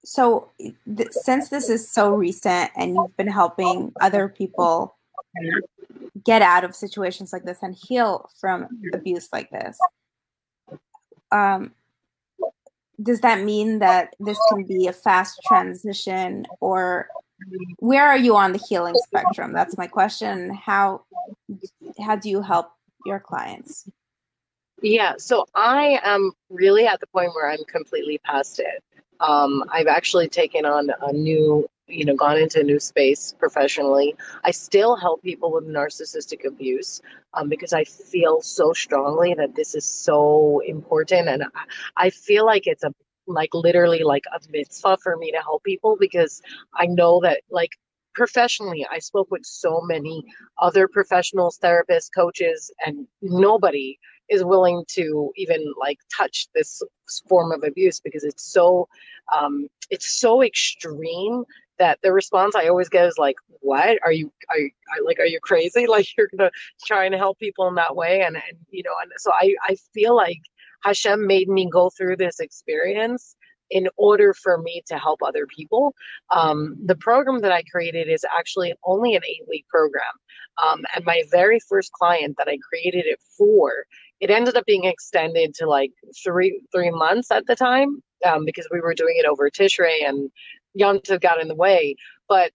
so 0.05 0.51
th- 0.59 1.11
since 1.11 1.49
this 1.49 1.69
is 1.69 1.91
so 1.91 2.15
recent 2.15 2.71
and 2.77 2.95
you've 2.95 3.17
been 3.17 3.27
helping 3.29 3.93
other 4.01 4.29
people 4.29 4.97
get 6.25 6.43
out 6.43 6.65
of 6.65 6.75
situations 6.75 7.33
like 7.33 7.45
this 7.45 7.59
and 7.63 7.75
heal 7.75 8.29
from 8.41 8.67
abuse 8.95 9.29
like 9.33 9.51
this 9.51 9.79
um 11.31 11.73
does 13.03 13.21
that 13.21 13.43
mean 13.45 13.79
that 13.79 14.15
this 14.19 14.39
can 14.49 14.65
be 14.65 14.87
a 14.87 14.93
fast 14.93 15.41
transition 15.47 16.47
or 16.61 17.09
where 17.79 18.07
are 18.07 18.17
you 18.17 18.37
on 18.37 18.53
the 18.53 18.59
healing 18.59 18.97
spectrum? 18.97 19.53
That's 19.53 19.77
my 19.77 19.87
question. 19.87 20.53
How 20.55 21.05
how 22.01 22.17
do 22.17 22.29
you 22.29 22.43
help 22.43 22.73
your 23.07 23.21
clients? 23.21 23.89
Yeah 24.83 25.15
so 25.19 25.45
i 25.55 26.01
am 26.05 26.33
really 26.51 26.87
at 26.87 27.01
the 27.01 27.07
point 27.09 27.31
where 27.35 27.51
i'm 27.51 27.65
completely 27.65 28.19
past 28.19 28.61
it. 28.61 28.83
Um, 29.21 29.65
i've 29.73 29.89
actually 29.89 30.29
taken 30.29 30.65
on 30.65 30.91
a 31.03 31.13
new 31.13 31.69
you 31.89 32.05
know 32.05 32.15
gone 32.15 32.39
into 32.39 32.61
a 32.61 32.65
new 32.65 32.79
space 32.79 33.35
professionally. 33.39 34.15
I 34.45 34.51
still 34.51 34.97
help 34.97 35.23
people 35.23 35.53
with 35.53 35.65
narcissistic 35.65 36.47
abuse 36.47 37.01
um, 37.35 37.49
because 37.49 37.73
i 37.73 37.85
feel 37.85 38.41
so 38.41 38.73
strongly 38.73 39.35
that 39.35 39.55
this 39.55 39.75
is 39.75 39.85
so 39.85 40.61
important 40.67 41.29
and 41.29 41.45
I, 41.97 42.11
feel 42.11 42.45
like 42.45 42.67
it's 42.67 42.85
a 42.85 42.93
like 43.27 43.51
literally 43.53 44.03
like 44.03 44.25
a 44.33 44.41
mitzvah 44.51 44.99
for 45.03 45.17
me 45.17 45.31
to 45.33 45.39
help 45.39 45.63
people 45.65 45.97
because 45.99 46.43
i 46.75 46.87
know 46.87 47.21
that 47.23 47.43
like 47.51 47.73
professionally 48.15 48.87
i 48.91 48.99
spoke 48.99 49.31
with 49.31 49.45
so 49.45 49.81
many 49.83 50.25
other 50.59 50.89
professionals 50.89 51.59
therapists 51.59 52.09
coaches 52.15 52.71
and 52.85 53.07
nobody 53.23 53.99
is 54.29 54.45
willing 54.45 54.85
to 54.89 55.33
even 55.37 55.73
like 55.79 55.99
touch 56.17 56.49
this 56.55 56.83
form 57.29 57.53
of 57.53 57.63
abuse 57.65 58.01
because 58.01 58.25
it's 58.25 58.45
so 58.45 58.89
um, 59.35 59.69
it's 59.91 60.21
so 60.21 60.43
extreme 60.43 61.45
that 61.79 61.99
the 62.03 62.13
response 62.13 62.55
I 62.55 62.69
always 62.69 62.89
get 62.89 63.07
is 63.07 63.19
like, 63.19 63.37
"What 63.61 63.99
are 64.05 64.13
you? 64.13 64.33
Are 64.51 64.59
you 64.59 64.71
like? 65.05 65.19
Are 65.19 65.27
you 65.27 65.41
crazy? 65.41 65.87
Like 65.89 66.07
you're 66.17 66.29
gonna 66.37 66.51
trying 66.87 67.13
to 67.13 67.19
help 67.19 67.39
people 67.39 67.69
in 67.69 67.75
that 67.77 67.97
way?" 67.97 68.23
And 68.23 68.37
and 68.37 68.59
you 68.71 68.83
know, 68.85 68.95
and 69.03 69.13
so 69.19 69.31
I 69.33 69.55
I 69.69 69.77
feel 69.95 70.15
like 70.17 70.41
Hashem 70.83 71.27
made 71.27 71.49
me 71.49 71.69
go 71.71 71.91
through 71.91 72.17
this 72.17 72.41
experience 72.41 73.37
in 73.71 73.89
order 73.97 74.33
for 74.35 74.59
me 74.59 74.83
to 74.87 74.97
help 74.97 75.21
other 75.23 75.47
people. 75.47 75.95
Um, 76.35 76.77
the 76.85 76.97
program 76.97 77.41
that 77.41 77.53
I 77.53 77.63
created 77.71 78.09
is 78.09 78.25
actually 78.37 78.73
only 78.85 79.15
an 79.15 79.23
eight 79.27 79.43
week 79.49 79.67
program. 79.69 80.03
Um, 80.63 80.85
and 80.95 81.05
my 81.05 81.23
very 81.31 81.61
first 81.69 81.93
client 81.93 82.37
that 82.39 82.49
I 82.49 82.59
created 82.69 83.07
it 83.07 83.21
for, 83.37 83.85
it 84.21 84.31
ended 84.31 84.57
up 84.57 84.65
being 84.67 84.85
extended 84.85 85.55
to 85.55 85.67
like 85.67 85.93
three 86.25 86.61
three 86.73 86.91
months 86.91 87.31
at 87.31 87.47
the 87.47 87.55
time 87.55 88.03
um, 88.27 88.45
because 88.45 88.67
we 88.71 88.81
were 88.81 88.95
doing 88.95 89.15
it 89.19 89.27
over 89.27 89.51
Tishrei 89.51 90.07
and 90.07 90.31
Yom 90.79 90.99
Tov 91.01 91.21
got 91.21 91.41
in 91.41 91.49
the 91.49 91.55
way. 91.55 91.97
But 92.29 92.53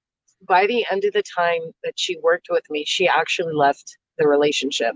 by 0.47 0.65
the 0.67 0.85
end 0.91 1.03
of 1.05 1.13
the 1.13 1.23
time 1.23 1.61
that 1.83 1.93
she 1.97 2.17
worked 2.19 2.47
with 2.49 2.63
me, 2.69 2.83
she 2.85 3.07
actually 3.07 3.53
left 3.53 3.97
the 4.17 4.27
relationship 4.27 4.93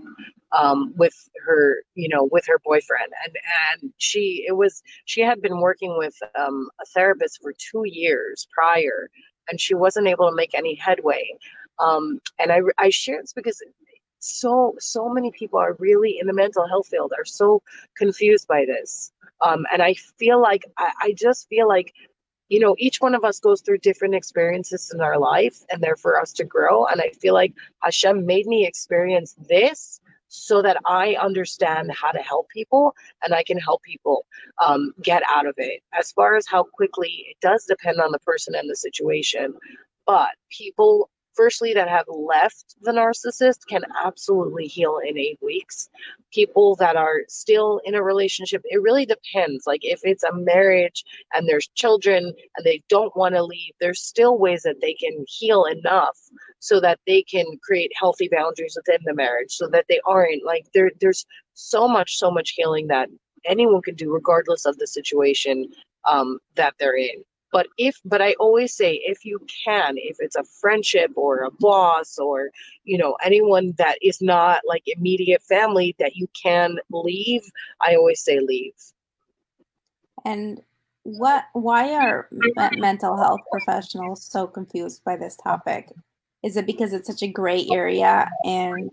um, 0.56 0.92
with 0.96 1.14
her, 1.44 1.82
you 1.94 2.08
know, 2.08 2.28
with 2.30 2.44
her 2.46 2.60
boyfriend, 2.64 3.12
and 3.24 3.36
and 3.82 3.92
she 3.98 4.44
it 4.46 4.56
was 4.56 4.82
she 5.06 5.20
had 5.20 5.42
been 5.42 5.60
working 5.60 5.96
with 5.98 6.14
um, 6.38 6.68
a 6.80 6.86
therapist 6.94 7.40
for 7.42 7.52
two 7.52 7.82
years 7.84 8.46
prior, 8.52 9.10
and 9.48 9.60
she 9.60 9.74
wasn't 9.74 10.06
able 10.06 10.28
to 10.28 10.36
make 10.36 10.54
any 10.54 10.74
headway. 10.74 11.24
Um, 11.80 12.20
and 12.38 12.52
I 12.52 12.60
I 12.78 12.90
share 12.90 13.20
this 13.20 13.32
because 13.32 13.60
so 14.20 14.74
so 14.78 15.08
many 15.08 15.30
people 15.32 15.58
are 15.58 15.76
really 15.78 16.18
in 16.20 16.26
the 16.26 16.32
mental 16.32 16.66
health 16.66 16.88
field 16.88 17.12
are 17.16 17.24
so 17.24 17.62
confused 17.96 18.46
by 18.48 18.64
this 18.64 19.12
um, 19.40 19.64
and 19.72 19.82
i 19.82 19.94
feel 19.94 20.40
like 20.40 20.64
I, 20.76 20.92
I 21.02 21.12
just 21.16 21.48
feel 21.48 21.68
like 21.68 21.94
you 22.48 22.60
know, 22.60 22.74
each 22.78 23.00
one 23.00 23.14
of 23.14 23.24
us 23.24 23.40
goes 23.40 23.60
through 23.60 23.78
different 23.78 24.14
experiences 24.14 24.90
in 24.92 25.00
our 25.00 25.18
life, 25.18 25.60
and 25.70 25.82
they're 25.82 25.96
for 25.96 26.20
us 26.20 26.32
to 26.34 26.44
grow. 26.44 26.86
And 26.86 27.00
I 27.00 27.10
feel 27.20 27.34
like 27.34 27.52
Hashem 27.82 28.24
made 28.26 28.46
me 28.46 28.66
experience 28.66 29.34
this 29.48 30.00
so 30.28 30.60
that 30.62 30.76
I 30.86 31.14
understand 31.14 31.90
how 31.92 32.12
to 32.12 32.18
help 32.18 32.48
people 32.50 32.94
and 33.22 33.34
I 33.34 33.42
can 33.42 33.58
help 33.58 33.82
people 33.82 34.26
um, 34.64 34.92
get 35.02 35.22
out 35.26 35.46
of 35.46 35.54
it. 35.56 35.82
As 35.98 36.12
far 36.12 36.36
as 36.36 36.46
how 36.46 36.64
quickly, 36.64 37.26
it 37.30 37.36
does 37.40 37.64
depend 37.64 38.00
on 38.00 38.12
the 38.12 38.18
person 38.20 38.54
and 38.54 38.68
the 38.68 38.76
situation. 38.76 39.54
But 40.06 40.30
people 40.50 41.10
firstly 41.38 41.72
that 41.72 41.88
have 41.88 42.06
left 42.08 42.74
the 42.82 42.90
narcissist 42.90 43.60
can 43.68 43.82
absolutely 44.04 44.66
heal 44.66 44.98
in 45.06 45.16
eight 45.16 45.38
weeks. 45.40 45.88
People 46.32 46.74
that 46.76 46.96
are 46.96 47.20
still 47.28 47.80
in 47.84 47.94
a 47.94 48.02
relationship 48.02 48.60
it 48.64 48.82
really 48.82 49.06
depends. 49.06 49.64
Like 49.64 49.84
if 49.84 50.00
it's 50.02 50.24
a 50.24 50.34
marriage 50.34 51.04
and 51.32 51.48
there's 51.48 51.68
children 51.76 52.34
and 52.56 52.66
they 52.66 52.82
don't 52.88 53.16
want 53.16 53.36
to 53.36 53.42
leave 53.44 53.72
there's 53.80 54.02
still 54.02 54.36
ways 54.38 54.62
that 54.64 54.80
they 54.80 54.94
can 54.94 55.24
heal 55.28 55.64
enough 55.64 56.18
so 56.58 56.80
that 56.80 56.98
they 57.06 57.22
can 57.22 57.46
create 57.62 57.92
healthy 57.94 58.28
boundaries 58.32 58.76
within 58.76 59.00
the 59.04 59.14
marriage 59.14 59.52
so 59.52 59.68
that 59.68 59.84
they 59.88 60.00
aren't 60.06 60.44
like 60.44 60.66
there 60.74 60.90
there's 61.00 61.24
so 61.54 61.86
much 61.86 62.16
so 62.16 62.30
much 62.30 62.50
healing 62.56 62.88
that 62.88 63.08
anyone 63.44 63.82
can 63.82 63.94
do 63.94 64.12
regardless 64.12 64.64
of 64.66 64.76
the 64.78 64.86
situation 64.86 65.68
um, 66.04 66.38
that 66.56 66.74
they're 66.78 66.96
in 66.96 67.22
but 67.52 67.66
if 67.78 68.00
but 68.04 68.20
i 68.20 68.34
always 68.34 68.74
say 68.74 68.94
if 69.04 69.24
you 69.24 69.38
can 69.64 69.94
if 69.96 70.16
it's 70.20 70.36
a 70.36 70.44
friendship 70.44 71.10
or 71.16 71.42
a 71.42 71.50
boss 71.60 72.18
or 72.18 72.50
you 72.84 72.98
know 72.98 73.16
anyone 73.22 73.74
that 73.78 73.96
is 74.02 74.20
not 74.20 74.60
like 74.66 74.82
immediate 74.86 75.42
family 75.42 75.94
that 75.98 76.16
you 76.16 76.28
can 76.40 76.76
leave 76.90 77.42
i 77.80 77.94
always 77.94 78.20
say 78.20 78.40
leave. 78.40 78.74
And 80.24 80.60
what 81.02 81.44
why 81.52 81.94
are 81.94 82.28
mental 82.76 83.16
health 83.16 83.40
professionals 83.50 84.24
so 84.24 84.46
confused 84.46 85.02
by 85.04 85.16
this 85.16 85.36
topic? 85.36 85.90
Is 86.42 86.56
it 86.56 86.66
because 86.66 86.92
it's 86.92 87.08
such 87.08 87.22
a 87.22 87.28
gray 87.28 87.66
area 87.70 88.28
and 88.44 88.90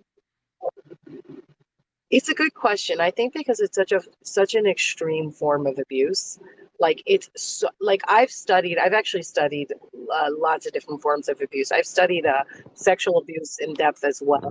it's 2.12 2.30
a 2.30 2.34
good 2.34 2.54
question. 2.54 3.02
I 3.02 3.12
think 3.12 3.34
because 3.34 3.60
it's 3.60 3.76
such 3.76 3.92
a 3.92 4.02
such 4.24 4.56
an 4.56 4.66
extreme 4.66 5.32
form 5.32 5.68
of 5.68 5.80
abuse 5.80 6.40
like 6.78 7.02
it's 7.06 7.30
so, 7.38 7.70
like 7.80 8.02
i've 8.10 8.30
studied 8.30 8.78
i've 8.78 8.92
actually 8.92 9.24
studied 9.24 9.72
uh, 10.12 10.30
lots 10.38 10.66
of 10.66 10.74
different 10.74 11.02
forms 11.02 11.30
of 11.30 11.42
abuse. 11.42 11.72
I've 11.72 11.86
studied 11.86 12.26
uh, 12.26 12.44
sexual 12.74 13.18
abuse 13.18 13.60
in 13.60 13.74
depth 13.74 14.04
as 14.04 14.22
well. 14.24 14.50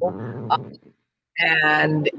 Um, 0.51 0.73
and 1.39 2.11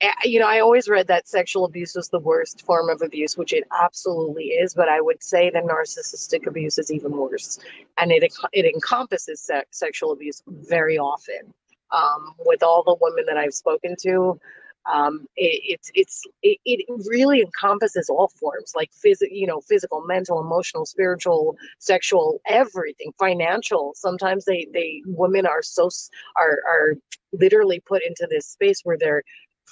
eh, 0.00 0.12
you 0.24 0.38
know 0.38 0.46
i 0.46 0.60
always 0.60 0.88
read 0.88 1.06
that 1.06 1.26
sexual 1.26 1.64
abuse 1.64 1.94
was 1.94 2.08
the 2.08 2.18
worst 2.18 2.64
form 2.66 2.90
of 2.90 3.00
abuse 3.00 3.38
which 3.38 3.54
it 3.54 3.64
absolutely 3.82 4.44
is 4.44 4.74
but 4.74 4.88
i 4.88 5.00
would 5.00 5.22
say 5.22 5.48
that 5.50 5.64
narcissistic 5.64 6.46
abuse 6.46 6.78
is 6.78 6.90
even 6.90 7.12
worse. 7.16 7.58
And 7.98 8.12
it 8.12 8.32
it 8.52 8.66
encompasses 8.66 9.40
sex, 9.40 9.78
sexual 9.78 10.12
abuse 10.12 10.42
very 10.46 10.98
often. 10.98 11.54
Um, 11.92 12.34
with 12.46 12.62
all 12.62 12.84
the 12.84 12.96
women 13.00 13.24
that 13.26 13.36
i've 13.36 13.54
spoken 13.54 13.96
to 14.02 14.38
um, 14.86 15.26
it, 15.36 15.60
it's 15.64 15.90
it's 15.94 16.22
it, 16.42 16.58
it 16.64 16.86
really 17.06 17.40
encompasses 17.40 18.08
all 18.08 18.28
forms 18.28 18.72
like 18.74 18.90
physical 18.92 19.34
you 19.34 19.46
know 19.46 19.60
physical 19.60 20.02
mental 20.06 20.40
emotional 20.40 20.86
spiritual 20.86 21.56
sexual 21.78 22.40
everything 22.46 23.12
financial 23.18 23.92
sometimes 23.94 24.44
they 24.44 24.66
they 24.72 25.02
women 25.06 25.46
are 25.46 25.62
so 25.62 25.90
are 26.36 26.58
are 26.66 26.94
literally 27.32 27.80
put 27.80 28.02
into 28.02 28.26
this 28.30 28.46
space 28.46 28.80
where 28.82 28.98
they're 28.98 29.22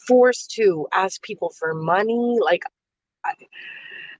forced 0.06 0.50
to 0.50 0.86
ask 0.92 1.22
people 1.22 1.50
for 1.58 1.74
money 1.74 2.38
like 2.40 2.62
I, 3.24 3.32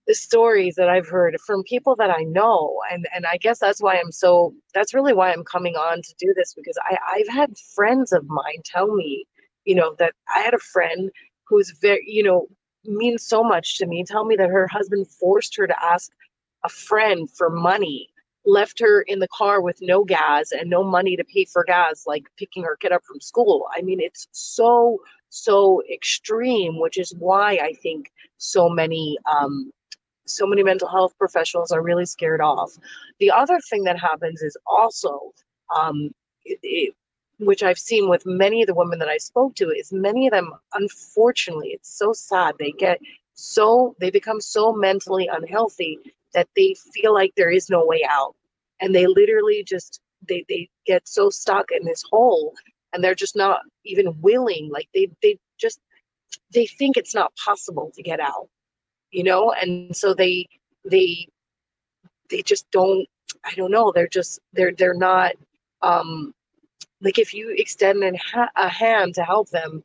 the 0.08 0.14
stories 0.14 0.74
that 0.76 0.88
I've 0.88 1.06
heard 1.06 1.36
from 1.46 1.62
people 1.64 1.94
that 1.96 2.10
I 2.10 2.22
know. 2.22 2.80
And, 2.90 3.06
and 3.14 3.26
I 3.26 3.36
guess 3.36 3.58
that's 3.58 3.82
why 3.82 3.98
I'm 3.98 4.10
so, 4.10 4.54
that's 4.74 4.94
really 4.94 5.12
why 5.12 5.30
I'm 5.30 5.44
coming 5.44 5.76
on 5.76 6.00
to 6.00 6.14
do 6.18 6.32
this 6.34 6.54
because 6.54 6.76
I, 6.82 6.96
I've 7.12 7.28
had 7.28 7.56
friends 7.74 8.10
of 8.12 8.26
mine 8.26 8.62
tell 8.64 8.94
me 8.94 9.26
you 9.68 9.74
know, 9.74 9.94
that 9.98 10.14
I 10.34 10.40
had 10.40 10.54
a 10.54 10.58
friend 10.58 11.10
who's 11.46 11.74
very, 11.82 12.02
you 12.06 12.22
know, 12.22 12.46
means 12.86 13.22
so 13.22 13.44
much 13.44 13.76
to 13.76 13.86
me, 13.86 14.02
tell 14.02 14.24
me 14.24 14.34
that 14.36 14.48
her 14.48 14.66
husband 14.66 15.06
forced 15.06 15.54
her 15.56 15.66
to 15.66 15.84
ask 15.84 16.10
a 16.64 16.70
friend 16.70 17.28
for 17.30 17.50
money, 17.50 18.08
left 18.46 18.80
her 18.80 19.02
in 19.02 19.18
the 19.18 19.28
car 19.28 19.60
with 19.60 19.76
no 19.82 20.04
gas 20.04 20.52
and 20.52 20.70
no 20.70 20.82
money 20.82 21.16
to 21.16 21.24
pay 21.24 21.44
for 21.44 21.64
gas, 21.64 22.04
like 22.06 22.24
picking 22.38 22.64
her 22.64 22.78
kid 22.80 22.92
up 22.92 23.02
from 23.04 23.20
school. 23.20 23.66
I 23.76 23.82
mean, 23.82 24.00
it's 24.00 24.26
so, 24.32 25.02
so 25.28 25.82
extreme, 25.92 26.80
which 26.80 26.96
is 26.96 27.14
why 27.18 27.58
I 27.62 27.74
think 27.74 28.10
so 28.38 28.70
many 28.70 29.18
um, 29.30 29.70
so 30.26 30.46
many 30.46 30.62
mental 30.62 30.88
health 30.88 31.14
professionals 31.18 31.72
are 31.72 31.82
really 31.82 32.06
scared 32.06 32.40
off. 32.40 32.72
The 33.18 33.30
other 33.30 33.58
thing 33.68 33.84
that 33.84 33.98
happens 33.98 34.42
is 34.42 34.56
also 34.66 35.32
um, 35.74 36.10
it, 36.44 36.58
it, 36.62 36.94
which 37.38 37.62
I've 37.62 37.78
seen 37.78 38.08
with 38.08 38.26
many 38.26 38.62
of 38.62 38.66
the 38.66 38.74
women 38.74 38.98
that 38.98 39.08
I 39.08 39.18
spoke 39.18 39.54
to, 39.56 39.70
is 39.70 39.92
many 39.92 40.26
of 40.26 40.32
them, 40.32 40.52
unfortunately, 40.74 41.68
it's 41.68 41.96
so 41.96 42.12
sad. 42.12 42.54
They 42.58 42.72
get 42.72 43.00
so, 43.34 43.94
they 44.00 44.10
become 44.10 44.40
so 44.40 44.72
mentally 44.72 45.28
unhealthy 45.32 45.98
that 46.34 46.48
they 46.56 46.74
feel 46.92 47.14
like 47.14 47.32
there 47.36 47.50
is 47.50 47.70
no 47.70 47.84
way 47.86 48.06
out. 48.08 48.34
And 48.80 48.94
they 48.94 49.06
literally 49.06 49.62
just, 49.64 50.00
they, 50.28 50.44
they 50.48 50.68
get 50.86 51.06
so 51.06 51.30
stuck 51.30 51.70
in 51.70 51.84
this 51.84 52.02
hole 52.10 52.54
and 52.92 53.02
they're 53.02 53.14
just 53.14 53.36
not 53.36 53.60
even 53.84 54.20
willing. 54.20 54.68
Like 54.72 54.88
they, 54.92 55.08
they 55.22 55.38
just, 55.58 55.80
they 56.52 56.66
think 56.66 56.96
it's 56.96 57.14
not 57.14 57.32
possible 57.36 57.92
to 57.94 58.02
get 58.02 58.18
out, 58.18 58.48
you 59.12 59.22
know? 59.22 59.52
And 59.52 59.94
so 59.94 60.12
they, 60.12 60.48
they, 60.84 61.28
they 62.30 62.42
just 62.42 62.68
don't, 62.72 63.06
I 63.44 63.54
don't 63.54 63.70
know. 63.70 63.92
They're 63.92 64.08
just, 64.08 64.40
they're, 64.52 64.72
they're 64.72 64.94
not, 64.94 65.34
um, 65.82 66.34
like 67.00 67.18
if 67.18 67.32
you 67.34 67.54
extend 67.56 68.02
a 68.56 68.68
hand 68.68 69.14
to 69.14 69.22
help 69.22 69.48
them 69.50 69.82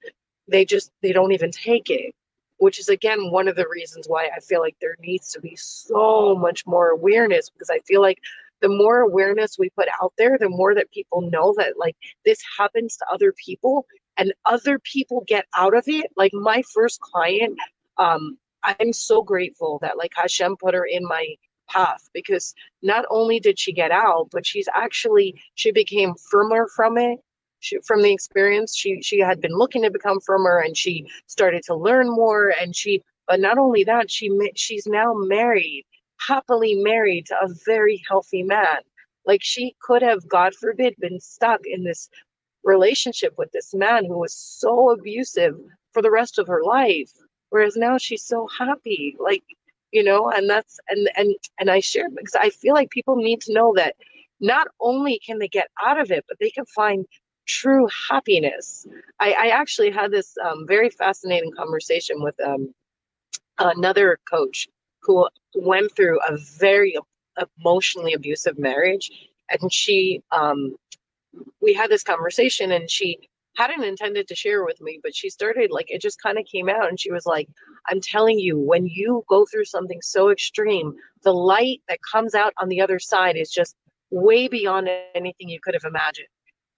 they 0.47 0.65
just 0.65 0.91
they 1.01 1.11
don't 1.11 1.31
even 1.31 1.51
take 1.51 1.89
it 1.89 2.13
which 2.57 2.79
is 2.79 2.89
again 2.89 3.31
one 3.31 3.47
of 3.47 3.55
the 3.55 3.67
reasons 3.67 4.07
why 4.07 4.29
i 4.35 4.39
feel 4.39 4.59
like 4.59 4.75
there 4.81 4.95
needs 4.99 5.31
to 5.31 5.39
be 5.41 5.55
so 5.55 6.35
much 6.35 6.65
more 6.65 6.89
awareness 6.89 7.49
because 7.49 7.69
i 7.69 7.79
feel 7.79 8.01
like 8.01 8.19
the 8.61 8.69
more 8.69 9.01
awareness 9.01 9.57
we 9.59 9.69
put 9.71 9.87
out 10.01 10.13
there 10.17 10.37
the 10.37 10.49
more 10.49 10.73
that 10.73 10.91
people 10.91 11.21
know 11.21 11.53
that 11.57 11.77
like 11.77 11.95
this 12.25 12.39
happens 12.57 12.97
to 12.97 13.05
other 13.11 13.33
people 13.33 13.85
and 14.17 14.33
other 14.45 14.79
people 14.79 15.23
get 15.27 15.45
out 15.55 15.75
of 15.75 15.83
it. 15.87 16.11
Like 16.15 16.33
my 16.33 16.63
first 16.73 16.99
client 16.99 17.57
um 17.97 18.37
i'm 18.63 18.93
so 18.93 19.21
grateful 19.21 19.77
that 19.81 19.97
like 19.97 20.11
hashem 20.15 20.55
put 20.57 20.73
her 20.73 20.85
in 20.85 21.03
my 21.03 21.25
path 21.73 22.09
because 22.13 22.53
not 22.81 23.05
only 23.09 23.39
did 23.39 23.59
she 23.59 23.73
get 23.73 23.91
out, 23.91 24.29
but 24.31 24.45
she's 24.45 24.67
actually 24.73 25.41
she 25.55 25.71
became 25.71 26.13
frum 26.15 26.51
from 26.75 26.97
it. 26.97 27.19
She, 27.59 27.77
from 27.79 28.01
the 28.01 28.11
experience, 28.11 28.75
she 28.75 29.01
she 29.01 29.19
had 29.19 29.41
been 29.41 29.53
looking 29.53 29.83
to 29.83 29.91
become 29.91 30.19
frum, 30.19 30.45
and 30.45 30.75
she 30.77 31.05
started 31.27 31.63
to 31.63 31.75
learn 31.75 32.07
more. 32.09 32.53
And 32.59 32.75
she, 32.75 33.01
but 33.27 33.39
not 33.39 33.57
only 33.57 33.83
that, 33.85 34.11
she 34.11 34.29
she's 34.55 34.85
now 34.85 35.13
married, 35.13 35.85
happily 36.19 36.75
married 36.75 37.27
to 37.27 37.35
a 37.41 37.53
very 37.65 38.03
healthy 38.07 38.43
man. 38.43 38.79
Like 39.25 39.41
she 39.41 39.75
could 39.81 40.01
have, 40.01 40.27
God 40.27 40.53
forbid, 40.55 40.95
been 40.99 41.19
stuck 41.19 41.61
in 41.65 41.83
this 41.83 42.09
relationship 42.63 43.33
with 43.37 43.51
this 43.51 43.73
man 43.73 44.05
who 44.05 44.17
was 44.17 44.33
so 44.33 44.91
abusive 44.91 45.55
for 45.93 46.01
the 46.01 46.11
rest 46.11 46.39
of 46.39 46.47
her 46.47 46.63
life. 46.63 47.11
Whereas 47.49 47.75
now 47.75 47.97
she's 47.97 48.23
so 48.23 48.47
happy. 48.47 49.15
Like 49.19 49.43
you 49.93 50.03
know 50.03 50.29
and 50.31 50.49
that's 50.49 50.79
and 50.89 51.09
and 51.15 51.35
and 51.59 51.69
i 51.71 51.79
share 51.79 52.09
because 52.09 52.35
i 52.35 52.49
feel 52.49 52.73
like 52.73 52.89
people 52.89 53.15
need 53.15 53.39
to 53.39 53.53
know 53.53 53.73
that 53.75 53.95
not 54.41 54.67
only 54.81 55.19
can 55.25 55.39
they 55.39 55.47
get 55.47 55.69
out 55.85 55.99
of 55.99 56.11
it 56.11 56.25
but 56.27 56.37
they 56.39 56.49
can 56.49 56.65
find 56.65 57.05
true 57.45 57.87
happiness. 58.09 58.87
I, 59.19 59.33
I 59.33 59.47
actually 59.47 59.91
had 59.91 60.11
this 60.11 60.35
um, 60.43 60.65
very 60.67 60.89
fascinating 60.89 61.51
conversation 61.51 62.21
with 62.21 62.39
um, 62.39 62.73
another 63.59 64.19
coach 64.29 64.67
who 65.01 65.27
went 65.55 65.95
through 65.95 66.19
a 66.27 66.37
very 66.59 66.95
emotionally 67.59 68.13
abusive 68.13 68.57
marriage 68.57 69.11
and 69.49 69.71
she 69.71 70.21
um, 70.31 70.75
we 71.61 71.73
had 71.73 71.89
this 71.89 72.03
conversation 72.03 72.71
and 72.71 72.89
she 72.89 73.19
hadn't 73.55 73.83
intended 73.83 74.27
to 74.27 74.35
share 74.35 74.63
with 74.65 74.81
me, 74.81 74.99
but 75.03 75.15
she 75.15 75.29
started 75.29 75.71
like 75.71 75.89
it 75.89 76.01
just 76.01 76.21
kind 76.21 76.37
of 76.37 76.45
came 76.45 76.69
out 76.69 76.89
and 76.89 76.99
she 76.99 77.11
was 77.11 77.25
like, 77.25 77.47
I'm 77.89 78.01
telling 78.01 78.39
you, 78.39 78.57
when 78.57 78.85
you 78.85 79.23
go 79.29 79.45
through 79.45 79.65
something 79.65 79.99
so 80.01 80.29
extreme, 80.29 80.93
the 81.23 81.33
light 81.33 81.81
that 81.87 81.99
comes 82.11 82.33
out 82.33 82.53
on 82.59 82.69
the 82.69 82.81
other 82.81 82.99
side 82.99 83.35
is 83.37 83.51
just 83.51 83.75
way 84.09 84.47
beyond 84.47 84.89
anything 85.15 85.49
you 85.49 85.59
could 85.61 85.73
have 85.73 85.85
imagined. 85.85 86.27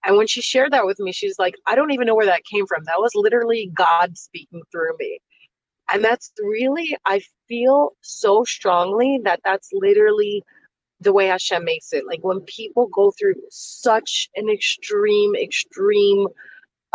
And 0.06 0.18
when 0.18 0.28
she 0.28 0.42
shared 0.42 0.72
that 0.74 0.86
with 0.86 1.00
me, 1.00 1.12
she's 1.12 1.40
like, 1.40 1.56
I 1.66 1.76
don't 1.76 1.92
even 1.92 2.06
know 2.06 2.16
where 2.16 2.28
that 2.28 2.46
came 2.46 2.68
from. 2.68 2.84
That 2.84 3.00
was 3.00 3.12
literally 3.16 3.72
God 3.76 4.18
speaking 4.18 4.62
through 4.72 4.96
me. 5.00 5.20
And 5.92 6.04
that's 6.04 6.32
really, 6.40 6.96
I 7.06 7.22
feel 7.48 7.92
so 8.02 8.44
strongly 8.44 9.20
that 9.24 9.40
that's 9.44 9.70
literally 9.74 10.44
the 11.00 11.14
way 11.14 11.28
Hashem 11.28 11.64
makes 11.64 11.92
it. 11.94 12.06
Like 12.08 12.24
when 12.24 12.42
people 12.42 12.88
go 12.88 13.12
through 13.12 13.36
such 13.50 14.30
an 14.36 14.50
extreme, 14.50 15.36
extreme 15.36 16.28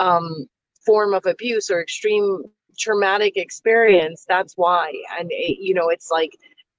um, 0.01 0.49
form 0.85 1.15
of 1.15 1.27
abuse 1.27 1.71
or 1.71 1.81
extreme 1.83 2.45
traumatic 2.79 3.37
experience 3.37 4.25
that's 4.29 4.55
why. 4.57 4.93
And 5.19 5.31
it, 5.33 5.59
you 5.61 5.75
know 5.75 5.91
it's 5.91 6.11
like 6.11 6.33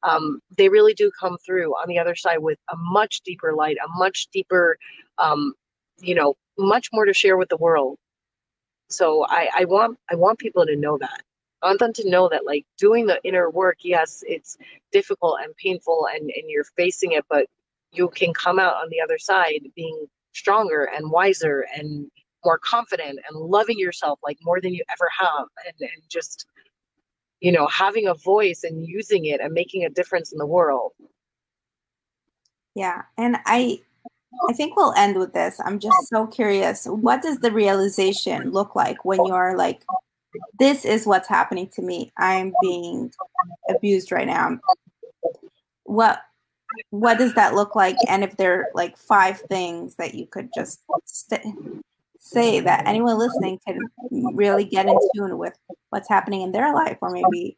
um, 0.03 0.41
they 0.57 0.69
really 0.69 0.93
do 0.95 1.11
come 1.19 1.37
through 1.45 1.71
on 1.73 1.87
the 1.87 1.99
other 1.99 2.15
side 2.15 2.39
with 2.39 2.59
a 2.71 2.75
much 2.77 3.21
deeper 3.21 3.53
light 3.53 3.77
a 3.85 3.89
much 3.97 4.27
deeper 4.33 4.77
um, 5.19 5.53
you 5.99 6.15
know 6.15 6.35
much 6.57 6.89
more 6.93 7.05
to 7.05 7.13
share 7.13 7.37
with 7.37 7.49
the 7.49 7.57
world. 7.57 7.97
So 8.89 9.25
I, 9.27 9.49
I 9.59 9.65
want 9.65 9.97
i 10.11 10.15
want 10.15 10.39
people 10.39 10.65
to 10.65 10.75
know 10.75 10.97
that. 10.99 11.21
I 11.61 11.67
want 11.67 11.79
them 11.79 11.93
to 11.93 12.09
know 12.09 12.29
that 12.29 12.45
like 12.45 12.65
doing 12.77 13.05
the 13.07 13.21
inner 13.23 13.49
work 13.51 13.77
yes 13.83 14.23
it's 14.27 14.57
difficult 14.91 15.39
and 15.43 15.55
painful 15.57 16.07
and 16.13 16.23
and 16.31 16.45
you're 16.49 16.65
facing 16.75 17.13
it 17.13 17.25
but 17.29 17.47
you 17.93 18.09
can 18.09 18.33
come 18.33 18.59
out 18.59 18.75
on 18.75 18.89
the 18.89 19.01
other 19.01 19.19
side 19.19 19.61
being 19.75 20.07
stronger 20.33 20.85
and 20.85 21.11
wiser 21.11 21.67
and 21.75 22.09
more 22.43 22.57
confident 22.59 23.19
and 23.27 23.37
loving 23.37 23.77
yourself 23.79 24.19
like 24.23 24.37
more 24.43 24.59
than 24.61 24.73
you 24.73 24.83
ever 24.91 25.09
have 25.19 25.45
and, 25.65 25.75
and 25.79 26.01
just 26.09 26.45
you 27.39 27.51
know 27.51 27.67
having 27.67 28.07
a 28.07 28.13
voice 28.13 28.63
and 28.63 28.85
using 28.87 29.25
it 29.25 29.41
and 29.41 29.53
making 29.53 29.83
a 29.83 29.89
difference 29.89 30.31
in 30.31 30.37
the 30.37 30.45
world. 30.45 30.93
Yeah 32.75 33.03
and 33.17 33.37
i 33.45 33.81
i 34.49 34.53
think 34.53 34.75
we'll 34.75 34.93
end 34.93 35.17
with 35.17 35.33
this. 35.33 35.59
I'm 35.63 35.79
just 35.79 36.07
so 36.07 36.25
curious 36.27 36.85
what 36.85 37.21
does 37.21 37.39
the 37.39 37.51
realization 37.51 38.51
look 38.51 38.75
like 38.75 39.03
when 39.05 39.25
you're 39.25 39.57
like 39.57 39.83
this 40.59 40.85
is 40.85 41.05
what's 41.05 41.27
happening 41.27 41.67
to 41.69 41.81
me. 41.81 42.11
I'm 42.17 42.53
being 42.61 43.11
abused 43.69 44.11
right 44.11 44.27
now. 44.27 44.59
What 45.83 46.21
what 46.89 47.17
does 47.17 47.33
that 47.35 47.55
look 47.55 47.75
like? 47.75 47.97
And 48.07 48.23
if 48.23 48.37
there 48.37 48.53
are 48.53 48.67
like 48.73 48.97
five 48.97 49.41
things 49.41 49.95
that 49.95 50.13
you 50.13 50.25
could 50.25 50.53
just 50.53 50.81
st- 51.05 51.55
say 52.31 52.59
that 52.61 52.87
anyone 52.87 53.17
listening 53.17 53.59
can 53.65 53.79
really 54.33 54.63
get 54.63 54.87
in 54.87 54.97
tune 55.15 55.37
with 55.37 55.57
what's 55.89 56.09
happening 56.09 56.41
in 56.41 56.51
their 56.51 56.73
life 56.73 56.97
or 57.01 57.09
maybe 57.09 57.57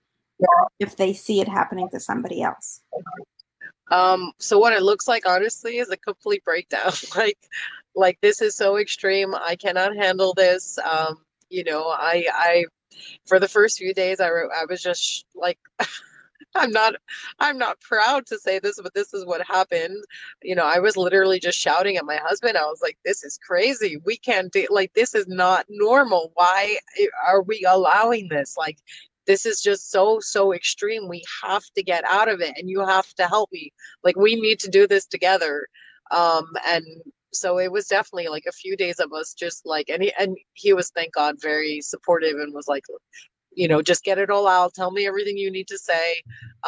if 0.80 0.96
they 0.98 1.14
see 1.14 1.40
it 1.40 1.48
happening 1.48 1.90
to 1.90 2.00
somebody 2.00 2.42
else. 2.42 2.82
Um 3.92 4.32
so 4.40 4.58
what 4.58 4.74
it 4.74 4.84
looks 4.84 5.08
like 5.08 5.28
honestly 5.28 5.78
is 5.78 5.90
a 5.90 5.98
complete 5.98 6.44
breakdown. 6.44 6.92
Like 7.16 7.38
like 7.96 8.18
this 8.22 8.42
is 8.42 8.56
so 8.56 8.78
extreme. 8.78 9.36
I 9.36 9.56
cannot 9.56 9.96
handle 9.96 10.34
this. 10.34 10.80
Um 10.80 11.18
you 11.54 11.64
know 11.64 11.88
i 11.90 12.26
i 12.34 12.66
for 13.26 13.40
the 13.40 13.48
first 13.48 13.78
few 13.78 13.94
days 13.94 14.20
i, 14.20 14.28
I 14.28 14.66
was 14.68 14.82
just 14.82 15.26
like 15.36 15.60
I'm 16.56 16.72
not 16.72 16.96
I'm 17.40 17.58
not 17.58 17.80
proud 17.82 18.26
to 18.28 18.40
say 18.40 18.60
this, 18.60 18.80
but 18.82 18.94
this 18.94 19.14
is 19.14 19.26
what 19.26 19.46
happened. 19.46 20.04
You 20.42 20.56
know, 20.56 20.66
I 20.66 20.80
was 20.80 20.98
literally 20.98 21.40
just 21.40 21.60
shouting 21.60 21.98
at 21.98 22.06
my 22.06 22.18
husband. 22.18 22.58
I 22.58 22.66
was 22.66 22.80
like, 22.82 22.98
this 23.06 23.24
is 23.24 23.40
crazy. 23.46 23.98
We 24.06 24.18
can't 24.18 24.52
do 24.52 24.68
like 24.70 24.94
this 24.94 25.16
is 25.16 25.28
not 25.28 25.66
normal. 25.70 26.32
Why 26.36 26.78
are 27.28 27.42
we 27.42 27.66
allowing 27.68 28.30
this? 28.30 28.56
Like 28.58 28.78
this 29.26 29.46
is 29.46 29.62
just 29.62 29.92
so 29.92 30.20
so 30.20 30.54
extreme. 30.54 31.08
We 31.10 31.24
have 31.44 31.64
to 31.76 31.84
get 31.84 32.04
out 32.06 32.30
of 32.30 32.42
it 32.42 32.54
and 32.58 32.70
you 32.70 32.86
have 32.86 33.12
to 33.16 33.28
help 33.28 33.50
me. 33.52 33.72
Like 34.04 34.16
we 34.18 34.36
need 34.36 34.60
to 34.60 34.70
do 34.70 34.88
this 34.88 35.06
together. 35.06 35.68
Um 36.12 36.46
and 36.68 36.86
so 37.34 37.58
it 37.58 37.72
was 37.72 37.88
definitely 37.88 38.28
like 38.28 38.46
a 38.48 38.52
few 38.52 38.78
days 38.78 39.00
of 39.00 39.12
us 39.12 39.34
just 39.34 39.66
like 39.66 39.90
and 39.90 40.04
he 40.04 40.14
and 40.20 40.38
he 40.54 40.74
was 40.74 40.92
thank 40.92 41.14
god 41.14 41.36
very 41.42 41.82
supportive 41.82 42.38
and 42.38 42.54
was 42.54 42.68
like 42.68 42.84
you 43.56 43.68
know 43.68 43.82
just 43.82 44.04
get 44.04 44.18
it 44.18 44.30
all 44.30 44.48
out 44.48 44.74
tell 44.74 44.92
me 44.92 45.06
everything 45.06 45.38
you 45.38 45.52
need 45.52 45.68
to 45.68 45.78
say 45.78 46.22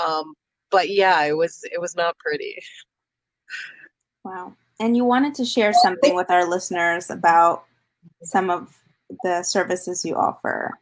um, 0.03 0.33
but 0.71 0.89
yeah 0.89 1.23
it 1.23 1.35
was 1.37 1.61
it 1.71 1.79
was 1.79 1.95
not 1.95 2.17
pretty. 2.17 2.61
Wow. 4.23 4.55
And 4.79 4.97
you 4.97 5.05
wanted 5.05 5.35
to 5.35 5.45
share 5.45 5.71
something 5.71 6.15
with 6.15 6.29
our 6.29 6.49
listeners 6.49 7.09
about 7.09 7.63
some 8.23 8.49
of 8.49 8.75
the 9.23 9.43
services 9.43 10.03
you 10.03 10.15
offer. 10.15 10.77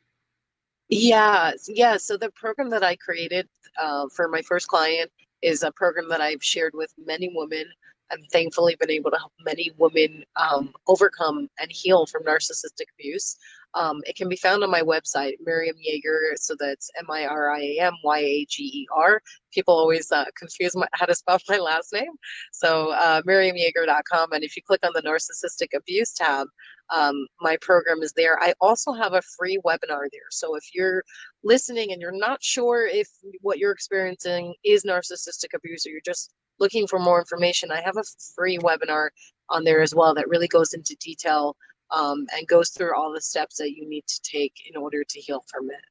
Yeah 0.90 1.52
yeah 1.68 1.98
so 1.98 2.18
the 2.18 2.32
program 2.32 2.70
that 2.70 2.84
i 2.84 2.96
created 2.96 3.48
uh, 3.82 4.08
for 4.16 4.28
my 4.28 4.42
first 4.42 4.68
client 4.68 5.12
is 5.42 5.64
a 5.64 5.72
program 5.72 6.10
that 6.10 6.22
i've 6.22 6.44
shared 6.44 6.74
with 6.74 6.94
many 6.98 7.32
women. 7.34 7.66
And 8.12 8.24
thankfully 8.32 8.76
been 8.80 8.92
able 8.92 9.10
to 9.10 9.18
help 9.18 9.32
many 9.44 9.72
women 9.78 10.24
um, 10.36 10.74
overcome 10.88 11.50
and 11.60 11.72
heal 11.72 12.06
from 12.06 12.22
narcissistic 12.24 12.86
abuse. 13.00 13.38
Um, 13.76 14.02
it 14.06 14.16
can 14.16 14.30
be 14.30 14.36
found 14.36 14.64
on 14.64 14.70
my 14.70 14.82
website, 14.82 15.34
Miriam 15.44 15.76
Yager. 15.80 16.34
So 16.36 16.56
that's 16.60 16.90
M 16.98 17.06
I 17.10 17.26
R 17.26 17.52
I 17.52 17.60
A 17.60 17.80
M 17.82 17.94
Y 18.04 18.20
A 18.20 18.46
G 18.50 18.64
E 18.64 18.88
R. 18.96 19.22
People 19.52 19.74
always 19.74 20.12
uh, 20.12 20.26
confuse 20.38 20.76
my, 20.76 20.88
how 20.94 21.06
to 21.06 21.16
spell 21.16 21.40
my 21.50 21.58
last 21.58 21.94
name. 21.94 22.12
So 22.52 22.92
uh, 22.92 23.22
MiriamYager.com. 23.24 24.34
And 24.34 24.44
if 24.44 24.56
you 24.56 24.62
click 24.66 24.82
on 24.86 24.92
the 24.94 25.02
narcissistic 25.02 25.76
abuse 25.76 26.14
tab, 26.14 26.48
um, 26.94 27.26
my 27.42 27.58
program 27.62 28.02
is 28.02 28.14
there. 28.14 28.42
I 28.42 28.54
also 28.62 28.94
have 28.94 29.14
a 29.14 29.22
free 29.22 29.60
webinar 29.66 30.08
there. 30.12 30.30
So 30.32 30.56
if 30.56 30.64
you're 30.74 31.04
listening 31.44 31.92
and 31.92 32.02
you're 32.02 32.12
not 32.12 32.44
sure 32.44 32.86
if 32.86 33.08
what 33.42 33.58
you're 33.58 33.72
experiencing 33.72 34.54
is 34.64 34.84
narcissistic 34.84 35.54
abuse 35.56 35.86
or 35.86 35.90
you're 35.90 36.02
just 36.06 36.32
looking 36.60 36.86
for 36.88 37.00
more 37.00 37.20
information, 37.20 37.72
I 37.72 37.82
have 37.82 37.98
a 37.98 38.04
free 38.36 38.58
webinar 38.60 39.10
on 39.50 39.64
there 39.64 39.82
as 39.82 39.96
well 39.96 40.14
that 40.14 40.30
really 40.30 40.48
goes 40.48 40.74
into 40.74 40.96
detail 41.00 41.56
um, 41.92 42.26
and 42.36 42.48
goes 42.48 42.70
through 42.70 42.96
all 42.96 43.12
the 43.12 43.22
steps 43.22 43.58
that 43.58 43.72
you 43.72 43.88
need 43.88 44.06
to 44.08 44.22
take 44.22 44.54
in 44.70 44.76
order 44.76 45.04
to 45.04 45.20
heal 45.20 45.44
from 45.48 45.70
it. 45.70 45.82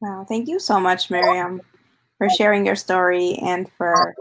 Wow, 0.00 0.24
thank 0.28 0.48
you 0.48 0.58
so 0.58 0.80
much, 0.80 1.10
Miriam, 1.10 1.60
for 2.18 2.28
sharing 2.30 2.64
your 2.64 2.76
story 2.76 3.34
and 3.34 3.70
for 3.76 4.14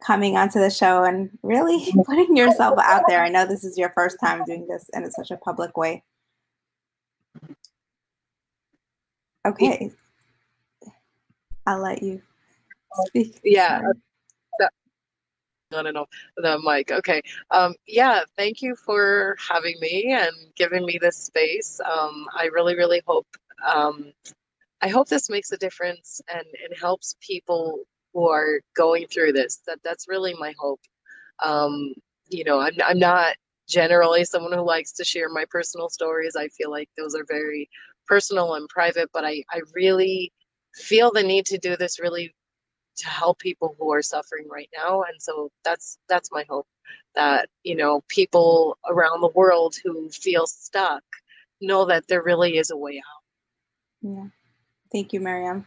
coming 0.00 0.36
onto 0.36 0.58
the 0.58 0.70
show 0.70 1.04
and 1.04 1.30
really 1.42 1.92
putting 2.06 2.36
yourself 2.36 2.78
out 2.82 3.04
there. 3.08 3.22
I 3.22 3.28
know 3.28 3.46
this 3.46 3.64
is 3.64 3.78
your 3.78 3.90
first 3.90 4.18
time 4.20 4.44
doing 4.44 4.66
this 4.66 4.88
and 4.92 5.04
in 5.04 5.10
such 5.10 5.30
a 5.30 5.36
public 5.36 5.76
way. 5.76 6.02
Okay. 9.46 9.90
I'll 11.66 11.82
let 11.82 12.02
you 12.02 12.22
speak. 13.06 13.40
Yeah. 13.44 13.82
No, 15.70 15.82
no, 15.82 15.90
no, 15.90 16.06
the 16.38 16.58
mic. 16.64 16.90
Okay. 16.90 17.20
Um, 17.50 17.74
yeah, 17.86 18.20
thank 18.36 18.62
you 18.62 18.74
for 18.74 19.36
having 19.50 19.74
me 19.80 20.12
and 20.18 20.32
giving 20.56 20.86
me 20.86 20.98
this 21.00 21.16
space. 21.18 21.78
Um, 21.84 22.26
I 22.34 22.46
really, 22.46 22.74
really 22.74 23.02
hope, 23.06 23.26
um, 23.66 24.12
I 24.82 24.88
hope 24.88 25.08
this 25.08 25.30
makes 25.30 25.52
a 25.52 25.58
difference 25.58 26.20
and 26.34 26.44
it 26.54 26.78
helps 26.78 27.16
people 27.20 27.80
who 28.14 28.28
are 28.28 28.60
going 28.76 29.06
through 29.08 29.32
this. 29.32 29.62
That 29.66 29.80
that's 29.84 30.08
really 30.08 30.34
my 30.38 30.54
hope. 30.58 30.80
Um, 31.44 31.94
you 32.30 32.44
know, 32.44 32.60
I'm 32.60 32.74
I'm 32.84 32.98
not 32.98 33.36
generally 33.68 34.24
someone 34.24 34.52
who 34.52 34.62
likes 34.62 34.92
to 34.94 35.04
share 35.04 35.28
my 35.30 35.44
personal 35.50 35.88
stories. 35.90 36.36
I 36.36 36.48
feel 36.48 36.70
like 36.70 36.90
those 36.98 37.14
are 37.16 37.24
very 37.28 37.68
personal 38.06 38.54
and 38.54 38.68
private, 38.68 39.10
but 39.14 39.24
I 39.24 39.44
I 39.52 39.62
really 39.74 40.32
feel 40.74 41.12
the 41.12 41.22
need 41.22 41.46
to 41.46 41.58
do 41.58 41.76
this 41.76 42.00
really 42.00 42.34
to 42.98 43.08
help 43.08 43.38
people 43.38 43.74
who 43.78 43.92
are 43.92 44.02
suffering 44.02 44.46
right 44.50 44.70
now 44.76 45.02
and 45.02 45.20
so 45.20 45.50
that's 45.64 45.98
that's 46.08 46.30
my 46.32 46.44
hope 46.48 46.66
that 47.14 47.48
you 47.64 47.74
know 47.74 48.02
people 48.08 48.78
around 48.86 49.20
the 49.20 49.28
world 49.34 49.74
who 49.82 50.08
feel 50.10 50.46
stuck 50.46 51.02
know 51.60 51.84
that 51.84 52.06
there 52.06 52.22
really 52.22 52.56
is 52.56 52.70
a 52.70 52.76
way 52.76 52.98
out. 52.98 54.08
Yeah. 54.08 54.26
Thank 54.92 55.12
you 55.12 55.20
miriam. 55.20 55.66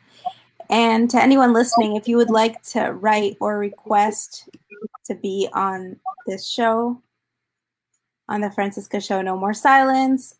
And 0.70 1.10
to 1.10 1.22
anyone 1.22 1.54
listening 1.54 1.96
if 1.96 2.08
you 2.08 2.18
would 2.18 2.30
like 2.30 2.62
to 2.70 2.94
write 2.94 3.36
or 3.42 3.58
request 3.60 4.50
to 5.06 5.16
be 5.16 5.50
on 5.54 5.98
this 6.28 6.48
show 6.48 7.02
on 8.30 8.42
the 8.42 8.50
franciska 8.50 9.02
show 9.02 9.22
no 9.22 9.36
more 9.36 9.54
silence 9.54 10.36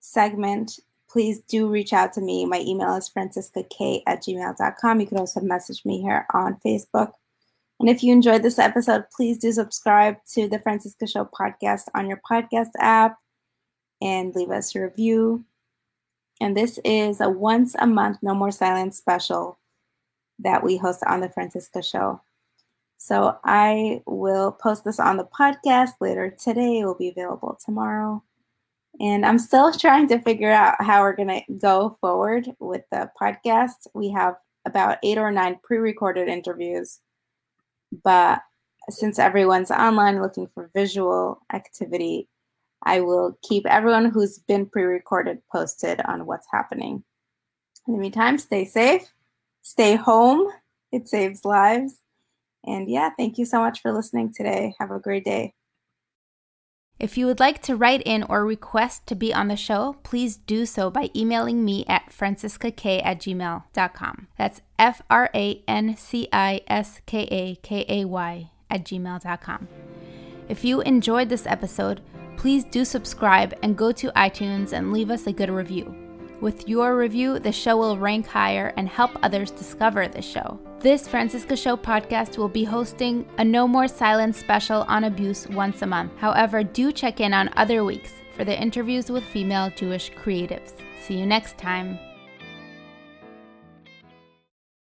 segment 0.00 0.78
please 1.14 1.38
do 1.42 1.68
reach 1.68 1.92
out 1.92 2.12
to 2.12 2.20
me. 2.20 2.44
My 2.44 2.58
email 2.58 2.96
is 2.96 3.08
franciskakay 3.08 4.02
at 4.04 4.20
gmail.com. 4.24 5.00
You 5.00 5.06
can 5.06 5.18
also 5.18 5.40
message 5.40 5.84
me 5.84 6.02
here 6.02 6.26
on 6.34 6.58
Facebook. 6.66 7.12
And 7.78 7.88
if 7.88 8.02
you 8.02 8.12
enjoyed 8.12 8.42
this 8.42 8.58
episode, 8.58 9.04
please 9.16 9.38
do 9.38 9.52
subscribe 9.52 10.16
to 10.32 10.48
the 10.48 10.58
Franciska 10.58 11.06
Show 11.06 11.26
podcast 11.26 11.82
on 11.94 12.08
your 12.08 12.20
podcast 12.28 12.70
app 12.80 13.16
and 14.02 14.34
leave 14.34 14.50
us 14.50 14.74
a 14.74 14.80
review. 14.80 15.44
And 16.40 16.56
this 16.56 16.80
is 16.84 17.20
a 17.20 17.30
once 17.30 17.76
a 17.78 17.86
month 17.86 18.18
No 18.20 18.34
More 18.34 18.50
Silence 18.50 18.96
special 18.96 19.60
that 20.40 20.64
we 20.64 20.78
host 20.78 21.04
on 21.06 21.20
the 21.20 21.28
Franciska 21.28 21.88
Show. 21.88 22.20
So 22.98 23.38
I 23.44 24.02
will 24.04 24.50
post 24.50 24.82
this 24.84 24.98
on 24.98 25.16
the 25.16 25.26
podcast 25.26 25.92
later 26.00 26.30
today. 26.30 26.80
It 26.80 26.86
will 26.86 26.96
be 26.96 27.08
available 27.08 27.56
tomorrow. 27.64 28.24
And 29.00 29.26
I'm 29.26 29.38
still 29.38 29.72
trying 29.72 30.08
to 30.08 30.20
figure 30.20 30.50
out 30.50 30.76
how 30.80 31.02
we're 31.02 31.16
going 31.16 31.28
to 31.28 31.52
go 31.58 31.96
forward 32.00 32.48
with 32.60 32.82
the 32.92 33.10
podcast. 33.20 33.86
We 33.92 34.10
have 34.10 34.36
about 34.64 34.98
eight 35.02 35.18
or 35.18 35.30
nine 35.30 35.58
pre 35.62 35.78
recorded 35.78 36.28
interviews. 36.28 37.00
But 38.04 38.40
since 38.90 39.18
everyone's 39.18 39.70
online 39.70 40.20
looking 40.20 40.48
for 40.54 40.70
visual 40.74 41.40
activity, 41.52 42.28
I 42.84 43.00
will 43.00 43.38
keep 43.42 43.66
everyone 43.66 44.10
who's 44.10 44.38
been 44.38 44.66
pre 44.66 44.84
recorded 44.84 45.38
posted 45.50 46.00
on 46.02 46.26
what's 46.26 46.46
happening. 46.52 47.02
In 47.86 47.94
the 47.94 48.00
meantime, 48.00 48.38
stay 48.38 48.64
safe, 48.64 49.12
stay 49.62 49.96
home. 49.96 50.46
It 50.92 51.08
saves 51.08 51.44
lives. 51.44 51.96
And 52.64 52.88
yeah, 52.88 53.10
thank 53.18 53.36
you 53.36 53.44
so 53.44 53.58
much 53.58 53.82
for 53.82 53.92
listening 53.92 54.32
today. 54.32 54.74
Have 54.78 54.90
a 54.90 55.00
great 55.00 55.24
day. 55.24 55.54
If 57.00 57.18
you 57.18 57.26
would 57.26 57.40
like 57.40 57.60
to 57.62 57.74
write 57.74 58.02
in 58.04 58.22
or 58.24 58.44
request 58.44 59.06
to 59.08 59.14
be 59.14 59.34
on 59.34 59.48
the 59.48 59.56
show, 59.56 59.96
please 60.04 60.36
do 60.36 60.64
so 60.64 60.90
by 60.90 61.10
emailing 61.14 61.64
me 61.64 61.84
at 61.88 62.10
franciskakay 62.10 63.04
at 63.04 63.18
gmail.com. 63.18 64.28
That's 64.38 64.60
F 64.78 65.02
R 65.10 65.28
A 65.34 65.62
N 65.66 65.96
C 65.96 66.28
I 66.32 66.60
S 66.68 67.00
K 67.04 67.26
A 67.30 67.56
K 67.56 67.84
A 67.88 68.04
Y 68.04 68.50
at 68.70 68.84
gmail.com. 68.84 69.68
If 70.48 70.64
you 70.64 70.82
enjoyed 70.82 71.28
this 71.28 71.46
episode, 71.46 72.00
please 72.36 72.64
do 72.64 72.84
subscribe 72.84 73.54
and 73.62 73.76
go 73.76 73.90
to 73.92 74.10
iTunes 74.12 74.72
and 74.72 74.92
leave 74.92 75.10
us 75.10 75.26
a 75.26 75.32
good 75.32 75.50
review. 75.50 76.03
With 76.40 76.68
your 76.68 76.96
review, 76.96 77.38
the 77.38 77.52
show 77.52 77.76
will 77.76 77.96
rank 77.96 78.26
higher 78.26 78.72
and 78.76 78.88
help 78.88 79.12
others 79.22 79.50
discover 79.50 80.08
the 80.08 80.22
show. 80.22 80.58
This 80.80 81.08
Franciska 81.08 81.56
Show 81.56 81.76
podcast 81.76 82.36
will 82.36 82.48
be 82.48 82.64
hosting 82.64 83.26
a 83.38 83.44
No 83.44 83.66
More 83.66 83.88
Silence 83.88 84.36
special 84.36 84.82
on 84.88 85.04
abuse 85.04 85.46
once 85.48 85.80
a 85.82 85.86
month. 85.86 86.12
However, 86.18 86.62
do 86.62 86.92
check 86.92 87.20
in 87.20 87.32
on 87.32 87.50
other 87.56 87.84
weeks 87.84 88.12
for 88.36 88.44
the 88.44 88.60
interviews 88.60 89.10
with 89.10 89.24
female 89.24 89.70
Jewish 89.76 90.12
creatives. 90.12 90.72
See 91.00 91.16
you 91.16 91.24
next 91.24 91.56
time. 91.56 91.98